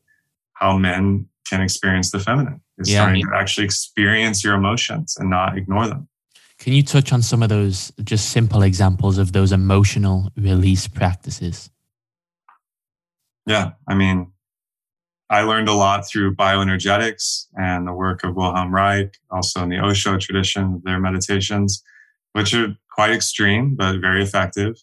how 0.53 0.77
men 0.77 1.27
can 1.49 1.61
experience 1.61 2.11
the 2.11 2.19
feminine. 2.19 2.61
Is 2.77 2.89
Yeah. 2.89 3.01
starting 3.03 3.25
to 3.25 3.35
actually 3.35 3.65
experience 3.65 4.43
your 4.43 4.55
emotions 4.55 5.17
and 5.17 5.29
not 5.29 5.57
ignore 5.57 5.87
them. 5.87 6.07
Can 6.57 6.73
you 6.73 6.83
touch 6.83 7.11
on 7.11 7.21
some 7.21 7.43
of 7.43 7.49
those 7.49 7.91
just 8.03 8.29
simple 8.29 8.61
examples 8.63 9.17
of 9.17 9.33
those 9.33 9.51
emotional 9.51 10.31
release 10.37 10.87
practices? 10.87 11.69
Yeah. 13.45 13.71
I 13.87 13.95
mean, 13.95 14.31
I 15.29 15.41
learned 15.41 15.67
a 15.67 15.73
lot 15.73 16.07
through 16.07 16.35
bioenergetics 16.35 17.47
and 17.57 17.87
the 17.87 17.93
work 17.93 18.23
of 18.23 18.35
Wilhelm 18.35 18.73
Reich, 18.73 19.17
also 19.29 19.63
in 19.63 19.69
the 19.69 19.79
Osho 19.79 20.17
tradition, 20.17 20.81
their 20.85 20.99
meditations, 20.99 21.83
which 22.33 22.53
are 22.53 22.75
quite 22.95 23.11
extreme, 23.11 23.75
but 23.75 23.99
very 23.99 24.23
effective, 24.23 24.75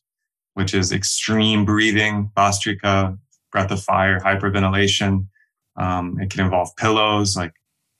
which 0.60 0.74
is 0.74 0.92
extreme 0.92 1.64
breathing, 1.64 2.30
Bhastrika, 2.36 3.18
breath 3.50 3.70
of 3.70 3.82
fire, 3.82 4.20
hyperventilation. 4.20 5.26
Um, 5.76 6.18
it 6.20 6.28
can 6.30 6.44
involve 6.44 6.76
pillows, 6.76 7.34
like 7.34 7.54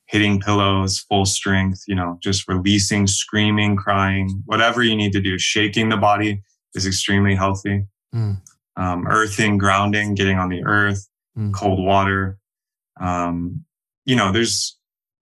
hitting 0.06 0.40
pillows 0.40 1.00
full 1.08 1.24
strength, 1.24 1.84
you 1.88 1.94
know, 1.94 2.18
just 2.22 2.46
releasing, 2.48 3.06
screaming, 3.06 3.76
crying, 3.76 4.42
whatever 4.44 4.82
you 4.82 4.94
need 4.94 5.12
to 5.12 5.22
do. 5.22 5.38
Shaking 5.38 5.88
the 5.88 5.96
body 5.96 6.42
is 6.74 6.86
extremely 6.86 7.34
healthy. 7.34 7.86
Mm. 8.14 8.42
Um, 8.76 9.06
earthing, 9.08 9.56
grounding, 9.56 10.14
getting 10.14 10.38
on 10.38 10.50
the 10.50 10.62
earth, 10.64 11.06
Mm. 11.38 11.54
cold 11.54 11.82
water. 11.82 12.38
Um, 13.00 13.64
you 14.04 14.16
know, 14.16 14.32
there's 14.32 14.76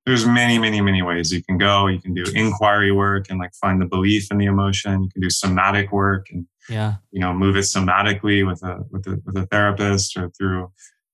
there's 0.06 0.26
many, 0.26 0.58
many, 0.58 0.80
many 0.80 1.02
ways 1.02 1.30
you 1.30 1.44
can 1.44 1.58
go. 1.58 1.86
You 1.86 2.00
can 2.00 2.14
do 2.14 2.24
inquiry 2.34 2.90
work 2.90 3.26
and 3.28 3.38
like 3.38 3.52
find 3.60 3.78
the 3.80 3.84
belief 3.84 4.28
in 4.30 4.38
the 4.38 4.46
emotion. 4.46 5.02
You 5.02 5.10
can 5.10 5.20
do 5.20 5.28
somatic 5.28 5.92
work 5.92 6.28
and 6.32 6.46
Yeah. 6.68 6.96
you 7.12 7.20
know 7.20 7.32
move 7.32 7.56
it 7.56 7.60
somatically 7.64 8.46
with 8.46 8.62
a 8.62 8.78
with 8.90 9.06
a 9.06 9.20
with 9.24 9.36
a 9.36 9.46
therapist 9.46 10.16
or 10.16 10.30
through 10.30 10.70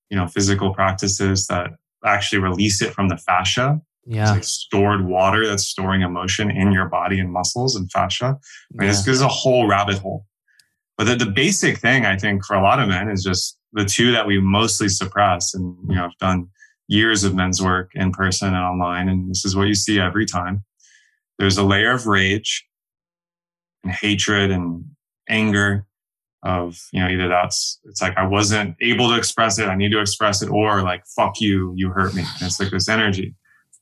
you 0.09 0.17
know 0.17 0.27
physical 0.27 0.73
practices 0.73 1.47
that 1.47 1.71
actually 2.03 2.39
release 2.39 2.81
it 2.81 2.93
from 2.93 3.07
the 3.09 3.17
fascia. 3.17 3.79
It's 4.05 4.15
Yeah. 4.15 4.31
like 4.31 4.43
stored 4.43 5.05
water 5.05 5.47
that's 5.47 5.63
storing 5.67 6.01
emotion 6.01 6.51
in 6.51 6.71
your 6.71 6.87
body 6.89 7.19
and 7.19 7.31
muscles 7.31 7.75
and 7.75 7.91
fascia. 7.91 8.25
I 8.25 8.29
mean, 8.73 8.87
yeah. 8.87 8.87
this 8.87 9.07
is 9.07 9.21
a 9.21 9.27
whole 9.27 9.67
rabbit 9.67 9.97
hole. 9.97 10.25
But 10.97 11.05
the, 11.05 11.15
the 11.25 11.31
basic 11.31 11.79
thing 11.79 12.05
I 12.05 12.15
think 12.17 12.45
for 12.45 12.55
a 12.55 12.61
lot 12.61 12.79
of 12.79 12.87
men 12.87 13.09
is 13.09 13.23
just 13.23 13.57
the 13.73 13.83
two 13.85 14.11
that 14.11 14.27
we 14.27 14.39
mostly 14.39 14.87
suppress. 14.89 15.53
And 15.55 15.75
you 15.89 15.95
know, 15.95 16.05
I've 16.05 16.17
done 16.19 16.47
years 16.87 17.23
of 17.23 17.33
men's 17.33 17.61
work 17.61 17.91
in 17.95 18.11
person 18.11 18.49
and 18.49 18.57
online, 18.57 19.09
and 19.09 19.29
this 19.29 19.43
is 19.43 19.55
what 19.55 19.67
you 19.67 19.75
see 19.75 19.99
every 19.99 20.25
time. 20.25 20.63
There's 21.39 21.57
a 21.57 21.63
layer 21.63 21.91
of 21.91 22.05
rage 22.05 22.65
and 23.83 23.91
hatred 23.91 24.51
and 24.51 24.85
anger 25.27 25.85
of 26.43 26.79
you 26.91 27.01
know 27.01 27.09
either 27.09 27.27
that's 27.27 27.79
it's 27.85 28.01
like 28.01 28.15
I 28.17 28.25
wasn't 28.27 28.75
able 28.81 29.09
to 29.09 29.15
express 29.15 29.57
it, 29.57 29.67
I 29.67 29.75
need 29.75 29.91
to 29.91 29.99
express 29.99 30.41
it, 30.41 30.49
or 30.49 30.83
like 30.83 31.03
fuck 31.15 31.41
you, 31.41 31.73
you 31.75 31.89
hurt 31.89 32.13
me. 32.13 32.21
And 32.21 32.43
it's 32.43 32.59
like 32.59 32.71
this 32.71 32.87
energy 32.87 33.35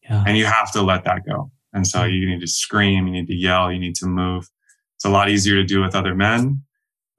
yeah. 0.03 0.23
and 0.25 0.37
you 0.37 0.45
have 0.45 0.71
to 0.73 0.81
let 0.81 1.03
that 1.05 1.25
go. 1.25 1.51
And 1.73 1.87
so 1.87 2.03
you 2.03 2.29
need 2.29 2.41
to 2.41 2.47
scream, 2.47 3.07
you 3.07 3.13
need 3.13 3.27
to 3.27 3.35
yell, 3.35 3.71
you 3.71 3.79
need 3.79 3.95
to 3.95 4.05
move. 4.05 4.49
It's 4.95 5.05
a 5.05 5.09
lot 5.09 5.29
easier 5.29 5.55
to 5.55 5.63
do 5.63 5.81
with 5.81 5.95
other 5.95 6.13
men 6.13 6.61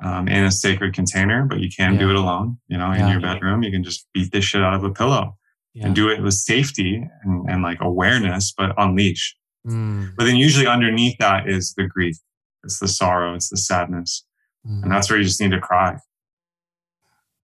um, 0.02 0.28
in 0.28 0.44
a 0.44 0.50
sacred 0.50 0.94
container, 0.94 1.44
but 1.44 1.60
you 1.60 1.68
can 1.68 1.98
do 1.98 2.10
it 2.10 2.16
alone. 2.16 2.58
You 2.68 2.78
know, 2.78 2.92
in 2.92 3.00
Yeah. 3.00 3.12
your 3.12 3.20
bedroom, 3.20 3.62
you 3.62 3.70
can 3.70 3.82
just 3.82 4.06
beat 4.12 4.32
the 4.32 4.40
shit 4.40 4.62
out 4.62 4.74
of 4.74 4.84
a 4.84 4.90
pillow 4.90 5.36
yeah. 5.72 5.86
and 5.86 5.94
do 5.94 6.08
it 6.08 6.22
with 6.22 6.34
safety 6.34 7.06
and, 7.22 7.50
and 7.50 7.62
like 7.62 7.78
awareness, 7.80 8.52
but 8.56 8.72
unleash. 8.78 9.36
Mm. 9.66 10.14
But 10.16 10.24
then 10.24 10.36
usually 10.36 10.66
underneath 10.66 11.16
that 11.18 11.48
is 11.48 11.74
the 11.74 11.84
grief, 11.84 12.16
it's 12.64 12.78
the 12.78 12.88
sorrow, 12.88 13.34
it's 13.34 13.48
the 13.50 13.56
sadness, 13.56 14.24
Mm. 14.66 14.84
and 14.84 14.90
that's 14.92 15.08
where 15.10 15.18
you 15.18 15.24
just 15.24 15.40
need 15.40 15.50
to 15.50 15.60
cry. 15.60 15.96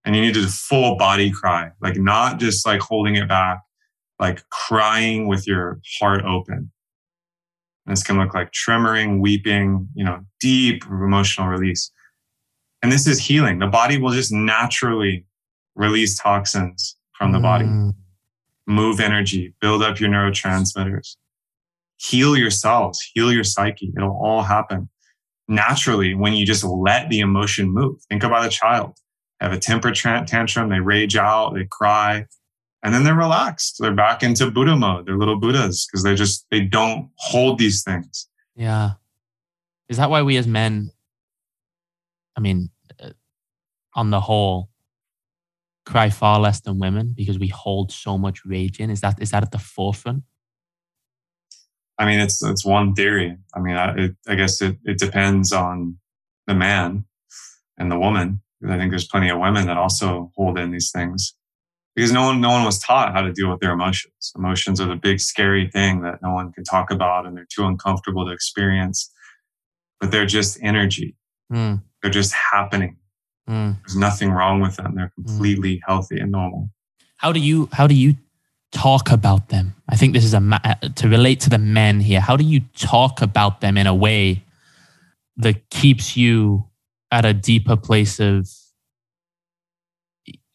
And 0.04 0.16
you 0.16 0.22
need 0.22 0.34
to 0.34 0.46
full 0.48 0.96
body 0.96 1.30
cry, 1.30 1.70
like 1.80 1.96
not 1.96 2.40
just 2.40 2.64
like 2.66 2.80
holding 2.80 3.16
it 3.16 3.28
back, 3.28 3.60
like 4.18 4.42
crying 4.48 5.28
with 5.28 5.46
your 5.46 5.80
heart 6.00 6.24
open. 6.24 6.72
And 7.86 7.92
this 7.96 8.02
can 8.02 8.18
look 8.18 8.32
like 8.34 8.52
tremoring, 8.52 9.20
weeping, 9.20 9.88
you 9.94 10.04
know, 10.04 10.24
deep 10.40 10.84
emotional 10.86 11.48
release. 11.48 11.90
And 12.82 12.90
this 12.90 13.06
is 13.06 13.18
healing. 13.18 13.58
The 13.58 13.66
body 13.66 13.98
will 13.98 14.12
just 14.12 14.32
naturally 14.32 15.26
release 15.74 16.18
toxins 16.18 16.96
from 17.18 17.32
the 17.32 17.38
body, 17.40 17.66
Mm. 17.66 17.94
move 18.66 19.00
energy, 19.00 19.54
build 19.60 19.82
up 19.82 20.00
your 20.00 20.08
neurotransmitters, 20.08 21.16
heal 21.96 22.36
your 22.36 22.50
cells, 22.50 23.02
heal 23.12 23.30
your 23.30 23.44
psyche. 23.44 23.92
It'll 23.96 24.18
all 24.22 24.42
happen 24.42 24.88
naturally 25.50 26.14
when 26.14 26.32
you 26.32 26.46
just 26.46 26.64
let 26.64 27.10
the 27.10 27.20
emotion 27.20 27.70
move. 27.70 27.96
Think 28.08 28.22
about 28.22 28.46
a 28.46 28.48
child. 28.48 28.96
Have 29.40 29.52
a 29.52 29.58
temper 29.58 29.90
tantrum, 29.92 30.68
they 30.68 30.80
rage 30.80 31.16
out, 31.16 31.54
they 31.54 31.66
cry, 31.70 32.26
and 32.82 32.94
then 32.94 33.04
they're 33.04 33.14
relaxed. 33.14 33.76
They're 33.80 33.94
back 33.94 34.22
into 34.22 34.50
Buddha 34.50 34.76
mode. 34.76 35.06
They're 35.06 35.18
little 35.18 35.38
Buddhas 35.38 35.86
because 35.86 36.02
they 36.02 36.14
just 36.14 36.46
they 36.50 36.60
don't 36.60 37.10
hold 37.16 37.58
these 37.58 37.82
things. 37.82 38.28
Yeah. 38.54 38.92
Is 39.88 39.96
that 39.96 40.10
why 40.10 40.22
we 40.22 40.36
as 40.36 40.46
men, 40.46 40.90
I 42.36 42.40
mean, 42.40 42.70
uh, 43.02 43.10
on 43.94 44.10
the 44.10 44.20
whole, 44.20 44.68
cry 45.86 46.10
far 46.10 46.38
less 46.38 46.60
than 46.60 46.78
women 46.78 47.14
because 47.16 47.38
we 47.38 47.48
hold 47.48 47.90
so 47.90 48.16
much 48.16 48.44
rage 48.44 48.78
in? 48.78 48.90
Is 48.90 49.00
that 49.00 49.20
is 49.20 49.30
that 49.30 49.42
at 49.42 49.52
the 49.52 49.58
forefront? 49.58 50.22
I 52.00 52.06
mean, 52.06 52.18
it's 52.18 52.42
it's 52.42 52.64
one 52.64 52.94
theory. 52.94 53.36
I 53.54 53.60
mean, 53.60 53.76
I, 53.76 53.94
it, 54.04 54.16
I 54.26 54.34
guess 54.34 54.60
it, 54.62 54.76
it 54.84 54.98
depends 54.98 55.52
on 55.52 55.98
the 56.46 56.54
man 56.54 57.04
and 57.78 57.90
the 57.92 57.98
woman. 57.98 58.40
I 58.68 58.76
think 58.78 58.90
there's 58.90 59.06
plenty 59.06 59.30
of 59.30 59.38
women 59.38 59.66
that 59.68 59.76
also 59.76 60.32
hold 60.36 60.58
in 60.58 60.70
these 60.70 60.90
things 60.90 61.34
because 61.94 62.12
no 62.12 62.22
one 62.24 62.40
no 62.40 62.50
one 62.50 62.64
was 62.64 62.78
taught 62.78 63.12
how 63.12 63.22
to 63.22 63.32
deal 63.32 63.50
with 63.50 63.60
their 63.60 63.72
emotions. 63.72 64.32
Emotions 64.36 64.80
are 64.80 64.86
the 64.88 64.96
big 64.96 65.20
scary 65.20 65.70
thing 65.70 66.02
that 66.02 66.20
no 66.22 66.32
one 66.32 66.52
can 66.52 66.64
talk 66.64 66.90
about, 66.90 67.26
and 67.26 67.36
they're 67.36 67.46
too 67.54 67.64
uncomfortable 67.66 68.24
to 68.26 68.32
experience. 68.32 69.10
But 70.00 70.10
they're 70.10 70.26
just 70.26 70.58
energy. 70.62 71.16
Mm, 71.52 71.82
They're 72.00 72.10
just 72.10 72.32
happening. 72.32 72.96
mm. 73.48 73.76
There's 73.82 73.96
nothing 73.96 74.30
wrong 74.30 74.60
with 74.60 74.76
them. 74.76 74.94
They're 74.94 75.12
completely 75.14 75.82
healthy 75.86 76.18
and 76.18 76.30
normal. 76.32 76.70
How 77.16 77.32
do 77.32 77.40
you 77.40 77.68
how 77.72 77.86
do 77.86 77.94
you 77.94 78.16
talk 78.72 79.10
about 79.10 79.48
them? 79.48 79.74
I 79.88 79.96
think 79.96 80.12
this 80.12 80.24
is 80.24 80.34
a 80.34 80.40
ma- 80.40 80.60
uh, 80.64 80.74
to 80.96 81.08
relate 81.08 81.40
to 81.40 81.50
the 81.50 81.58
men 81.58 82.00
here. 82.00 82.20
How 82.20 82.36
do 82.36 82.44
you 82.44 82.60
talk 82.76 83.22
about 83.22 83.60
them 83.60 83.76
in 83.76 83.86
a 83.86 83.94
way 83.94 84.44
that 85.36 85.70
keeps 85.70 86.16
you 86.16 86.66
at 87.10 87.24
a 87.24 87.32
deeper 87.32 87.76
place 87.76 88.20
of 88.20 88.48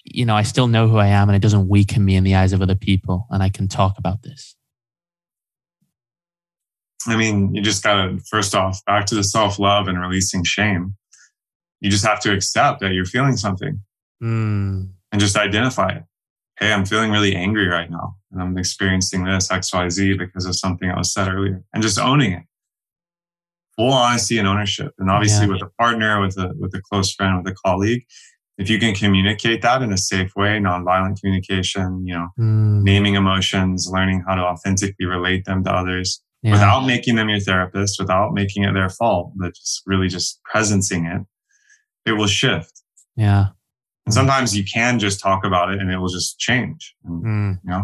you 0.08 0.24
know, 0.24 0.36
I 0.36 0.44
still 0.44 0.68
know 0.68 0.88
who 0.88 0.98
I 0.98 1.08
am 1.08 1.30
and 1.30 1.36
it 1.36 1.42
doesn't 1.42 1.68
weaken 1.68 2.06
me 2.06 2.16
in 2.16 2.24
the 2.24 2.36
eyes 2.36 2.54
of 2.54 2.62
other 2.62 2.76
people 2.76 3.26
and 3.32 3.42
I 3.42 3.50
can 3.50 3.68
talk 3.68 3.98
about 3.98 4.22
this. 4.22 4.56
I 7.08 7.18
mean, 7.18 7.56
you 7.56 7.62
just 7.64 7.84
got 7.84 7.96
to, 7.96 8.20
first 8.30 8.54
off, 8.54 8.86
back 8.86 9.08
to 9.08 9.16
the 9.16 9.24
self 9.24 9.58
love 9.58 9.88
and 9.88 10.00
releasing 10.00 10.44
shame. 10.44 10.96
You 11.82 11.90
just 11.90 12.06
have 12.06 12.20
to 12.22 12.34
accept 12.34 12.82
that 12.82 12.94
you're 12.94 13.06
feeling 13.06 13.36
something 13.36 13.80
Mm, 14.24 14.92
and 15.12 15.22
just 15.22 15.36
identify 15.36 15.90
it. 15.90 16.04
Hey, 16.60 16.72
I'm 16.72 16.86
feeling 16.86 17.12
really 17.12 17.36
angry 17.36 17.68
right 17.68 17.90
now 17.90 18.16
and 18.32 18.42
I'm 18.42 18.58
experiencing 18.58 19.26
this 19.26 19.50
XYZ 19.50 20.18
because 20.18 20.46
of 20.46 20.56
something 20.56 20.88
that 20.88 20.98
was 20.98 21.14
said 21.14 21.28
earlier 21.28 21.64
and 21.74 21.84
just 21.84 22.00
owning 22.00 22.32
it. 22.34 22.44
Full 23.76 23.92
honesty 23.92 24.38
and 24.38 24.48
ownership. 24.48 24.94
And 25.00 25.10
obviously 25.12 25.48
Yeah. 25.48 25.54
with 25.54 25.62
a 25.64 25.70
partner, 25.78 26.22
with 26.22 26.38
a, 26.38 26.54
with 26.58 26.74
a 26.74 26.82
close 26.82 27.14
friend, 27.14 27.38
with 27.44 27.52
a 27.52 27.56
colleague, 27.66 28.06
if 28.58 28.70
you 28.70 28.80
can 28.80 28.96
communicate 28.96 29.62
that 29.64 29.82
in 29.82 29.92
a 29.92 29.98
safe 29.98 30.32
way, 30.38 30.60
nonviolent 30.60 31.20
communication, 31.20 32.06
you 32.08 32.14
know, 32.14 32.30
mm, 32.40 32.82
naming 32.84 33.16
emotions, 33.16 33.90
learning 33.92 34.24
how 34.26 34.36
to 34.36 34.42
authentically 34.42 35.06
relate 35.06 35.44
them 35.44 35.62
to 35.66 35.72
others, 35.74 36.24
yeah. 36.42 36.54
without 36.54 36.86
making 36.86 37.16
them 37.16 37.28
your 37.28 37.42
therapist, 37.42 38.00
without 38.00 38.34
making 38.34 38.64
it 38.64 38.72
their 38.74 38.88
fault, 38.90 39.34
but 39.36 39.54
just 39.56 39.82
really 39.86 40.08
just 40.08 40.40
presencing 40.50 41.04
it, 41.14 41.26
it 42.06 42.14
will 42.14 42.28
shift. 42.28 42.82
yeah. 43.18 43.48
And 44.06 44.14
sometimes 44.14 44.56
you 44.56 44.64
can 44.64 45.00
just 45.00 45.20
talk 45.20 45.44
about 45.44 45.72
it 45.74 45.80
and 45.80 45.92
it 45.92 45.98
will 45.98 46.10
just 46.10 46.38
change. 46.40 46.96
And, 47.04 47.24
Mm, 47.24 47.60
you 47.64 47.70
know, 47.72 47.84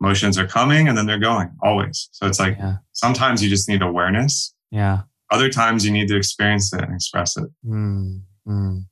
emotions 0.00 0.38
are 0.38 0.46
coming 0.46 0.88
and 0.88 0.96
then 0.96 1.06
they're 1.06 1.18
going 1.18 1.50
always. 1.62 2.08
So 2.12 2.26
it's 2.26 2.40
like 2.40 2.56
yeah. 2.58 2.76
sometimes 2.92 3.42
you 3.42 3.50
just 3.50 3.68
need 3.68 3.82
awareness. 3.82 4.54
Yeah. 4.70 5.02
Other 5.30 5.50
times 5.50 5.84
you 5.84 5.92
need 5.92 6.08
to 6.08 6.16
experience 6.16 6.72
it 6.72 6.82
and 6.82 6.94
express 6.94 7.36
it. 7.36 7.48
Mm, 7.64 8.22
mm. 8.48 8.84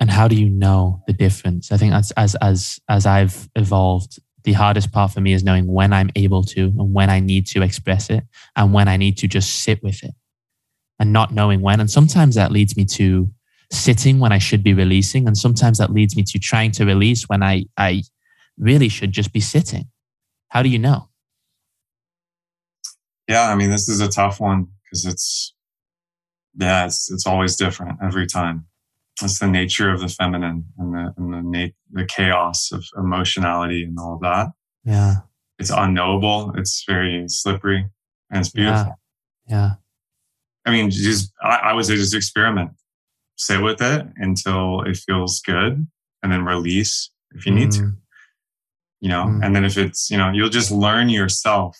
And 0.00 0.10
how 0.10 0.26
do 0.26 0.34
you 0.34 0.48
know 0.48 1.02
the 1.06 1.12
difference? 1.12 1.70
I 1.70 1.76
think 1.76 1.92
that's 1.92 2.10
as 2.12 2.34
as 2.36 2.80
as 2.88 3.06
I've 3.06 3.48
evolved, 3.54 4.18
the 4.42 4.52
hardest 4.52 4.90
part 4.90 5.12
for 5.12 5.20
me 5.20 5.32
is 5.32 5.44
knowing 5.44 5.66
when 5.66 5.92
I'm 5.92 6.10
able 6.16 6.42
to 6.44 6.64
and 6.64 6.92
when 6.92 7.08
I 7.08 7.20
need 7.20 7.46
to 7.48 7.62
express 7.62 8.10
it 8.10 8.24
and 8.56 8.72
when 8.72 8.88
I 8.88 8.96
need 8.96 9.18
to 9.18 9.28
just 9.28 9.62
sit 9.62 9.80
with 9.82 10.02
it 10.02 10.14
and 10.98 11.12
not 11.12 11.32
knowing 11.32 11.60
when. 11.60 11.80
And 11.80 11.90
sometimes 11.90 12.34
that 12.34 12.52
leads 12.52 12.76
me 12.76 12.84
to 12.86 13.28
sitting 13.70 14.18
when 14.18 14.32
I 14.32 14.38
should 14.38 14.62
be 14.62 14.74
releasing. 14.74 15.26
And 15.26 15.36
sometimes 15.36 15.78
that 15.78 15.90
leads 15.90 16.16
me 16.16 16.22
to 16.24 16.38
trying 16.38 16.70
to 16.72 16.84
release 16.84 17.28
when 17.28 17.42
I 17.42 17.64
I 17.76 18.02
really 18.58 18.88
should 18.88 19.12
just 19.12 19.32
be 19.32 19.40
sitting. 19.40 19.86
How 20.48 20.62
do 20.62 20.68
you 20.68 20.78
know? 20.78 21.08
Yeah. 23.28 23.50
I 23.50 23.54
mean, 23.54 23.70
this 23.70 23.88
is 23.88 24.00
a 24.00 24.08
tough 24.08 24.40
one 24.40 24.66
because 24.84 25.06
it's, 25.06 25.54
yeah, 26.54 26.84
it's, 26.84 27.10
it's 27.10 27.26
always 27.26 27.56
different 27.56 27.98
every 28.02 28.26
time. 28.26 28.66
It's 29.22 29.38
the 29.38 29.46
nature 29.46 29.90
of 29.90 30.00
the 30.00 30.08
feminine 30.08 30.64
and 30.78 30.94
the, 30.94 31.14
and 31.16 31.32
the, 31.32 31.42
na- 31.42 31.72
the 31.92 32.04
chaos 32.04 32.72
of 32.72 32.84
emotionality 32.98 33.84
and 33.84 33.98
all 33.98 34.14
of 34.16 34.20
that. 34.20 34.48
Yeah. 34.84 35.14
it's 35.58 35.70
unknowable. 35.70 36.52
It's 36.56 36.84
very 36.86 37.24
slippery 37.28 37.86
and 38.30 38.40
it's 38.40 38.50
beautiful. 38.50 38.98
Yeah. 39.46 39.74
I 40.64 40.70
mean, 40.70 40.90
just 40.90 41.32
I, 41.42 41.56
I 41.56 41.72
would 41.72 41.84
say 41.84 41.96
just 41.96 42.14
experiment, 42.14 42.70
sit 43.36 43.60
with 43.62 43.80
it 43.82 44.06
until 44.16 44.82
it 44.82 44.96
feels 44.96 45.40
good, 45.40 45.86
and 46.22 46.32
then 46.32 46.44
release 46.44 47.10
if 47.34 47.46
you 47.46 47.52
need 47.52 47.72
to. 47.72 47.80
Mm, 47.82 47.96
You 49.00 49.08
know, 49.08 49.24
Mm. 49.24 49.44
and 49.44 49.56
then 49.56 49.64
if 49.64 49.76
it's 49.76 50.10
you 50.10 50.16
know, 50.18 50.30
you'll 50.30 50.48
just 50.60 50.70
learn 50.70 51.08
yourself 51.08 51.76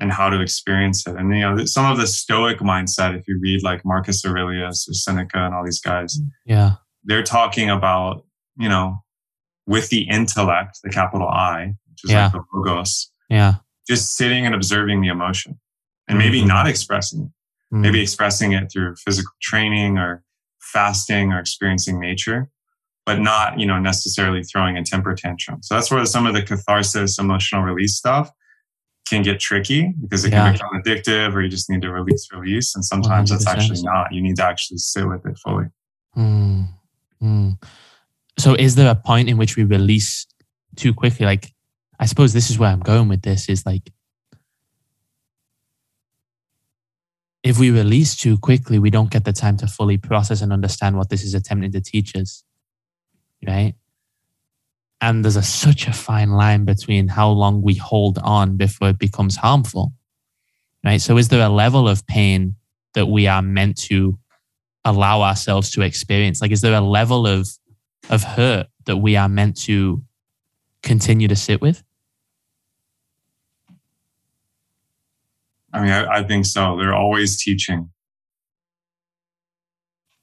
and 0.00 0.12
how 0.12 0.28
to 0.30 0.40
experience 0.40 1.06
it. 1.06 1.16
And 1.16 1.34
you 1.34 1.40
know, 1.40 1.64
some 1.64 1.90
of 1.90 1.96
the 1.98 2.06
Stoic 2.06 2.58
mindset, 2.58 3.18
if 3.18 3.26
you 3.26 3.38
read 3.40 3.62
like 3.62 3.82
Marcus 3.84 4.24
Aurelius 4.26 4.86
or 4.88 4.92
Seneca 4.94 5.38
and 5.46 5.54
all 5.54 5.64
these 5.64 5.80
guys, 5.80 6.20
Yeah. 6.44 6.72
they're 7.04 7.22
talking 7.22 7.70
about 7.70 8.24
you 8.58 8.68
know 8.68 8.98
with 9.66 9.88
the 9.88 10.02
intellect, 10.08 10.78
the 10.82 10.90
capital 10.90 11.28
I, 11.28 11.74
which 11.90 12.04
is 12.04 12.10
Yeah. 12.10 12.24
like 12.24 12.32
the 12.32 12.42
logos, 12.52 13.10
Yeah. 13.30 13.54
just 13.86 14.14
sitting 14.16 14.44
and 14.46 14.54
observing 14.54 15.00
the 15.00 15.08
emotion 15.08 15.58
and 16.08 16.18
maybe 16.18 16.40
Mhm. 16.42 16.46
not 16.48 16.66
expressing 16.66 17.22
it, 17.26 17.30
Mm. 17.72 17.80
maybe 17.80 18.00
expressing 18.00 18.52
it 18.52 18.72
through 18.72 18.94
physical 18.96 19.30
training 19.42 19.98
or 19.98 20.22
fasting 20.60 21.32
or 21.32 21.38
experiencing 21.38 22.00
nature, 22.00 22.48
but 23.04 23.20
not, 23.20 23.60
you 23.60 23.66
know, 23.66 23.78
necessarily 23.78 24.42
throwing 24.42 24.78
a 24.78 24.82
temper 24.84 25.14
tantrum. 25.14 25.62
So 25.62 25.74
that's 25.74 25.90
where 25.90 26.04
some 26.06 26.26
of 26.26 26.32
the 26.34 26.42
catharsis, 26.42 27.18
emotional 27.18 27.62
release 27.62 27.94
stuff 27.96 28.30
can 29.08 29.22
get 29.22 29.38
tricky 29.40 29.92
because 30.00 30.24
it 30.24 30.32
Yeah. 30.32 30.44
can 30.44 30.52
become 30.54 30.70
addictive 30.82 31.34
or 31.34 31.42
you 31.42 31.48
just 31.50 31.68
need 31.68 31.82
to 31.82 31.90
release, 31.90 32.26
release. 32.32 32.74
And 32.74 32.82
sometimes 32.84 33.30
that's 33.30 33.44
100%. 33.44 33.58
actually 33.58 33.82
not. 33.82 34.12
You 34.12 34.22
need 34.22 34.36
to 34.36 34.44
actually 34.44 34.78
sit 34.78 35.06
with 35.06 35.24
it 35.26 35.36
fully. 35.38 35.66
Mm, 36.16 36.68
mm. 37.22 37.62
So, 38.38 38.54
is 38.54 38.76
there 38.76 38.90
a 38.90 38.94
point 38.94 39.28
in 39.28 39.36
which 39.36 39.56
we 39.56 39.64
release 39.64 40.26
too 40.76 40.94
quickly? 40.94 41.26
Like, 41.26 41.52
I 42.00 42.06
suppose 42.06 42.32
this 42.32 42.50
is 42.50 42.58
where 42.58 42.70
I'm 42.70 42.80
going 42.80 43.08
with 43.08 43.22
this 43.22 43.48
is 43.48 43.66
like, 43.66 43.90
if 47.48 47.58
we 47.58 47.70
release 47.70 48.14
too 48.14 48.36
quickly, 48.36 48.78
we 48.78 48.90
don't 48.90 49.10
get 49.10 49.24
the 49.24 49.32
time 49.32 49.56
to 49.56 49.66
fully 49.66 49.96
process 49.96 50.42
and 50.42 50.52
understand 50.52 50.98
what 50.98 51.08
this 51.08 51.24
is 51.24 51.32
attempting 51.32 51.72
to 51.72 51.80
teach 51.80 52.14
us, 52.14 52.44
right? 53.46 53.72
And 55.00 55.24
there's 55.24 55.36
a, 55.36 55.42
such 55.42 55.86
a 55.86 55.94
fine 55.94 56.32
line 56.32 56.66
between 56.66 57.08
how 57.08 57.30
long 57.30 57.62
we 57.62 57.74
hold 57.74 58.18
on 58.18 58.58
before 58.58 58.90
it 58.90 58.98
becomes 58.98 59.36
harmful, 59.36 59.94
right? 60.84 61.00
So, 61.00 61.16
is 61.16 61.28
there 61.28 61.40
a 61.40 61.48
level 61.48 61.88
of 61.88 62.06
pain 62.06 62.56
that 62.92 63.06
we 63.06 63.26
are 63.26 63.40
meant 63.40 63.78
to 63.84 64.18
allow 64.84 65.22
ourselves 65.22 65.70
to 65.70 65.80
experience? 65.80 66.42
Like, 66.42 66.50
is 66.50 66.60
there 66.60 66.74
a 66.74 66.82
level 66.82 67.26
of 67.26 67.48
of 68.10 68.24
hurt 68.24 68.66
that 68.84 68.98
we 68.98 69.16
are 69.16 69.28
meant 69.28 69.56
to 69.62 70.02
continue 70.82 71.28
to 71.28 71.36
sit 71.36 71.62
with? 71.62 71.82
I 75.78 75.80
mean, 75.80 75.92
I, 75.92 76.18
I 76.18 76.22
think 76.24 76.44
so. 76.44 76.76
They're 76.76 76.94
always 76.94 77.40
teaching. 77.40 77.90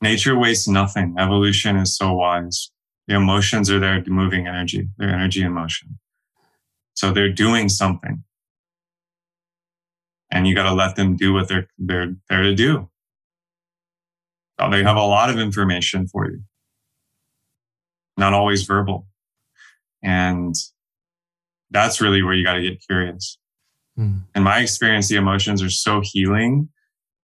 Nature 0.01 0.37
wastes 0.37 0.67
nothing. 0.67 1.15
Evolution 1.17 1.77
is 1.77 1.95
so 1.95 2.11
wise. 2.11 2.71
The 3.07 3.15
emotions 3.15 3.71
are 3.71 3.79
there 3.79 4.03
moving 4.05 4.47
energy. 4.47 4.89
They're 4.97 5.13
energy 5.13 5.43
in 5.43 5.53
motion. 5.53 5.97
So 6.93 7.13
they're 7.13 7.31
doing 7.31 7.69
something. 7.69 8.25
And 10.29 10.45
you 10.45 10.55
got 10.55 10.63
to 10.63 10.73
let 10.73 10.97
them 10.97 11.15
do 11.15 11.31
what 11.31 11.47
they're, 11.47 11.67
they're 11.77 12.13
there 12.29 12.43
to 12.43 12.53
do. 12.53 12.89
They 14.59 14.83
have 14.83 14.97
a 14.97 15.05
lot 15.05 15.29
of 15.29 15.39
information 15.39 16.05
for 16.05 16.29
you. 16.29 16.41
Not 18.17 18.33
always 18.33 18.63
verbal. 18.63 19.07
And 20.03 20.53
that's 21.71 22.01
really 22.01 22.21
where 22.23 22.33
you 22.33 22.43
got 22.43 22.55
to 22.55 22.61
get 22.61 22.85
curious 22.85 23.37
Hmm. 23.97 24.17
in 24.35 24.43
my 24.43 24.59
experience, 24.59 25.07
the 25.07 25.15
emotions 25.15 25.63
are 25.63 25.69
so 25.69 26.01
healing 26.03 26.69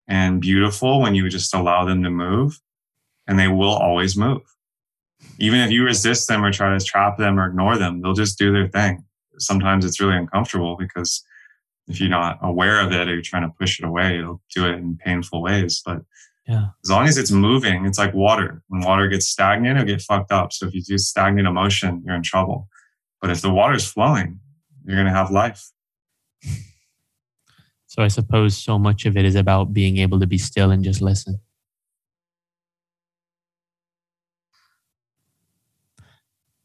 and 0.07 0.39
beautiful 0.41 1.01
when 1.01 1.15
you 1.15 1.27
just 1.29 1.53
allow 1.53 1.83
them 1.85 2.01
to 2.03 2.09
move, 2.09 2.59
and 3.27 3.37
they 3.37 3.47
will 3.49 3.71
always 3.73 4.15
move. 4.15 4.41
Even 5.37 5.59
if 5.59 5.69
you 5.71 5.83
resist 5.83 6.27
them 6.27 6.43
or 6.43 6.51
try 6.51 6.75
to 6.77 6.83
trap 6.83 7.17
them 7.17 7.39
or 7.39 7.45
ignore 7.47 7.77
them, 7.77 8.01
they'll 8.01 8.13
just 8.13 8.37
do 8.37 8.51
their 8.51 8.67
thing. 8.67 9.03
Sometimes 9.37 9.85
it's 9.85 9.99
really 9.99 10.15
uncomfortable 10.17 10.75
because 10.77 11.23
if 11.87 11.99
you're 11.99 12.09
not 12.09 12.39
aware 12.41 12.79
of 12.79 12.91
it 12.91 13.07
or 13.07 13.13
you're 13.13 13.21
trying 13.21 13.43
to 13.43 13.53
push 13.59 13.79
it 13.79 13.85
away, 13.85 14.17
it'll 14.19 14.41
do 14.55 14.65
it 14.65 14.73
in 14.75 14.97
painful 14.97 15.41
ways. 15.41 15.81
But 15.85 16.01
Yeah. 16.47 16.69
as 16.83 16.89
long 16.89 17.07
as 17.07 17.17
it's 17.17 17.31
moving, 17.31 17.85
it's 17.85 17.97
like 17.99 18.13
water. 18.13 18.63
When 18.67 18.81
water 18.81 19.07
gets 19.07 19.27
stagnant, 19.27 19.77
it'll 19.77 19.87
get 19.87 20.01
fucked 20.01 20.31
up. 20.31 20.51
So 20.53 20.67
if 20.67 20.73
you 20.73 20.81
do 20.81 20.97
stagnant 20.97 21.47
emotion, 21.47 22.01
you're 22.05 22.15
in 22.15 22.23
trouble. 22.23 22.67
But 23.21 23.29
if 23.29 23.41
the 23.41 23.51
water's 23.51 23.85
flowing, 23.89 24.39
you're 24.85 24.95
going 24.95 25.07
to 25.07 25.13
have 25.13 25.31
life. 25.31 25.63
So 27.87 28.01
I 28.01 28.07
suppose 28.07 28.57
so 28.57 28.79
much 28.79 29.05
of 29.05 29.17
it 29.17 29.25
is 29.25 29.35
about 29.35 29.73
being 29.73 29.97
able 29.97 30.19
to 30.21 30.27
be 30.27 30.37
still 30.37 30.71
and 30.71 30.83
just 30.83 31.01
listen. 31.01 31.39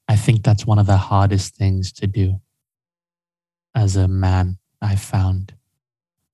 I 0.08 0.14
think 0.14 0.44
that's 0.44 0.64
one 0.64 0.78
of 0.78 0.86
the 0.86 0.96
hardest 0.96 1.56
things 1.56 1.92
to 1.94 2.06
do 2.06 2.40
as 3.76 3.94
a 3.94 4.08
man, 4.08 4.56
I 4.80 4.96
found 4.96 5.52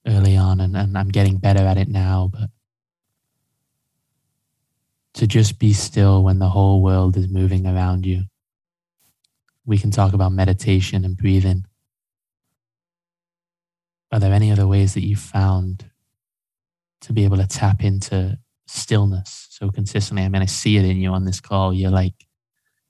early 0.07 0.37
on, 0.37 0.61
and, 0.61 0.77
and 0.77 0.97
I'm 0.97 1.09
getting 1.09 1.39
better 1.39 1.65
at 1.65 1.77
it 1.77 1.89
now, 1.89 2.31
but 2.33 2.51
to 5.15 5.27
just 5.27 5.59
be 5.59 5.73
still 5.73 6.23
when 6.23 6.39
the 6.39 6.49
whole 6.49 6.83
world 6.83 7.17
is 7.17 7.29
moving 7.29 7.67
around 7.67 8.07
you. 8.07 8.23
We 9.67 9.77
can 9.77 9.91
talk 9.91 10.13
about 10.13 10.33
meditation 10.33 11.05
and 11.05 11.17
breathing. 11.17 11.67
Are 14.13 14.21
there 14.21 14.35
any 14.35 14.53
other 14.53 14.67
ways 14.67 14.93
that 14.95 15.05
you've 15.05 15.19
found 15.19 15.91
to 17.01 17.13
be 17.15 17.25
able 17.25 17.39
to 17.39 17.47
tap 17.47 17.83
into 17.83 18.39
stillness 18.67 19.49
so 19.51 19.71
consistently? 19.71 20.23
I 20.23 20.29
mean, 20.29 20.43
I 20.43 20.47
see 20.47 20.77
it 20.77 20.85
in 20.85 20.99
you 20.99 21.11
on 21.11 21.25
this 21.25 21.41
call. 21.41 21.73
You're 21.73 21.91
like, 21.91 22.15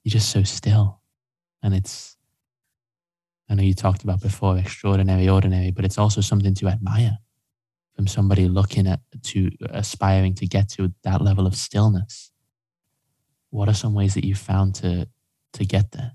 you're 0.03 0.11
just 0.11 0.31
so 0.31 0.43
still. 0.43 1.01
And 1.62 1.75
it's, 1.75 2.16
I 3.49 3.55
know 3.55 3.62
you 3.62 3.75
talked 3.75 4.03
about 4.03 4.20
before 4.20 4.59
extraordinary, 4.59 5.29
ordinary, 5.29 5.70
but 5.70 5.85
it's 5.85 5.99
also 5.99 6.20
something 6.20 6.55
to 6.57 6.66
admire 6.66 7.18
from 7.95 8.09
somebody 8.09 8.49
looking 8.49 8.89
at 8.89 9.01
to 9.23 9.51
aspiring 9.70 10.35
to 10.35 10.47
get 10.47 10.68
to 10.70 10.93
that 11.05 11.20
level 11.20 11.47
of 11.47 11.55
stillness. 11.55 12.33
What 13.51 13.68
are 13.68 13.75
some 13.75 13.95
ways 13.95 14.14
that 14.14 14.25
you 14.25 14.35
found 14.35 14.75
to 14.77 15.09
to 15.53 15.64
get 15.64 15.93
there? 15.93 16.12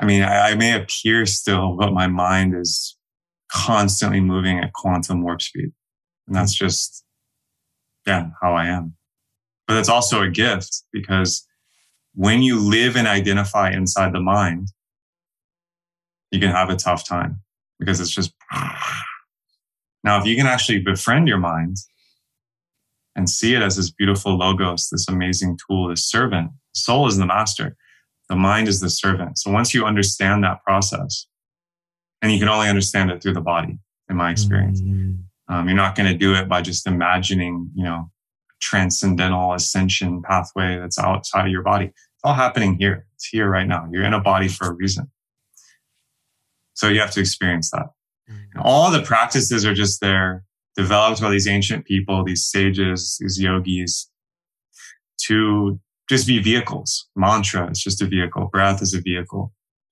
I 0.00 0.06
mean, 0.06 0.22
I, 0.22 0.50
I 0.50 0.54
may 0.54 0.74
appear 0.74 1.26
still, 1.26 1.76
but 1.76 1.92
my 1.92 2.06
mind 2.06 2.54
is 2.56 2.96
constantly 3.52 4.20
moving 4.20 4.58
at 4.58 4.72
quantum 4.72 5.22
warp 5.22 5.42
speed. 5.42 5.72
And 6.26 6.34
that's 6.34 6.54
just, 6.54 7.04
yeah, 8.06 8.28
how 8.40 8.54
I 8.54 8.66
am. 8.66 8.94
But 9.66 9.76
it's 9.76 9.88
also 9.88 10.22
a 10.22 10.30
gift 10.30 10.84
because 10.92 11.46
when 12.14 12.42
you 12.42 12.58
live 12.58 12.96
and 12.96 13.06
identify 13.06 13.70
inside 13.70 14.12
the 14.12 14.20
mind, 14.20 14.68
you 16.30 16.40
can 16.40 16.50
have 16.50 16.70
a 16.70 16.76
tough 16.76 17.06
time 17.06 17.40
because 17.78 18.00
it's 18.00 18.10
just. 18.10 18.32
Now, 20.02 20.18
if 20.18 20.24
you 20.24 20.34
can 20.34 20.46
actually 20.46 20.78
befriend 20.78 21.28
your 21.28 21.36
mind 21.36 21.76
and 23.14 23.28
see 23.28 23.54
it 23.54 23.60
as 23.60 23.76
this 23.76 23.90
beautiful 23.90 24.38
logos, 24.38 24.88
this 24.88 25.06
amazing 25.10 25.58
tool, 25.68 25.88
this 25.88 26.08
servant, 26.08 26.52
soul 26.72 27.06
is 27.06 27.18
the 27.18 27.26
master. 27.26 27.76
The 28.30 28.36
mind 28.36 28.68
is 28.68 28.80
the 28.80 28.88
servant. 28.88 29.38
So 29.38 29.50
once 29.50 29.74
you 29.74 29.84
understand 29.84 30.44
that 30.44 30.62
process, 30.62 31.26
and 32.22 32.30
you 32.32 32.38
can 32.38 32.48
only 32.48 32.68
understand 32.68 33.10
it 33.10 33.20
through 33.20 33.34
the 33.34 33.40
body, 33.40 33.76
in 34.08 34.16
my 34.16 34.30
experience, 34.30 34.80
Mm, 34.80 35.18
um, 35.48 35.66
you're 35.66 35.76
not 35.76 35.96
going 35.96 36.10
to 36.10 36.16
do 36.16 36.34
it 36.34 36.48
by 36.48 36.62
just 36.62 36.86
imagining, 36.86 37.70
you 37.74 37.84
know, 37.84 38.10
transcendental 38.60 39.52
ascension 39.52 40.22
pathway 40.22 40.78
that's 40.78 40.98
outside 40.98 41.46
of 41.46 41.50
your 41.50 41.62
body. 41.62 41.86
It's 41.86 42.22
all 42.22 42.34
happening 42.34 42.76
here. 42.78 43.06
It's 43.16 43.26
here 43.26 43.48
right 43.50 43.66
now. 43.66 43.88
You're 43.90 44.04
in 44.04 44.14
a 44.14 44.20
body 44.20 44.48
for 44.48 44.68
a 44.68 44.72
reason. 44.72 45.10
So 46.74 46.88
you 46.88 47.00
have 47.00 47.10
to 47.12 47.20
experience 47.20 47.70
that. 47.72 47.86
And 48.54 48.62
all 48.62 48.92
the 48.92 49.02
practices 49.02 49.66
are 49.66 49.74
just 49.74 50.00
there, 50.00 50.44
developed 50.76 51.20
by 51.20 51.30
these 51.30 51.48
ancient 51.48 51.84
people, 51.84 52.22
these 52.22 52.44
sages, 52.44 53.18
these 53.20 53.40
yogis, 53.40 54.08
to 55.26 55.80
just 56.10 56.26
be 56.26 56.38
vehicles. 56.52 57.08
Mantra 57.14 57.70
is 57.70 57.80
just 57.86 58.02
a 58.02 58.06
vehicle. 58.16 58.48
Breath 58.52 58.82
is 58.82 58.92
a 58.94 59.00
vehicle. 59.00 59.44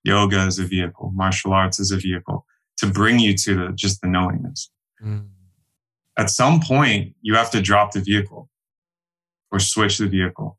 Yoga 0.03 0.41
is 0.47 0.59
a 0.59 0.63
vehicle. 0.75 1.11
Martial 1.15 1.53
arts 1.53 1.79
is 1.79 1.91
a 1.91 1.97
vehicle 1.97 2.45
to 2.79 2.85
bring 2.99 3.19
you 3.19 3.33
to 3.43 3.51
the, 3.59 3.67
just 3.83 4.01
the 4.01 4.07
knowingness. 4.07 4.69
mm, 5.03 5.27
At 6.17 6.29
some 6.29 6.59
point, 6.59 7.15
you 7.21 7.35
have 7.35 7.51
to 7.51 7.61
drop 7.61 7.91
the 7.93 8.01
vehicle 8.01 8.49
or 9.51 9.59
switch 9.59 9.97
the 9.97 10.07
vehicle. 10.07 10.57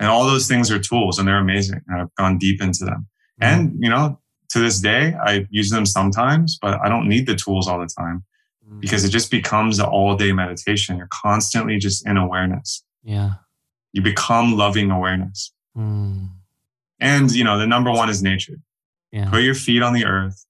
And 0.00 0.08
all 0.08 0.24
those 0.26 0.48
things 0.48 0.70
are 0.72 0.78
tools 0.80 1.18
and 1.18 1.26
they're 1.28 1.38
amazing. 1.48 1.80
And 1.88 2.02
I've 2.02 2.14
gone 2.16 2.38
deep 2.38 2.60
into 2.60 2.84
them. 2.84 3.06
And, 3.40 3.60
you 3.80 3.88
know, 3.90 4.18
to 4.50 4.58
this 4.58 4.80
day, 4.80 5.14
I 5.30 5.46
use 5.50 5.70
them 5.70 5.86
sometimes, 5.86 6.58
but 6.60 6.80
I 6.84 6.88
don't 6.88 7.08
need 7.08 7.26
the 7.26 7.36
tools 7.36 7.68
all 7.68 7.78
the 7.80 7.86
time 8.00 8.24
mm, 8.68 8.80
because 8.80 9.04
it 9.04 9.10
just 9.10 9.30
becomes 9.30 9.78
an 9.78 9.86
all 9.86 10.16
day 10.16 10.32
meditation. 10.32 10.96
You're 10.98 11.14
constantly 11.26 11.78
just 11.78 12.06
in 12.06 12.16
awareness. 12.16 12.84
yeah. 13.04 13.34
You 13.92 14.02
become 14.02 14.56
loving 14.56 14.90
awareness. 14.90 15.52
Mm, 15.76 16.28
And, 17.00 17.30
you 17.32 17.44
know, 17.44 17.58
the 17.58 17.66
number 17.66 17.90
one 17.90 18.08
is 18.08 18.22
nature. 18.22 18.56
yeah. 19.10 19.28
Put 19.30 19.42
your 19.42 19.54
feet 19.54 19.82
on 19.82 19.92
the 19.92 20.04
earth, 20.04 20.44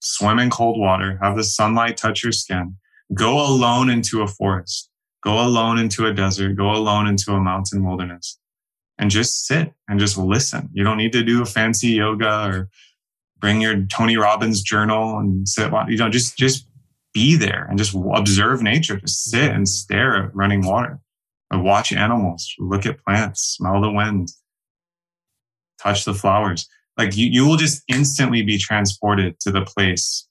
swim 0.00 0.38
in 0.38 0.50
cold 0.50 0.78
water, 0.78 1.18
have 1.22 1.36
the 1.36 1.44
sunlight 1.44 1.96
touch 1.96 2.22
your 2.22 2.32
skin, 2.32 2.76
go 3.14 3.38
alone 3.46 3.88
into 3.90 4.22
a 4.22 4.26
forest, 4.28 4.90
go 5.22 5.40
alone 5.44 5.78
into 5.78 6.06
a 6.06 6.12
desert, 6.12 6.56
go 6.56 6.70
alone 6.72 7.06
into 7.06 7.32
a 7.32 7.40
mountain 7.40 7.84
wilderness, 7.84 8.38
and 8.98 9.10
just 9.10 9.46
sit 9.46 9.72
and 9.88 9.98
just 9.98 10.16
listen. 10.18 10.68
You 10.72 10.84
don't 10.84 10.98
need 10.98 11.12
to 11.12 11.22
do 11.22 11.42
a 11.42 11.46
fancy 11.46 11.88
yoga 11.88 12.46
or 12.48 12.68
bring 13.38 13.60
your 13.60 13.82
Tony 13.86 14.16
Robbins 14.16 14.62
journal 14.62 15.18
and 15.18 15.48
sit. 15.48 15.70
You 15.88 15.96
know, 15.96 16.08
just 16.08 16.36
just 16.36 16.66
be 17.12 17.36
there 17.36 17.66
and 17.68 17.78
just 17.78 17.94
observe 18.14 18.62
nature, 18.62 18.96
just 18.98 19.24
sit 19.24 19.50
and 19.50 19.66
stare 19.68 20.16
at 20.24 20.34
running 20.34 20.66
water, 20.66 21.00
watch 21.52 21.92
animals, 21.92 22.52
look 22.58 22.86
at 22.86 23.02
plants, 23.04 23.56
smell 23.56 23.80
the 23.80 23.90
wind, 23.90 24.28
touch 25.80 26.04
the 26.04 26.14
flowers. 26.14 26.68
Like 26.96 27.16
you, 27.16 27.26
you 27.26 27.46
will 27.46 27.56
just 27.56 27.82
instantly 27.88 28.42
be 28.42 28.58
transported 28.58 29.38
to 29.40 29.50
the 29.50 29.62
place 29.62 30.26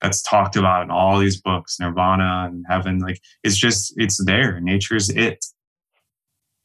that's 0.00 0.22
talked 0.22 0.56
about 0.56 0.82
in 0.82 0.90
all 0.90 1.18
these 1.18 1.40
books, 1.40 1.78
nirvana 1.80 2.48
and 2.50 2.64
heaven. 2.68 2.98
Like 2.98 3.20
it's 3.42 3.56
just, 3.56 3.94
it's 3.96 4.22
there. 4.24 4.60
Nature's 4.60 5.08
it. 5.10 5.44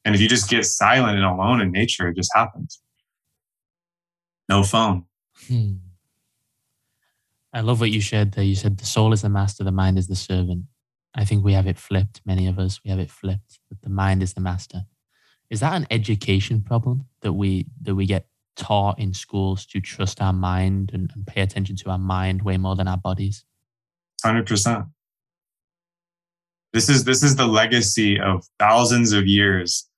And 0.03 0.15
if 0.15 0.21
you 0.21 0.27
just 0.27 0.49
get 0.49 0.65
silent 0.65 1.17
and 1.17 1.25
alone 1.25 1.61
in 1.61 1.71
nature, 1.71 2.07
it 2.07 2.15
just 2.15 2.31
happens. 2.33 2.81
No 4.49 4.63
phone. 4.63 5.05
Hmm. 5.47 5.73
I 7.53 7.61
love 7.61 7.79
what 7.79 7.91
you 7.91 8.01
shared 8.01 8.31
there. 8.33 8.43
You 8.43 8.55
said 8.55 8.77
the 8.77 8.85
soul 8.85 9.13
is 9.13 9.21
the 9.21 9.29
master, 9.29 9.63
the 9.63 9.71
mind 9.71 9.97
is 9.97 10.07
the 10.07 10.15
servant. 10.15 10.65
I 11.13 11.25
think 11.25 11.43
we 11.43 11.53
have 11.53 11.67
it 11.67 11.77
flipped. 11.77 12.21
Many 12.25 12.47
of 12.47 12.57
us, 12.57 12.79
we 12.83 12.89
have 12.89 12.99
it 12.99 13.11
flipped 13.11 13.59
that 13.69 13.81
the 13.81 13.89
mind 13.89 14.23
is 14.23 14.33
the 14.33 14.41
master. 14.41 14.83
Is 15.49 15.59
that 15.59 15.73
an 15.73 15.85
education 15.91 16.61
problem 16.61 17.05
that 17.21 17.33
we 17.33 17.67
that 17.81 17.95
we 17.95 18.05
get 18.05 18.27
taught 18.55 18.99
in 18.99 19.13
schools 19.13 19.65
to 19.65 19.81
trust 19.81 20.21
our 20.21 20.33
mind 20.33 20.91
and, 20.93 21.11
and 21.13 21.27
pay 21.27 21.41
attention 21.41 21.75
to 21.77 21.89
our 21.89 21.97
mind 21.97 22.43
way 22.43 22.57
more 22.57 22.75
than 22.75 22.87
our 22.87 22.97
bodies? 22.97 23.43
Hundred 24.23 24.47
percent. 24.47 24.85
This 26.73 26.87
is 26.87 27.03
this 27.03 27.21
is 27.21 27.35
the 27.35 27.47
legacy 27.47 28.19
of 28.19 28.45
thousands 28.59 29.11
of 29.11 29.27
years 29.27 29.89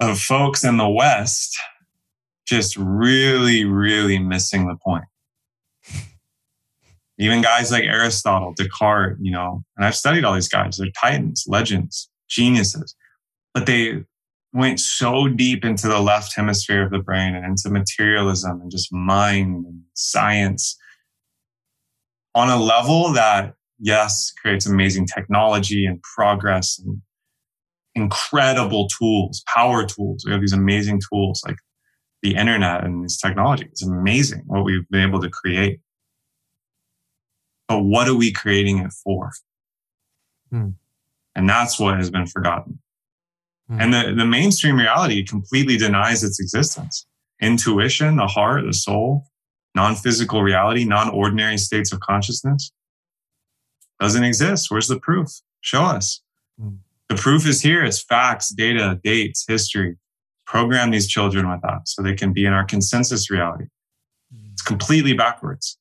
of 0.00 0.18
folks 0.18 0.64
in 0.64 0.76
the 0.76 0.88
West 0.88 1.56
just 2.46 2.76
really, 2.76 3.64
really 3.64 4.18
missing 4.18 4.66
the 4.66 4.76
point. 4.76 5.04
Even 7.18 7.42
guys 7.42 7.70
like 7.70 7.84
Aristotle, 7.84 8.54
Descartes, 8.56 9.18
you 9.20 9.30
know, 9.30 9.62
and 9.76 9.86
I've 9.86 9.94
studied 9.94 10.24
all 10.24 10.34
these 10.34 10.48
guys. 10.48 10.76
They're 10.76 10.88
titans, 11.00 11.44
legends, 11.46 12.10
geniuses, 12.28 12.96
but 13.52 13.66
they 13.66 14.04
went 14.52 14.80
so 14.80 15.28
deep 15.28 15.64
into 15.64 15.88
the 15.88 16.00
left 16.00 16.34
hemisphere 16.34 16.84
of 16.84 16.90
the 16.90 16.98
brain 16.98 17.34
and 17.34 17.44
into 17.44 17.70
materialism 17.70 18.60
and 18.60 18.70
just 18.70 18.92
mind 18.92 19.66
and 19.66 19.80
science 19.94 20.76
on 22.34 22.48
a 22.48 22.56
level 22.56 23.12
that, 23.12 23.54
yes, 23.78 24.32
creates 24.40 24.66
amazing 24.66 25.06
technology 25.06 25.86
and 25.86 26.02
progress 26.02 26.78
and 26.78 27.00
incredible 27.94 28.88
tools, 28.88 29.42
power 29.54 29.86
tools. 29.86 30.24
We 30.24 30.32
have 30.32 30.40
these 30.40 30.52
amazing 30.52 31.00
tools 31.12 31.42
like 31.46 31.56
the 32.22 32.34
internet 32.34 32.84
and 32.84 33.04
this 33.04 33.18
technology. 33.18 33.66
It's 33.66 33.86
amazing 33.86 34.42
what 34.46 34.64
we've 34.64 34.88
been 34.90 35.08
able 35.08 35.20
to 35.20 35.30
create 35.30 35.80
but 37.68 37.80
what 37.80 38.08
are 38.08 38.14
we 38.14 38.32
creating 38.32 38.78
it 38.78 38.92
for? 38.92 39.32
Hmm. 40.50 40.70
And 41.34 41.48
that's 41.48 41.80
what 41.80 41.96
has 41.96 42.10
been 42.10 42.26
forgotten. 42.26 42.78
Hmm. 43.68 43.80
And 43.80 43.94
the, 43.94 44.14
the 44.16 44.26
mainstream 44.26 44.76
reality 44.76 45.24
completely 45.24 45.76
denies 45.76 46.22
its 46.22 46.40
existence. 46.40 47.06
Intuition, 47.40 48.16
the 48.16 48.26
heart, 48.26 48.64
the 48.64 48.72
soul, 48.72 49.26
non 49.74 49.94
physical 49.96 50.42
reality, 50.42 50.84
non 50.84 51.10
ordinary 51.10 51.58
states 51.58 51.92
of 51.92 52.00
consciousness 52.00 52.70
doesn't 54.00 54.24
exist. 54.24 54.70
Where's 54.70 54.88
the 54.88 55.00
proof? 55.00 55.28
Show 55.60 55.82
us. 55.82 56.20
Hmm. 56.60 56.76
The 57.08 57.16
proof 57.16 57.46
is 57.46 57.60
here. 57.60 57.84
It's 57.84 58.02
facts, 58.02 58.50
data, 58.50 59.00
dates, 59.02 59.44
history. 59.46 59.96
Program 60.46 60.90
these 60.90 61.08
children 61.08 61.50
with 61.50 61.62
that 61.62 61.88
so 61.88 62.02
they 62.02 62.14
can 62.14 62.32
be 62.32 62.44
in 62.44 62.52
our 62.52 62.64
consensus 62.64 63.30
reality. 63.30 63.64
Hmm. 64.32 64.50
It's 64.52 64.62
completely 64.62 65.14
backwards. 65.14 65.78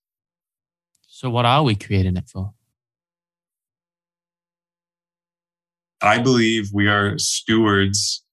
So, 1.16 1.30
what 1.30 1.46
are 1.46 1.62
we 1.62 1.76
creating 1.76 2.18
it 2.18 2.28
for? 2.28 2.56
I 6.02 6.18
believe 6.18 6.72
we 6.74 6.88
are 6.88 7.20
stewards 7.20 8.24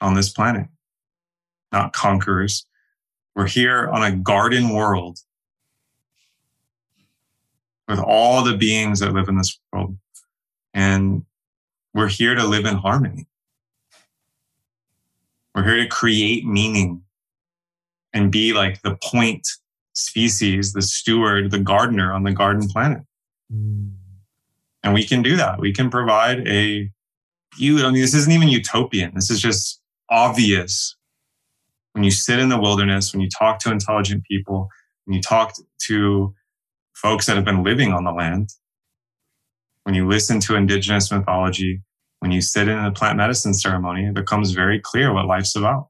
on 0.00 0.14
this 0.14 0.30
planet, 0.30 0.68
not 1.70 1.92
conquerors. 1.92 2.64
We're 3.36 3.46
here 3.46 3.90
on 3.90 4.02
a 4.02 4.16
garden 4.16 4.70
world 4.70 5.18
with 7.86 7.98
all 7.98 8.42
the 8.42 8.56
beings 8.56 9.00
that 9.00 9.12
live 9.12 9.28
in 9.28 9.36
this 9.36 9.60
world. 9.70 9.98
And 10.72 11.26
we're 11.92 12.08
here 12.08 12.34
to 12.34 12.46
live 12.46 12.64
in 12.64 12.76
harmony. 12.76 13.26
We're 15.54 15.64
here 15.64 15.82
to 15.84 15.88
create 15.88 16.46
meaning 16.46 17.02
and 18.14 18.32
be 18.32 18.54
like 18.54 18.80
the 18.80 18.96
point 18.96 19.46
species, 20.00 20.72
the 20.72 20.82
steward, 20.82 21.50
the 21.50 21.58
gardener 21.58 22.12
on 22.12 22.24
the 22.24 22.32
garden 22.32 22.68
planet. 22.68 23.02
Mm. 23.52 23.92
And 24.82 24.94
we 24.94 25.04
can 25.04 25.22
do 25.22 25.36
that. 25.36 25.60
We 25.60 25.72
can 25.72 25.90
provide 25.90 26.46
a 26.48 26.90
you 27.58 27.84
I 27.84 27.90
mean 27.90 28.00
this 28.00 28.14
isn't 28.14 28.32
even 28.32 28.48
utopian. 28.48 29.12
This 29.14 29.30
is 29.30 29.40
just 29.40 29.80
obvious. 30.08 30.96
When 31.92 32.04
you 32.04 32.10
sit 32.10 32.38
in 32.38 32.48
the 32.48 32.60
wilderness, 32.60 33.12
when 33.12 33.20
you 33.20 33.28
talk 33.28 33.58
to 33.60 33.72
intelligent 33.72 34.24
people, 34.24 34.68
when 35.04 35.16
you 35.16 35.22
talk 35.22 35.54
to 35.86 36.34
folks 36.94 37.26
that 37.26 37.36
have 37.36 37.44
been 37.44 37.64
living 37.64 37.92
on 37.92 38.04
the 38.04 38.12
land, 38.12 38.50
when 39.82 39.94
you 39.94 40.06
listen 40.06 40.38
to 40.40 40.54
indigenous 40.54 41.10
mythology, 41.10 41.82
when 42.20 42.30
you 42.30 42.40
sit 42.40 42.68
in 42.68 42.78
a 42.78 42.92
plant 42.92 43.16
medicine 43.16 43.54
ceremony, 43.54 44.06
it 44.06 44.14
becomes 44.14 44.52
very 44.52 44.78
clear 44.78 45.12
what 45.12 45.26
life's 45.26 45.56
about. 45.56 45.88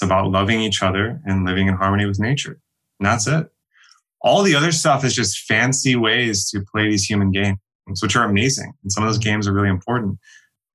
It's 0.00 0.06
about 0.06 0.30
loving 0.30 0.62
each 0.62 0.82
other 0.82 1.20
and 1.26 1.44
living 1.44 1.68
in 1.68 1.74
harmony 1.74 2.06
with 2.06 2.18
nature. 2.18 2.58
And 2.98 3.06
that's 3.06 3.26
it. 3.26 3.50
All 4.22 4.42
the 4.42 4.54
other 4.54 4.72
stuff 4.72 5.04
is 5.04 5.14
just 5.14 5.40
fancy 5.40 5.94
ways 5.94 6.48
to 6.50 6.64
play 6.72 6.88
these 6.88 7.04
human 7.04 7.30
games, 7.32 7.58
which 8.00 8.16
are 8.16 8.24
amazing. 8.24 8.72
And 8.82 8.90
some 8.90 9.04
of 9.04 9.10
those 9.10 9.18
games 9.18 9.46
are 9.46 9.52
really 9.52 9.68
important. 9.68 10.18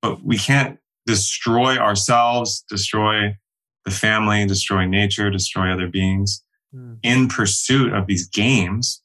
But 0.00 0.22
we 0.22 0.38
can't 0.38 0.78
destroy 1.06 1.76
ourselves, 1.76 2.64
destroy 2.70 3.34
the 3.84 3.90
family, 3.90 4.46
destroy 4.46 4.86
nature, 4.86 5.28
destroy 5.28 5.72
other 5.72 5.88
beings 5.88 6.44
mm. 6.72 6.98
in 7.02 7.26
pursuit 7.26 7.92
of 7.92 8.06
these 8.06 8.28
games 8.28 9.02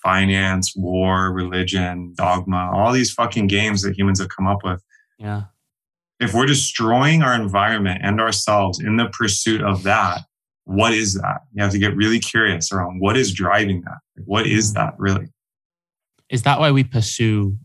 finance, 0.00 0.74
war, 0.76 1.32
religion, 1.32 2.12
dogma, 2.16 2.70
all 2.72 2.92
these 2.92 3.12
fucking 3.12 3.48
games 3.48 3.82
that 3.82 3.98
humans 3.98 4.20
have 4.20 4.28
come 4.28 4.46
up 4.46 4.58
with. 4.62 4.82
Yeah 5.18 5.42
if 6.22 6.34
we're 6.34 6.46
destroying 6.46 7.22
our 7.22 7.34
environment 7.34 8.00
and 8.02 8.20
ourselves 8.20 8.78
in 8.78 8.96
the 8.96 9.08
pursuit 9.08 9.60
of 9.60 9.82
that, 9.82 10.20
what 10.64 10.92
is 10.92 11.14
that? 11.14 11.40
You 11.52 11.62
have 11.62 11.72
to 11.72 11.78
get 11.78 11.96
really 11.96 12.20
curious 12.20 12.70
around 12.72 13.00
what 13.00 13.16
is 13.16 13.32
driving 13.32 13.82
that. 13.82 13.98
What 14.24 14.46
is 14.46 14.70
mm. 14.70 14.74
that 14.74 14.94
really? 14.98 15.32
Is 16.30 16.44
that 16.44 16.60
why 16.60 16.70
we 16.70 16.84
pursue 16.84 17.56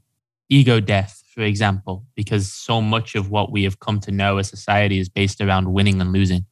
ego 0.50 0.80
death, 0.80 1.24
for 1.34 1.42
example? 1.42 2.06
Because 2.16 2.52
so 2.52 2.82
much 2.82 3.14
of 3.14 3.30
what 3.30 3.52
we 3.52 3.64
have 3.64 3.80
come 3.80 4.00
to 4.02 4.12
know 4.12 4.38
as 4.38 4.50
society 4.50 5.00
is 5.00 5.08
based 5.08 5.40
around 5.40 5.72
winning 5.72 6.02
and 6.02 6.12
losing, 6.12 6.46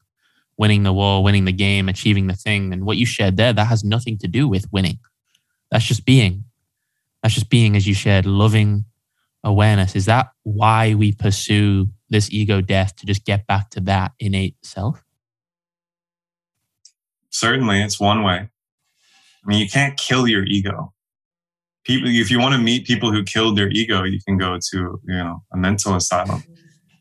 winning 0.58 0.84
the 0.84 0.94
war, 0.94 1.24
winning 1.24 1.46
the 1.46 1.52
game, 1.52 1.90
achieving 1.90 2.28
the 2.28 2.36
thing. 2.36 2.72
And 2.72 2.86
what 2.86 2.98
you 2.98 3.06
shared 3.08 3.38
there, 3.38 3.52
that 3.52 3.66
has 3.66 3.84
nothing 3.84 4.20
to 4.20 4.28
do 4.28 4.48
with 4.48 4.72
winning. 4.72 5.00
That's 5.72 5.86
just 5.86 6.06
being. 6.06 6.46
That's 7.24 7.34
just 7.34 7.50
being, 7.50 7.76
as 7.76 7.88
you 7.88 7.96
shared, 7.96 8.28
loving 8.28 8.86
awareness. 9.44 9.96
Is 9.96 10.06
that 10.06 10.28
why 10.44 10.94
we 10.94 11.12
pursue 11.12 11.88
this 12.10 12.32
ego 12.32 12.62
death 12.62 12.96
to 12.98 13.06
just 13.06 13.26
get 13.26 13.48
back 13.48 13.70
to 13.72 13.80
that 13.82 14.14
innate 14.20 14.56
self? 14.64 15.04
Certainly, 17.30 17.82
it's 17.82 18.00
one 18.00 18.24
way. 18.24 18.50
I 19.46 19.48
mean, 19.48 19.60
you 19.60 19.70
can't 19.70 19.98
kill 19.98 20.28
your 20.28 20.44
ego. 20.46 20.94
People, 21.86 22.10
if 22.10 22.32
you 22.32 22.40
want 22.40 22.56
to 22.56 22.62
meet 22.62 22.88
people 22.88 23.12
who 23.12 23.24
killed 23.24 23.58
their 23.58 23.70
ego, 23.70 24.04
you 24.04 24.20
can 24.26 24.38
go 24.38 24.58
to 24.72 24.78
you 24.78 25.00
know 25.14 25.44
a 25.54 25.58
mental 25.58 25.96
asylum. 25.96 26.44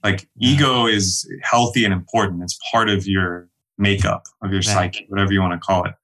Like 0.03 0.29
ego 0.39 0.87
is 0.87 1.27
healthy 1.43 1.85
and 1.85 1.95
important. 1.95 2.43
It's 2.43 2.59
part 2.71 2.91
of 2.91 3.07
your 3.07 3.49
makeup 3.79 4.25
of 4.43 4.53
your 4.53 4.63
psyche, 4.63 5.07
whatever 5.09 5.33
you 5.33 5.41
want 5.41 5.53
to 5.55 5.59
call 5.59 5.85
it. 5.85 5.95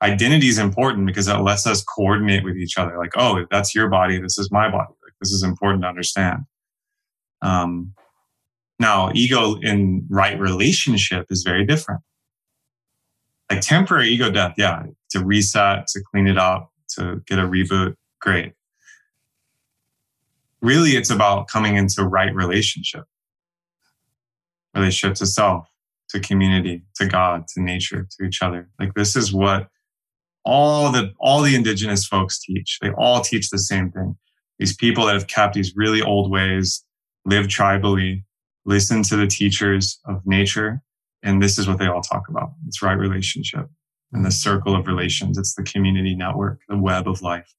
Identity 0.00 0.46
is 0.46 0.58
important 0.58 1.06
because 1.06 1.26
it 1.26 1.34
lets 1.38 1.66
us 1.66 1.82
coordinate 1.82 2.44
with 2.44 2.56
each 2.56 2.78
other. 2.78 2.96
Like, 2.98 3.12
oh, 3.16 3.44
that's 3.50 3.74
your 3.74 3.88
body. 3.88 4.20
This 4.20 4.38
is 4.38 4.50
my 4.52 4.70
body. 4.70 4.92
Like, 5.02 5.14
this 5.20 5.32
is 5.32 5.42
important 5.42 5.82
to 5.82 5.88
understand. 5.88 6.44
Um, 7.42 7.94
now, 8.78 9.10
ego 9.14 9.56
in 9.60 10.06
right 10.08 10.38
relationship 10.38 11.26
is 11.30 11.42
very 11.42 11.64
different. 11.64 12.00
Like 13.50 13.60
temporary 13.60 14.08
ego 14.08 14.30
death, 14.30 14.54
yeah, 14.56 14.84
to 15.10 15.24
reset, 15.24 15.86
to 15.88 16.02
clean 16.10 16.26
it 16.26 16.38
up, 16.38 16.70
to 16.96 17.22
get 17.26 17.38
a 17.38 17.42
reboot, 17.42 17.94
great. 18.20 18.52
Really, 20.60 20.90
it's 20.90 21.10
about 21.10 21.48
coming 21.48 21.76
into 21.76 22.04
right 22.04 22.34
relationship. 22.34 23.04
Relationship 24.74 25.16
to 25.16 25.26
self, 25.26 25.66
to 26.10 26.20
community, 26.20 26.82
to 26.96 27.06
God, 27.06 27.46
to 27.48 27.62
nature, 27.62 28.06
to 28.18 28.26
each 28.26 28.42
other. 28.42 28.68
Like 28.78 28.94
this 28.94 29.16
is 29.16 29.32
what 29.32 29.68
all 30.44 30.92
the 30.92 31.12
all 31.18 31.42
the 31.42 31.54
indigenous 31.54 32.06
folks 32.06 32.38
teach. 32.38 32.78
They 32.80 32.90
all 32.90 33.22
teach 33.22 33.50
the 33.50 33.58
same 33.58 33.90
thing. 33.90 34.16
These 34.58 34.76
people 34.76 35.06
that 35.06 35.14
have 35.14 35.26
kept 35.26 35.54
these 35.54 35.74
really 35.74 36.02
old 36.02 36.30
ways, 36.30 36.84
live 37.24 37.46
tribally, 37.46 38.24
listen 38.68 39.02
to 39.02 39.16
the 39.16 39.26
teachers 39.26 39.98
of 40.04 40.20
nature. 40.26 40.82
And 41.22 41.42
this 41.42 41.58
is 41.58 41.66
what 41.66 41.78
they 41.78 41.86
all 41.86 42.02
talk 42.02 42.28
about. 42.28 42.50
It's 42.66 42.82
right 42.82 42.92
relationship. 42.92 43.66
and 44.12 44.24
the 44.24 44.30
circle 44.30 44.74
of 44.74 44.86
relations. 44.86 45.36
It's 45.36 45.54
the 45.54 45.62
community 45.62 46.14
network, 46.14 46.60
the 46.68 46.78
web 46.78 47.08
of 47.08 47.20
life. 47.20 47.52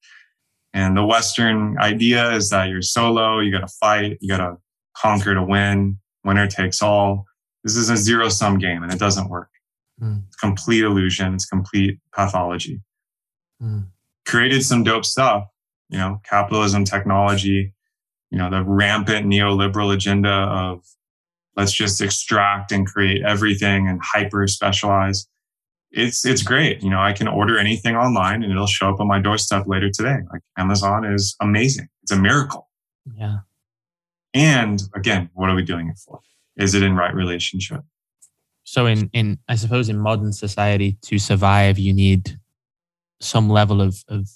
And 0.73 0.95
the 0.95 1.05
Western 1.05 1.77
idea 1.79 2.31
is 2.31 2.49
that 2.49 2.69
you're 2.69 2.81
solo, 2.81 3.39
you 3.39 3.51
got 3.51 3.61
to 3.61 3.73
fight, 3.79 4.17
you 4.21 4.29
got 4.29 4.37
to 4.37 4.57
conquer 4.95 5.33
to 5.33 5.43
win, 5.43 5.97
winner 6.23 6.47
takes 6.47 6.81
all. 6.81 7.25
This 7.63 7.75
is 7.75 7.89
a 7.89 7.97
zero 7.97 8.29
sum 8.29 8.57
game 8.57 8.83
and 8.83 8.91
it 8.91 8.99
doesn't 8.99 9.29
work. 9.29 9.49
Mm. 10.01 10.23
It's 10.27 10.37
complete 10.37 10.83
illusion, 10.83 11.33
it's 11.33 11.45
complete 11.45 11.99
pathology. 12.15 12.81
Mm. 13.61 13.87
Created 14.25 14.63
some 14.63 14.83
dope 14.83 15.05
stuff, 15.05 15.45
you 15.89 15.97
know, 15.97 16.21
capitalism, 16.23 16.83
technology, 16.83 17.73
you 18.31 18.37
know, 18.37 18.49
the 18.49 18.63
rampant 18.63 19.25
neoliberal 19.27 19.93
agenda 19.93 20.29
of 20.29 20.83
let's 21.59 21.73
just 21.73 21.99
extract 21.99 22.71
and 22.71 22.87
create 22.87 23.21
everything 23.25 23.89
and 23.89 23.99
hyper 24.01 24.47
specialize. 24.47 25.27
It's 25.91 26.25
it's 26.25 26.41
great. 26.41 26.81
You 26.81 26.89
know, 26.89 27.01
I 27.01 27.11
can 27.13 27.27
order 27.27 27.57
anything 27.57 27.95
online 27.95 28.43
and 28.43 28.51
it'll 28.51 28.67
show 28.67 28.89
up 28.89 28.99
on 29.01 29.07
my 29.07 29.19
doorstep 29.19 29.65
later 29.67 29.89
today. 29.89 30.19
Like 30.31 30.41
Amazon 30.57 31.03
is 31.03 31.35
amazing. 31.41 31.89
It's 32.03 32.11
a 32.11 32.17
miracle. 32.17 32.69
Yeah. 33.13 33.39
And 34.33 34.81
again, 34.95 35.29
what 35.33 35.49
are 35.49 35.55
we 35.55 35.63
doing 35.63 35.89
it 35.89 35.97
for? 35.97 36.19
Is 36.55 36.75
it 36.75 36.83
in 36.83 36.95
right 36.95 37.13
relationship? 37.13 37.81
So 38.63 38.85
in 38.85 39.09
in 39.11 39.39
I 39.49 39.55
suppose 39.55 39.89
in 39.89 39.99
modern 39.99 40.31
society 40.31 40.97
to 41.03 41.19
survive 41.19 41.77
you 41.77 41.93
need 41.93 42.39
some 43.19 43.49
level 43.49 43.81
of 43.81 44.05
of 44.07 44.29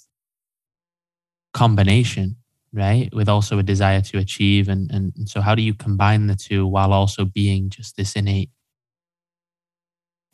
combination 1.54 2.36
right 2.74 3.08
with 3.14 3.28
also 3.28 3.58
a 3.58 3.62
desire 3.62 4.00
to 4.00 4.18
achieve 4.18 4.68
and, 4.68 4.90
and 4.90 5.12
and 5.16 5.28
so 5.28 5.40
how 5.40 5.54
do 5.54 5.62
you 5.62 5.72
combine 5.72 6.26
the 6.26 6.34
two 6.34 6.66
while 6.66 6.92
also 6.92 7.24
being 7.24 7.70
just 7.70 7.96
this 7.96 8.14
innate 8.14 8.50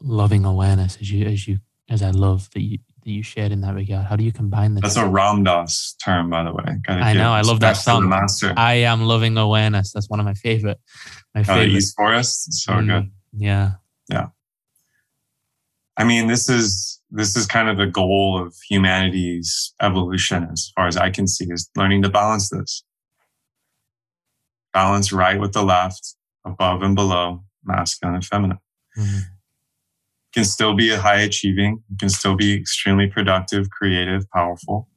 loving 0.01 0.45
awareness 0.45 0.97
as 1.01 1.13
you 1.13 1.27
as 1.27 1.47
you 1.47 1.59
as 1.91 2.03
i 2.03 2.11
love 2.11 2.49
that 2.55 2.63
you 2.63 2.79
that 3.05 3.11
you 3.11 3.23
shared 3.23 3.53
in 3.53 3.61
that 3.63 3.75
regard? 3.75 4.07
How 4.07 4.17
do 4.17 4.25
you 4.25 4.33
combine 4.33 4.75
the 4.75 4.81
that's 4.81 4.95
two? 4.95 5.01
a 5.01 5.09
Ram 5.09 5.45
Dass 5.45 5.95
term 6.03 6.31
by 6.31 6.45
the 6.45 6.53
way. 6.53 6.65
I 6.89 7.13
know 7.15 7.33
i 7.33 7.41
love 7.41 7.61
that 7.61 7.75
song. 7.75 8.09
master. 8.09 8.53
i 8.57 8.75
am 8.75 9.03
loving 9.03 9.37
awareness. 9.37 9.93
That's 9.93 10.09
one 10.09 10.21
of 10.21 10.27
my 10.27 10.35
favorite 10.35 10.79
my 11.35 11.43
favorite 11.43 11.73
uh, 11.73 11.77
East 11.77 11.97
Forest? 11.97 12.53
So 12.53 12.73
mm, 12.73 12.87
good. 12.87 13.11
yeah. 13.37 13.73
Yeah. 14.09 14.29
I 15.97 16.05
mean 16.05 16.27
this 16.27 16.49
is 16.49 17.00
this 17.11 17.37
is 17.37 17.47
kind 17.47 17.69
of 17.69 17.77
the 17.77 17.87
goal 17.87 18.41
of 18.41 18.55
humanity's 18.69 19.75
evolution 19.83 20.49
as 20.53 20.71
far 20.77 20.87
as 20.87 20.97
I 20.97 21.11
can 21.11 21.27
see 21.27 21.47
is 21.51 21.69
learning 21.77 22.03
to 22.03 22.09
balance 22.09 22.51
this. 22.51 22.85
Balance 24.73 25.13
right 25.13 25.41
with 25.41 25.53
the 25.53 25.65
left, 25.65 26.15
above 26.45 26.83
and 26.83 26.95
below, 26.95 27.43
masculine 27.65 28.15
and 28.15 28.25
feminine. 28.25 28.59
Mm-hmm. 28.97 29.19
Can 30.33 30.45
still 30.45 30.75
be 30.75 30.91
a 30.91 30.99
high 30.99 31.21
achieving, 31.21 31.83
you 31.91 31.97
can 31.99 32.09
still 32.09 32.37
be 32.37 32.55
extremely 32.55 33.09
productive, 33.09 33.69
creative, 33.71 34.31
powerful, 34.31 34.89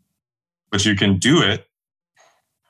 but 0.72 0.86
you 0.86 0.95
can 0.95 1.18
do 1.18 1.41
it 1.41 1.66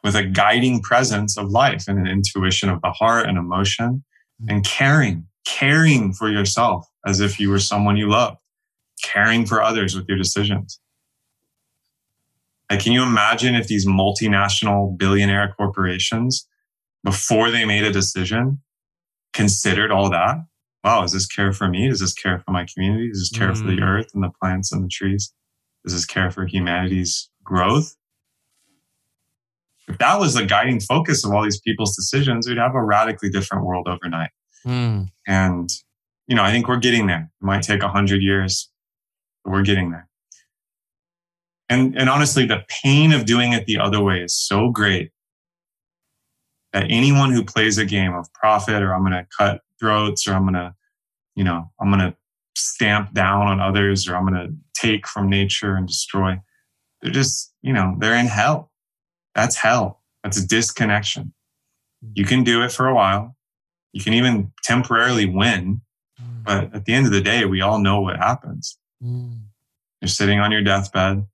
with 0.02 0.16
a 0.16 0.24
guiding 0.24 0.82
presence 0.82 1.38
of 1.38 1.50
life 1.50 1.86
and 1.90 2.00
an 2.00 2.08
intuition 2.08 2.70
of 2.70 2.82
the 2.82 2.92
heart 2.92 3.28
and 3.28 3.38
emotion 3.38 4.06
mm-hmm. 4.42 4.50
and 4.50 4.66
caring, 4.66 5.28
caring 5.46 6.14
for 6.14 6.30
yourself 6.30 6.88
as 7.06 7.20
if 7.20 7.38
you 7.38 7.50
were 7.50 7.60
someone 7.60 7.98
you 7.98 8.10
love 8.10 8.38
caring 9.04 9.46
for 9.46 9.62
others 9.62 9.96
with 9.96 10.08
your 10.08 10.18
decisions. 10.18 10.80
Like, 12.70 12.80
can 12.80 12.94
you 12.94 13.04
imagine 13.04 13.54
if 13.54 13.68
these 13.68 13.86
multinational 13.86 14.98
billionaire 14.98 15.54
corporations, 15.56 16.48
before 17.04 17.52
they 17.52 17.66
made 17.66 17.84
a 17.84 17.92
decision, 17.92 18.62
considered 19.34 19.92
all 19.92 20.10
that? 20.10 20.38
Wow, 20.84 21.04
is 21.04 21.12
this 21.12 21.28
care 21.28 21.54
for 21.54 21.68
me? 21.68 21.88
Does 21.88 22.00
this 22.00 22.14
care 22.14 22.40
for 22.40 22.52
my 22.52 22.66
community? 22.66 23.10
Does 23.10 23.30
this 23.30 23.38
care 23.38 23.52
mm. 23.52 23.58
for 23.58 23.68
the 23.68 23.78
mm. 23.78 23.84
earth 23.84 24.12
and 24.14 24.24
the 24.24 24.32
plants 24.42 24.72
and 24.72 24.84
the 24.84 24.90
trees? 24.90 25.34
Does 25.84 25.94
this 25.94 26.06
care 26.06 26.32
for 26.32 26.46
humanity's 26.46 27.30
growth? 27.44 27.96
If 29.88 29.98
that 29.98 30.20
was 30.20 30.34
the 30.34 30.46
guiding 30.46 30.80
focus 30.80 31.26
of 31.26 31.32
all 31.32 31.44
these 31.44 31.60
people's 31.60 31.96
decisions, 31.96 32.48
we'd 32.48 32.58
have 32.58 32.76
a 32.76 32.84
radically 32.84 33.30
different 33.30 33.66
world 33.66 33.88
overnight. 33.88 34.32
Mm. 34.66 35.10
And, 35.28 35.70
you 36.28 36.36
know, 36.36 36.44
I 36.44 36.52
think 36.52 36.68
we're 36.68 36.78
getting 36.78 37.08
there. 37.08 37.30
It 37.42 37.46
might 37.46 37.64
take 37.64 37.84
a 37.84 37.90
hundred 37.90 38.24
we're 39.46 39.64
getting 39.64 39.92
there. 39.92 40.08
And, 41.70 41.98
and 41.98 42.10
honestly, 42.10 42.46
the 42.46 42.64
pain 42.84 43.14
of 43.14 43.26
doing 43.26 43.54
it 43.54 43.66
the 43.66 43.80
other 43.80 44.02
way 44.02 44.22
is 44.22 44.36
so 44.36 44.70
great 44.70 45.12
that 46.72 46.88
anyone 46.90 47.32
who 47.32 47.44
plays 47.44 47.78
a 47.78 47.86
game 47.86 48.14
of 48.14 48.32
profit 48.34 48.82
or 48.82 48.94
I'm 48.94 49.02
going 49.02 49.14
to 49.14 49.28
cut 49.38 49.62
throats 49.80 50.28
or 50.28 50.34
I'm 50.34 50.44
going 50.44 50.54
to, 50.56 50.74
you 51.36 51.44
know, 51.44 51.72
I'm 51.80 51.90
going 51.90 52.00
to 52.00 52.16
stamp 52.56 53.14
down 53.14 53.48
on 53.48 53.60
others 53.60 54.08
or 54.08 54.16
I'm 54.16 54.28
going 54.28 54.48
to 54.48 54.56
take 54.80 55.08
from 55.08 55.30
nature 55.30 55.76
and 55.76 55.88
destroy, 55.88 56.40
they're 57.02 57.12
just, 57.12 57.54
you 57.62 57.74
know, 57.74 57.96
they're 58.00 58.16
in 58.16 58.28
hell. 58.28 58.72
That's 59.36 59.56
hell. 59.56 60.02
That's 60.24 60.38
a 60.38 60.48
disconnection. 60.48 61.34
You 62.14 62.26
can 62.26 62.44
do 62.44 62.64
it 62.64 62.72
for 62.72 62.88
a 62.88 62.96
while. 62.96 63.36
You 63.94 64.04
can 64.04 64.14
even 64.14 64.52
temporarily 64.64 65.26
win. 65.26 65.82
Mm. 66.22 66.44
But 66.44 66.76
at 66.76 66.86
the 66.86 66.94
end 66.94 67.06
of 67.06 67.12
the 67.12 67.22
day, 67.22 67.46
we 67.46 67.62
all 67.62 67.80
know 67.80 68.02
what 68.02 68.18
happens. 68.18 68.78
Mm. 69.04 69.40
You're 70.02 70.10
sitting 70.10 70.40
on 70.40 70.52
your 70.52 70.62
deathbed 70.62 71.26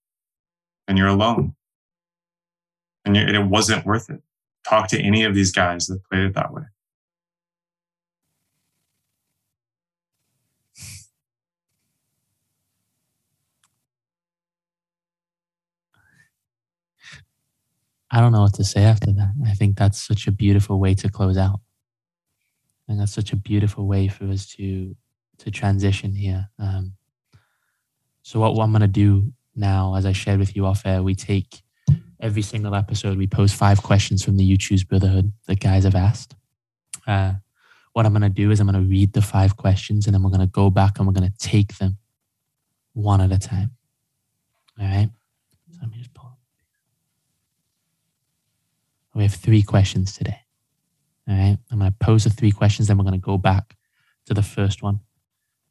and 0.88 0.98
you're 0.98 1.08
alone. 1.08 1.56
And 3.06 3.18
it 3.18 3.46
wasn't 3.46 3.86
worth 3.86 4.10
it. 4.10 4.22
Talk 4.68 4.90
to 4.90 5.02
any 5.02 5.24
of 5.24 5.34
these 5.34 5.52
guys 5.52 5.88
that 5.88 6.04
played 6.10 6.26
it 6.26 6.36
that 6.36 6.54
way. 6.54 6.64
I 18.12 18.20
don't 18.20 18.32
know 18.32 18.42
what 18.42 18.56
to 18.56 18.64
say 18.64 18.84
after 18.84 19.12
that. 19.12 19.34
I 19.46 19.54
think 19.54 19.78
that's 19.78 20.06
such 20.06 20.28
a 20.28 20.32
beautiful 20.32 20.80
way 20.80 20.96
to 20.96 21.10
close 21.10 21.38
out. 21.38 21.60
And 22.88 23.00
that's 23.00 23.14
such 23.14 23.32
a 23.34 23.36
beautiful 23.36 23.88
way 23.88 24.08
for 24.08 24.26
us 24.26 24.48
to 24.56 24.96
to 25.38 25.52
transition 25.52 26.14
here. 26.14 26.50
Um, 26.60 26.94
so 28.30 28.40
what, 28.40 28.54
what 28.54 28.64
I'm 28.64 28.70
going 28.70 28.82
to 28.82 28.88
do 28.88 29.34
now, 29.56 29.96
as 29.96 30.06
I 30.06 30.12
shared 30.12 30.38
with 30.38 30.56
you 30.56 30.68
off 30.68 30.86
air, 30.86 31.02
we 31.02 31.16
take 31.16 31.64
every 32.20 32.44
single 32.44 32.76
episode, 32.76 33.18
we 33.18 33.26
post 33.26 33.56
five 33.56 33.82
questions 33.82 34.24
from 34.24 34.38
the 34.38 34.44
You 34.44 34.56
Choose 34.56 34.84
Brotherhood 34.84 35.34
that 35.48 35.60
guys 35.60 35.84
have 35.84 35.96
asked. 35.96 36.36
Uh, 37.08 37.34
what 37.94 38.06
I'm 38.06 38.14
going 38.14 38.22
to 38.22 38.30
do 38.30 38.52
is 38.52 38.60
I'm 38.60 38.68
going 38.68 38.80
to 38.84 38.88
read 38.88 39.14
the 39.14 39.24
five 39.24 39.58
questions 39.58 40.06
and 40.06 40.14
then 40.14 40.22
we're 40.22 40.30
going 40.30 40.42
to 40.42 40.46
go 40.46 40.70
back 40.70 41.00
and 41.00 41.08
we're 41.08 41.14
going 41.14 41.28
to 41.28 41.38
take 41.40 41.80
them 41.80 41.98
one 42.94 43.20
at 43.20 43.32
a 43.32 43.40
time. 43.40 43.72
All 44.80 44.86
right. 44.86 45.10
So 45.72 45.80
let 45.82 45.90
me 45.90 45.98
just 45.98 46.14
pull. 46.14 46.38
We 49.16 49.24
have 49.24 49.34
three 49.34 49.64
questions 49.64 50.14
today. 50.16 50.42
All 51.28 51.36
right. 51.36 51.58
I'm 51.72 51.80
going 51.80 51.92
to 51.92 51.98
pose 51.98 52.26
the 52.26 52.30
three 52.30 52.52
questions, 52.52 52.90
then 52.90 53.00
we're 53.00 53.06
going 53.06 53.20
to 53.20 53.26
go 53.26 53.40
back 53.40 53.76
to 54.28 54.36
the 54.36 54.44
first 54.44 54.84
one 54.84 55.00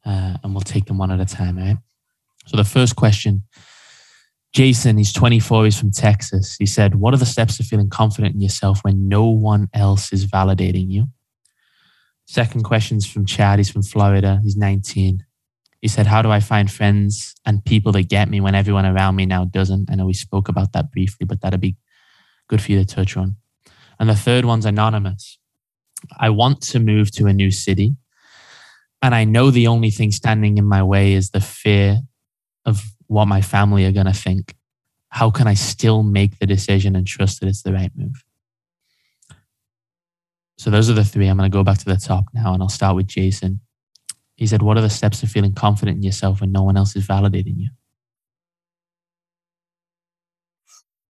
uh, 0.05 0.35
and 0.43 0.53
we'll 0.53 0.59
take 0.59 0.87
them 0.87 0.97
one 0.97 1.09
at 1.09 1.21
a 1.21 1.25
time. 1.25 1.57
All 1.57 1.63
right. 1.63 1.77
So 2.49 2.57
the 2.57 2.63
first 2.63 2.95
question, 2.95 3.43
Jason, 4.53 4.97
he's 4.97 5.13
24, 5.13 5.65
he's 5.65 5.79
from 5.79 5.91
Texas. 5.91 6.55
He 6.57 6.65
said, 6.65 6.95
What 6.95 7.13
are 7.13 7.17
the 7.17 7.25
steps 7.27 7.57
to 7.57 7.63
feeling 7.63 7.91
confident 7.91 8.33
in 8.33 8.41
yourself 8.41 8.79
when 8.81 9.07
no 9.07 9.27
one 9.27 9.69
else 9.71 10.11
is 10.11 10.25
validating 10.25 10.89
you? 10.89 11.09
Second 12.25 12.63
question 12.63 12.97
is 12.97 13.05
from 13.05 13.27
Chad, 13.27 13.59
he's 13.59 13.69
from 13.69 13.83
Florida, 13.83 14.39
he's 14.43 14.57
19. 14.57 15.23
He 15.79 15.87
said, 15.87 16.07
How 16.07 16.23
do 16.23 16.31
I 16.31 16.39
find 16.39 16.71
friends 16.71 17.35
and 17.45 17.63
people 17.63 17.91
that 17.91 18.09
get 18.09 18.29
me 18.29 18.41
when 18.41 18.55
everyone 18.55 18.87
around 18.87 19.15
me 19.15 19.27
now 19.27 19.45
doesn't? 19.45 19.91
I 19.91 19.93
know 19.93 20.07
we 20.07 20.13
spoke 20.13 20.49
about 20.49 20.73
that 20.73 20.91
briefly, 20.91 21.27
but 21.27 21.41
that'd 21.41 21.61
be 21.61 21.77
good 22.47 22.63
for 22.63 22.71
you 22.71 22.79
to 22.79 22.85
touch 22.85 23.15
on. 23.15 23.35
And 23.99 24.09
the 24.09 24.15
third 24.15 24.43
one's 24.43 24.65
anonymous. 24.65 25.37
I 26.17 26.31
want 26.31 26.61
to 26.61 26.79
move 26.79 27.11
to 27.11 27.27
a 27.27 27.33
new 27.33 27.51
city. 27.51 27.95
And 29.03 29.13
I 29.13 29.23
know 29.23 29.51
the 29.51 29.67
only 29.67 29.91
thing 29.91 30.11
standing 30.11 30.57
in 30.57 30.65
my 30.65 30.81
way 30.81 31.13
is 31.13 31.29
the 31.29 31.41
fear 31.41 32.01
of 32.69 32.81
what 33.07 33.27
my 33.27 33.41
family 33.41 33.85
are 33.85 33.91
going 33.91 34.05
to 34.05 34.13
think, 34.13 34.55
how 35.09 35.31
can 35.31 35.47
I 35.47 35.55
still 35.55 36.03
make 36.03 36.39
the 36.39 36.45
decision 36.45 36.95
and 36.95 37.05
trust 37.05 37.41
that 37.41 37.47
it's 37.47 37.63
the 37.63 37.73
right 37.73 37.91
move? 37.95 38.23
So 40.57 40.69
those 40.69 40.89
are 40.89 40.93
the 40.93 41.03
three. 41.03 41.27
I'm 41.27 41.37
going 41.37 41.49
to 41.49 41.57
go 41.57 41.63
back 41.63 41.77
to 41.79 41.85
the 41.85 41.97
top 41.97 42.25
now 42.33 42.53
and 42.53 42.61
I'll 42.61 42.69
start 42.69 42.95
with 42.95 43.07
Jason. 43.07 43.61
He 44.35 44.45
said, 44.45 44.61
What 44.61 44.77
are 44.77 44.81
the 44.81 44.89
steps 44.89 45.21
to 45.21 45.27
feeling 45.27 45.53
confident 45.53 45.97
in 45.97 46.03
yourself 46.03 46.41
when 46.41 46.51
no 46.51 46.63
one 46.63 46.77
else 46.77 46.95
is 46.95 47.07
validating 47.07 47.57
you? 47.57 47.69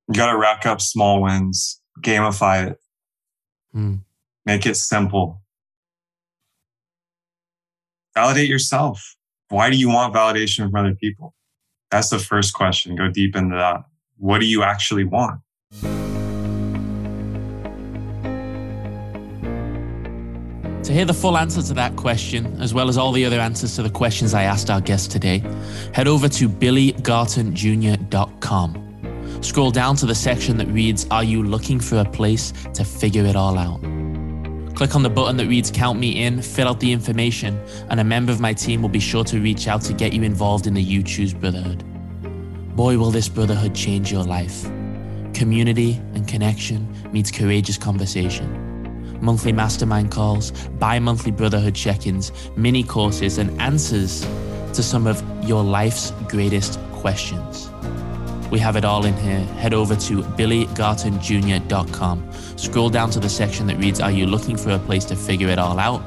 You 0.08 0.16
got 0.16 0.32
to 0.32 0.38
rack 0.38 0.66
up 0.66 0.82
small 0.82 1.22
wins, 1.22 1.82
gamify 2.02 2.72
it, 2.72 2.78
hmm. 3.74 3.96
make 4.46 4.66
it 4.66 4.76
simple. 4.76 5.42
Validate 8.16 8.50
yourself. 8.50 9.16
Why 9.50 9.70
do 9.70 9.78
you 9.78 9.90
want 9.90 10.14
validation 10.14 10.66
from 10.66 10.76
other 10.76 10.96
people? 10.96 11.34
That's 11.92 12.10
the 12.10 12.20
first 12.20 12.54
question. 12.54 12.96
Go 12.96 13.10
deep 13.10 13.36
into 13.36 13.56
that. 13.56 13.84
What 14.18 14.40
do 14.40 14.48
you 14.48 14.64
actually 14.64 15.06
want? 15.06 15.42
To 20.84 20.94
hear 20.96 21.06
the 21.06 21.14
full 21.14 21.38
answer 21.38 21.62
to 21.62 21.74
that 21.76 21.96
question, 21.96 22.60
as 22.60 22.74
well 22.74 22.90
as 22.90 22.98
all 22.98 23.12
the 23.12 23.24
other 23.24 23.40
answers 23.40 23.76
to 23.76 23.84
the 23.84 23.92
questions 23.92 24.34
I 24.34 24.42
asked 24.44 24.72
our 24.72 24.82
guest 24.82 25.12
today, 25.12 25.44
head 25.94 26.08
over 26.08 26.28
to 26.30 26.50
billygartonjr.com. 26.50 28.86
Scroll 29.42 29.72
down 29.72 29.96
to 29.98 30.06
the 30.06 30.16
section 30.16 30.58
that 30.58 30.68
reads, 30.68 31.06
Are 31.12 31.24
you 31.24 31.44
looking 31.44 31.80
for 31.80 31.98
a 31.98 32.06
place 32.06 32.52
to 32.74 32.84
figure 32.84 33.26
it 33.26 33.36
all 33.36 33.58
out? 33.58 33.82
Click 34.80 34.96
on 34.96 35.04
the 35.04 35.10
button 35.10 35.36
that 35.36 35.48
reads 35.48 35.70
Count 35.70 36.00
Me 36.00 36.24
In, 36.24 36.42
fill 36.42 36.70
out 36.70 36.80
the 36.80 36.94
information, 36.94 37.62
and 37.90 38.00
a 38.00 38.04
member 38.06 38.32
of 38.32 38.40
my 38.40 38.54
team 38.54 38.82
will 38.82 38.88
be 38.88 39.02
sure 39.02 39.26
to 39.26 39.42
reach 39.42 39.68
out 39.68 39.82
to 39.82 39.92
get 39.92 40.14
you 40.14 40.24
involved 40.24 40.68
in 40.68 40.74
the 40.74 40.82
You 40.82 41.04
Choose 41.04 41.34
Brotherhood. 41.34 41.84
Boy, 42.78 42.98
will 42.98 43.12
this 43.12 43.28
brotherhood 43.28 43.76
change 43.76 44.10
your 44.10 44.24
life. 44.24 44.64
Community 45.34 46.00
and 46.14 46.26
connection 46.30 46.88
meets 47.12 47.30
courageous 47.30 47.78
conversation. 47.78 49.20
Monthly 49.20 49.52
mastermind 49.52 50.12
calls, 50.12 50.52
bi 50.80 50.98
monthly 50.98 51.32
brotherhood 51.32 51.76
check 51.76 52.08
ins, 52.08 52.32
mini 52.56 52.82
courses, 52.82 53.38
and 53.38 53.60
answers 53.60 54.22
to 54.72 54.82
some 54.82 55.08
of 55.08 55.22
your 55.44 55.62
life's 55.62 56.12
greatest 56.30 56.80
questions. 56.94 57.70
We 58.52 58.60
have 58.60 58.76
it 58.76 58.84
all 58.84 59.06
in 59.06 59.16
here. 59.18 59.40
Head 59.62 59.74
over 59.74 59.96
to 59.96 60.24
billygartonjr.com. 60.24 62.32
Scroll 62.58 62.90
down 62.90 63.12
to 63.12 63.20
the 63.20 63.30
section 63.30 63.68
that 63.68 63.78
reads 63.78 64.00
Are 64.00 64.12
you 64.12 64.26
looking 64.26 64.58
for 64.58 64.72
a 64.72 64.80
place 64.80 65.06
to 65.06 65.16
figure 65.16 65.50
it 65.50 65.60
all 65.60 65.78
out? 65.78 66.02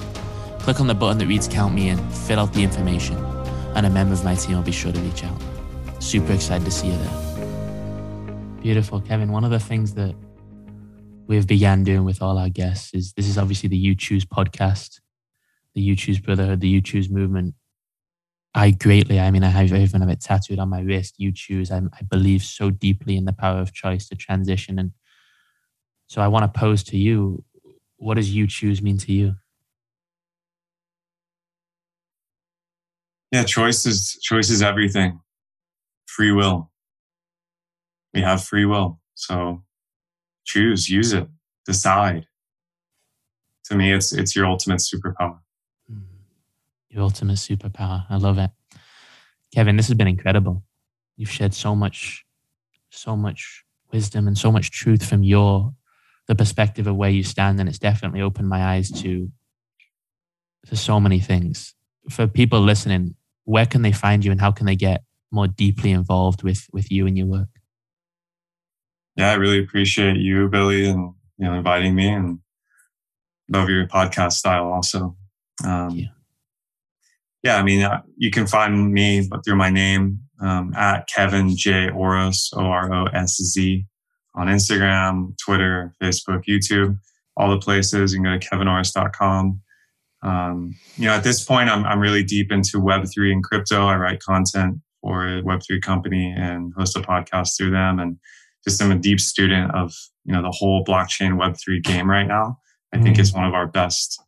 Click 0.58 0.80
on 0.80 0.88
the 0.88 0.94
button 0.94 1.18
that 1.18 1.26
reads 1.26 1.46
Count 1.48 1.74
Me 1.74 1.88
In, 1.88 1.98
fill 2.10 2.40
out 2.40 2.52
the 2.52 2.62
information, 2.62 3.16
and 3.74 3.86
a 3.86 3.90
member 3.90 4.14
of 4.14 4.24
my 4.24 4.34
team 4.34 4.56
will 4.56 4.62
be 4.62 4.72
sure 4.72 4.92
to 4.92 5.00
reach 5.00 5.24
out. 5.24 5.40
Super 6.00 6.32
excited 6.32 6.64
to 6.64 6.70
see 6.70 6.88
you 6.88 6.98
there. 6.98 8.58
Beautiful, 8.60 9.00
Kevin. 9.00 9.32
One 9.32 9.44
of 9.44 9.50
the 9.50 9.60
things 9.60 9.94
that 9.94 10.14
we've 11.26 11.46
began 11.46 11.84
doing 11.84 12.04
with 12.04 12.22
all 12.22 12.38
our 12.38 12.48
guests 12.48 12.94
is 12.94 13.12
this 13.14 13.28
is 13.28 13.38
obviously 13.38 13.68
the 13.68 13.76
You 13.76 13.94
Choose 13.94 14.24
podcast, 14.24 15.00
the 15.74 15.80
You 15.80 15.96
Choose 15.96 16.20
Brotherhood, 16.20 16.60
the 16.60 16.68
You 16.68 16.80
Choose 16.80 17.08
movement 17.08 17.54
I 18.54 18.70
greatly, 18.70 19.18
I 19.18 19.30
mean, 19.30 19.44
I 19.44 19.48
have 19.48 19.72
even 19.72 20.02
have 20.02 20.10
it 20.10 20.20
tattooed 20.20 20.58
on 20.58 20.68
my 20.68 20.80
wrist. 20.80 21.14
You 21.16 21.32
choose. 21.32 21.70
I, 21.70 21.78
I 21.78 22.02
believe 22.10 22.42
so 22.42 22.70
deeply 22.70 23.16
in 23.16 23.24
the 23.24 23.32
power 23.32 23.60
of 23.60 23.72
choice 23.72 24.08
to 24.08 24.14
transition. 24.14 24.78
And 24.78 24.92
so 26.06 26.20
I 26.20 26.28
want 26.28 26.52
to 26.52 26.60
pose 26.60 26.82
to 26.84 26.98
you 26.98 27.44
what 27.96 28.14
does 28.14 28.34
you 28.34 28.48
choose 28.48 28.82
mean 28.82 28.98
to 28.98 29.12
you? 29.12 29.36
Yeah, 33.30 33.44
choice 33.44 33.86
is 33.86 34.18
choice 34.20 34.50
is 34.50 34.60
everything. 34.60 35.20
Free 36.06 36.32
will. 36.32 36.70
We 38.12 38.22
have 38.22 38.42
free 38.44 38.64
will. 38.64 39.00
So 39.14 39.62
choose, 40.44 40.88
use 40.90 41.12
it, 41.12 41.28
decide. 41.64 42.26
To 43.66 43.76
me, 43.76 43.92
it's 43.92 44.12
it's 44.12 44.34
your 44.34 44.46
ultimate 44.46 44.80
superpower 44.80 45.38
your 46.92 47.02
ultimate 47.02 47.38
superpower. 47.38 48.04
I 48.08 48.16
love 48.16 48.38
it. 48.38 48.50
Kevin, 49.54 49.76
this 49.76 49.88
has 49.88 49.96
been 49.96 50.08
incredible. 50.08 50.62
You've 51.16 51.30
shared 51.30 51.54
so 51.54 51.74
much, 51.74 52.24
so 52.90 53.16
much 53.16 53.64
wisdom 53.92 54.26
and 54.26 54.36
so 54.36 54.52
much 54.52 54.70
truth 54.70 55.04
from 55.04 55.22
your 55.22 55.74
the 56.28 56.34
perspective 56.34 56.86
of 56.86 56.96
where 56.96 57.10
you 57.10 57.24
stand, 57.24 57.58
and 57.58 57.68
it's 57.68 57.78
definitely 57.78 58.22
opened 58.22 58.48
my 58.48 58.62
eyes 58.64 58.90
to 59.02 59.30
to 60.66 60.76
so 60.76 61.00
many 61.00 61.18
things. 61.18 61.74
For 62.08 62.26
people 62.26 62.60
listening, 62.60 63.16
where 63.44 63.66
can 63.66 63.82
they 63.82 63.92
find 63.92 64.24
you, 64.24 64.30
and 64.30 64.40
how 64.40 64.52
can 64.52 64.66
they 64.66 64.76
get 64.76 65.02
more 65.30 65.48
deeply 65.48 65.90
involved 65.90 66.42
with 66.42 66.66
with 66.72 66.90
you 66.92 67.06
and 67.06 67.16
your 67.18 67.26
work? 67.26 67.48
Yeah, 69.16 69.30
I 69.30 69.34
really 69.34 69.58
appreciate 69.58 70.16
you, 70.16 70.48
Billy, 70.48 70.86
and 70.86 71.14
you 71.38 71.46
know 71.46 71.54
inviting 71.54 71.94
me, 71.94 72.08
and 72.08 72.38
love 73.48 73.68
your 73.68 73.86
podcast 73.88 74.34
style 74.34 74.72
also. 74.72 75.16
Um, 75.64 75.90
yeah, 75.90 76.06
I 77.58 77.62
mean, 77.62 77.82
uh, 77.82 78.02
you 78.16 78.30
can 78.30 78.46
find 78.46 78.92
me 78.92 79.28
through 79.44 79.56
my 79.56 79.70
name 79.70 80.20
um, 80.40 80.72
at 80.74 81.08
Kevin 81.08 81.56
J 81.56 81.88
Arauz 81.88 82.52
A 82.56 82.60
R 82.60 82.92
A 82.92 83.20
U 83.20 83.26
Z 83.26 83.86
on 84.34 84.46
Instagram, 84.46 85.36
Twitter, 85.38 85.92
Facebook, 86.00 86.44
YouTube, 86.48 86.98
all 87.36 87.50
the 87.50 87.58
places. 87.58 88.12
You 88.12 88.22
can 88.22 88.24
go 88.24 88.38
to 88.38 88.48
kevinarauz.com. 88.48 89.60
Um, 90.22 90.76
you 90.96 91.06
know, 91.06 91.14
at 91.14 91.24
this 91.24 91.44
point, 91.44 91.68
I'm 91.68 91.84
I'm 91.84 91.98
really 91.98 92.22
deep 92.22 92.52
into 92.52 92.78
Web 92.78 93.06
three 93.12 93.32
and 93.32 93.42
crypto. 93.42 93.86
I 93.86 93.96
write 93.96 94.20
content 94.20 94.76
for 95.00 95.26
a 95.26 95.42
Web 95.42 95.62
three 95.66 95.80
company 95.80 96.32
and 96.36 96.72
host 96.76 96.96
a 96.96 97.00
podcast 97.00 97.56
through 97.56 97.72
them, 97.72 97.98
and 97.98 98.18
just 98.64 98.80
I'm 98.80 98.92
a 98.92 98.98
deep 98.98 99.20
student 99.20 99.74
of 99.74 99.92
you 100.24 100.32
know 100.32 100.42
the 100.42 100.52
whole 100.52 100.84
blockchain 100.84 101.38
Web 101.38 101.56
three 101.56 101.80
game 101.80 102.08
right 102.08 102.26
now. 102.26 102.58
I 102.94 102.98
mm 102.98 103.02
think 103.02 103.18
it's 103.18 103.32
one 103.32 103.44
of 103.44 103.54
our 103.54 103.66
best 103.66 104.20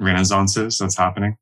renaissances 0.00 0.78
that's 0.78 0.96
happening. 0.96 1.36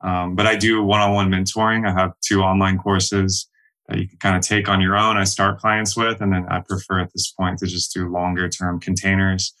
Um, 0.00 0.34
but 0.34 0.46
I 0.46 0.56
do 0.56 0.82
one-on-one 0.82 1.30
mentoring. 1.30 1.86
I 1.88 1.92
have 2.00 2.12
two 2.24 2.42
online 2.42 2.78
courses 2.78 3.48
that 3.88 3.98
you 3.98 4.08
can 4.08 4.18
kind 4.18 4.36
of 4.36 4.42
take 4.42 4.68
on 4.68 4.80
your 4.80 4.96
own. 4.96 5.16
I 5.16 5.24
start 5.24 5.58
clients 5.58 5.96
with, 5.96 6.20
and 6.20 6.32
then 6.32 6.46
I 6.48 6.60
prefer 6.60 7.00
at 7.00 7.12
this 7.12 7.32
point 7.32 7.58
to 7.58 7.66
just 7.66 7.92
do 7.92 8.08
longer 8.08 8.48
term 8.48 8.78
containers, 8.80 9.54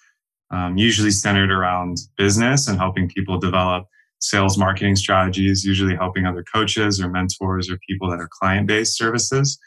um, 0.50 0.76
usually 0.76 1.10
centered 1.10 1.50
around 1.50 1.96
business 2.16 2.68
and 2.68 2.78
helping 2.78 3.08
people 3.08 3.38
develop 3.38 3.86
sales 4.20 4.58
marketing 4.58 4.96
strategies, 4.96 5.64
usually 5.64 5.94
helping 5.94 6.26
other 6.26 6.44
coaches 6.44 7.00
or 7.00 7.08
mentors 7.08 7.70
or 7.70 7.78
people 7.88 8.10
that 8.10 8.20
are 8.20 8.28
client-based 8.30 8.96
services 8.96 9.58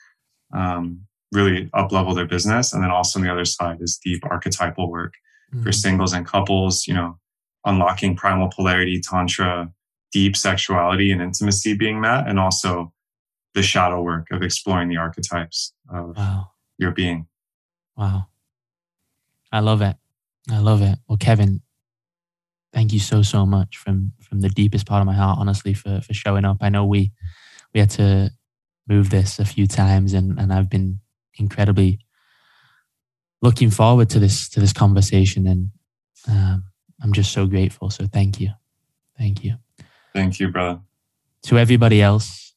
um, 0.54 1.02
really 1.32 1.70
up 1.74 1.92
level 1.92 2.14
their 2.14 2.28
business. 2.28 2.74
And 2.74 2.84
then 2.84 2.92
also 2.92 3.20
on 3.20 3.26
the 3.26 3.32
other 3.32 3.46
side 3.46 3.78
is 3.82 4.00
deep 4.04 4.24
archetypal 4.26 4.92
work 4.92 5.14
mm-hmm. 5.54 5.64
for 5.64 5.72
singles 5.72 6.14
and 6.14 6.26
couples, 6.26 6.88
you 6.88 6.94
know, 6.94 7.18
unlocking 7.66 8.16
primal 8.16 8.50
polarity, 8.50 9.00
tantra, 9.00 9.72
deep 10.12 10.36
sexuality 10.36 11.12
and 11.12 11.22
intimacy 11.22 11.74
being 11.74 12.02
met, 12.02 12.28
and 12.28 12.40
also 12.40 12.94
the 13.54 13.64
shadow 13.64 14.02
work 14.02 14.28
of 14.32 14.42
exploring 14.42 14.90
the 14.90 14.98
archetypes 14.98 15.74
of 15.90 16.18
wow. 16.18 16.52
your 16.78 16.92
being. 16.92 17.28
Wow. 17.98 18.28
I 19.52 19.60
love 19.60 19.82
it. 19.82 19.96
I 20.50 20.60
love 20.60 20.82
it. 20.82 20.98
Well, 21.08 21.18
Kevin, 21.18 21.62
thank 22.74 22.94
you 22.94 23.00
so 23.00 23.22
so 23.22 23.46
much 23.46 23.78
from 23.78 24.14
from 24.22 24.42
the 24.42 24.50
deepest 24.50 24.86
part 24.86 25.02
of 25.02 25.06
my 25.06 25.14
heart, 25.14 25.38
honestly, 25.40 25.74
for 25.74 26.02
for 26.02 26.14
showing 26.14 26.46
up. 26.46 26.58
I 26.62 26.70
know 26.70 26.86
we 26.86 27.12
we 27.74 27.80
had 27.80 27.90
to 27.92 28.32
move 28.88 29.10
this 29.10 29.40
a 29.40 29.46
few 29.46 29.68
times, 29.68 30.14
and 30.14 30.40
and 30.40 30.54
I've 30.54 30.70
been 30.70 31.00
incredibly 31.36 32.00
looking 33.42 33.72
forward 33.72 34.10
to 34.12 34.20
this 34.20 34.50
to 34.50 34.60
this 34.60 34.74
conversation, 34.74 35.48
and 35.48 35.72
um, 36.28 36.64
I'm 37.02 37.14
just 37.14 37.32
so 37.32 37.46
grateful. 37.46 37.90
So 37.90 38.08
thank 38.08 38.40
you, 38.40 38.52
thank 39.18 39.44
you. 39.44 39.56
Thank 40.14 40.40
you, 40.40 40.50
brother. 40.50 40.82
To 41.44 41.58
everybody 41.58 42.02
else, 42.02 42.54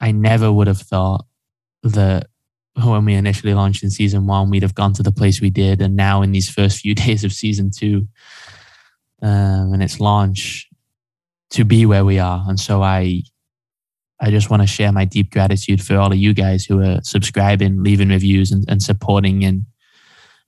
I 0.00 0.12
never 0.12 0.52
would 0.52 0.66
have 0.66 0.80
thought 0.80 1.26
that 1.82 2.28
when 2.74 3.04
we 3.04 3.14
initially 3.14 3.54
launched 3.54 3.82
in 3.82 3.90
season 3.90 4.26
one, 4.26 4.50
we'd 4.50 4.62
have 4.62 4.74
gone 4.74 4.92
to 4.94 5.02
the 5.02 5.12
place 5.12 5.40
we 5.40 5.50
did. 5.50 5.80
And 5.80 5.96
now, 5.96 6.22
in 6.22 6.32
these 6.32 6.50
first 6.50 6.78
few 6.78 6.94
days 7.06 7.24
of 7.24 7.32
season 7.32 7.70
two 7.70 8.08
um, 9.22 9.72
and 9.72 9.82
its 9.82 10.00
launch, 10.00 10.68
to 11.50 11.64
be 11.64 11.84
where 11.84 12.04
we 12.04 12.18
are. 12.18 12.44
And 12.48 12.58
so, 12.58 12.82
I, 12.82 13.22
I 14.20 14.30
just 14.30 14.50
want 14.50 14.62
to 14.62 14.66
share 14.66 14.92
my 14.92 15.04
deep 15.04 15.30
gratitude 15.30 15.82
for 15.82 15.96
all 15.96 16.12
of 16.12 16.18
you 16.18 16.32
guys 16.32 16.64
who 16.64 16.80
are 16.80 17.00
subscribing, 17.02 17.82
leaving 17.82 18.08
reviews, 18.08 18.52
and, 18.52 18.64
and 18.68 18.82
supporting 18.82 19.42
in 19.42 19.66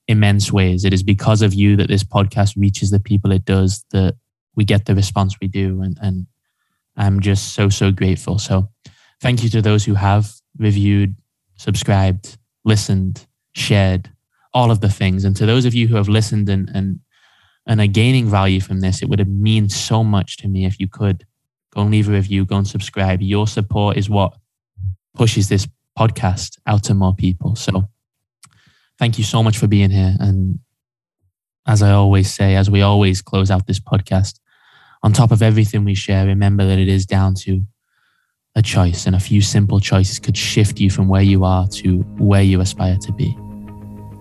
immense 0.07 0.52
ways. 0.52 0.84
It 0.84 0.92
is 0.92 1.02
because 1.02 1.42
of 1.42 1.55
you 1.55 1.76
that 1.76 1.88
this 1.88 2.05
podcast 2.05 2.55
reaches 2.57 2.90
the 2.90 3.00
people 3.00 3.32
it 3.32 3.44
does 3.44 3.84
that 3.90 4.14
we 4.57 4.64
get 4.64 4.86
the 4.86 4.94
response 4.94 5.36
we 5.40 5.48
do. 5.48 5.82
And, 5.82 5.98
and 6.00 6.26
I'm 6.96 7.20
just 7.20 7.55
so, 7.55 7.68
so 7.68 7.90
grateful. 7.90 8.38
So 8.38 8.68
thank 9.20 9.42
you 9.42 9.48
to 9.50 9.62
those 9.62 9.84
who 9.84 9.94
have 9.94 10.32
reviewed, 10.59 11.16
subscribed, 11.57 12.36
listened, 12.64 13.26
shared, 13.52 14.11
all 14.52 14.70
of 14.70 14.80
the 14.80 14.88
things. 14.88 15.24
And 15.24 15.36
to 15.36 15.46
those 15.46 15.64
of 15.64 15.74
you 15.74 15.88
who 15.88 15.96
have 15.96 16.09
listened 16.09 16.48
and, 16.48 16.70
and, 16.74 17.00
and 17.66 17.80
are 17.80 17.86
gaining 17.86 18.28
value 18.28 18.61
from 18.61 18.80
this, 18.80 19.02
it 19.02 19.09
would 19.09 19.18
have 19.18 19.28
mean 19.28 19.68
so 19.68 20.05
much 20.05 20.36
to 20.38 20.48
me 20.48 20.64
if 20.64 20.78
you 20.78 20.88
could 20.88 21.26
go 21.74 21.82
and 21.82 21.90
leave 21.90 22.09
a 22.09 22.12
review, 22.12 22.44
go 22.44 22.57
and 22.57 22.68
subscribe. 22.68 23.20
Your 23.20 23.48
support 23.48 23.96
is 23.96 24.09
what 24.09 24.34
pushes 25.14 25.48
this 25.48 25.66
podcast 25.98 26.59
out 26.66 26.84
to 26.84 26.94
more 26.94 27.14
people. 27.14 27.57
So 27.57 27.88
thank 28.98 29.18
you 29.18 29.24
so 29.24 29.42
much 29.42 29.59
for 29.59 29.66
being 29.66 29.90
here. 29.90 30.14
And 30.20 30.61
as 31.66 31.82
I 31.82 31.92
always 31.92 32.32
say, 32.32 32.57
as 32.57 32.70
we 32.70 32.82
always 32.82 33.22
close 33.22 33.50
out 33.50 33.66
this 33.66 33.80
podcast, 33.80 34.38
on 35.05 35.12
top 35.12 35.30
of 35.30 35.42
everything 35.42 35.84
we 35.84 35.94
share, 35.94 36.24
remember 36.26 36.66
that 36.66 36.78
it 36.78 36.88
is 36.88 37.05
down 37.05 37.34
to 37.34 37.62
a 38.57 38.62
choice, 38.62 39.07
and 39.07 39.14
a 39.14 39.20
few 39.20 39.42
simple 39.42 39.78
choices 39.78 40.18
could 40.18 40.36
shift 40.36 40.80
you 40.80 40.88
from 40.88 41.09
where 41.09 41.22
you 41.22 41.44
are 41.44 41.68
to 41.68 41.98
where 42.16 42.40
you 42.40 42.61
aspire 42.61 42.96
to 42.96 43.12
be. 43.12 43.36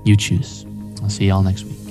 You 0.04 0.18
choose. 0.18 0.66
I'll 1.02 1.10
see 1.10 1.28
you 1.28 1.34
all 1.34 1.42
next 1.42 1.64
week. 1.64 1.83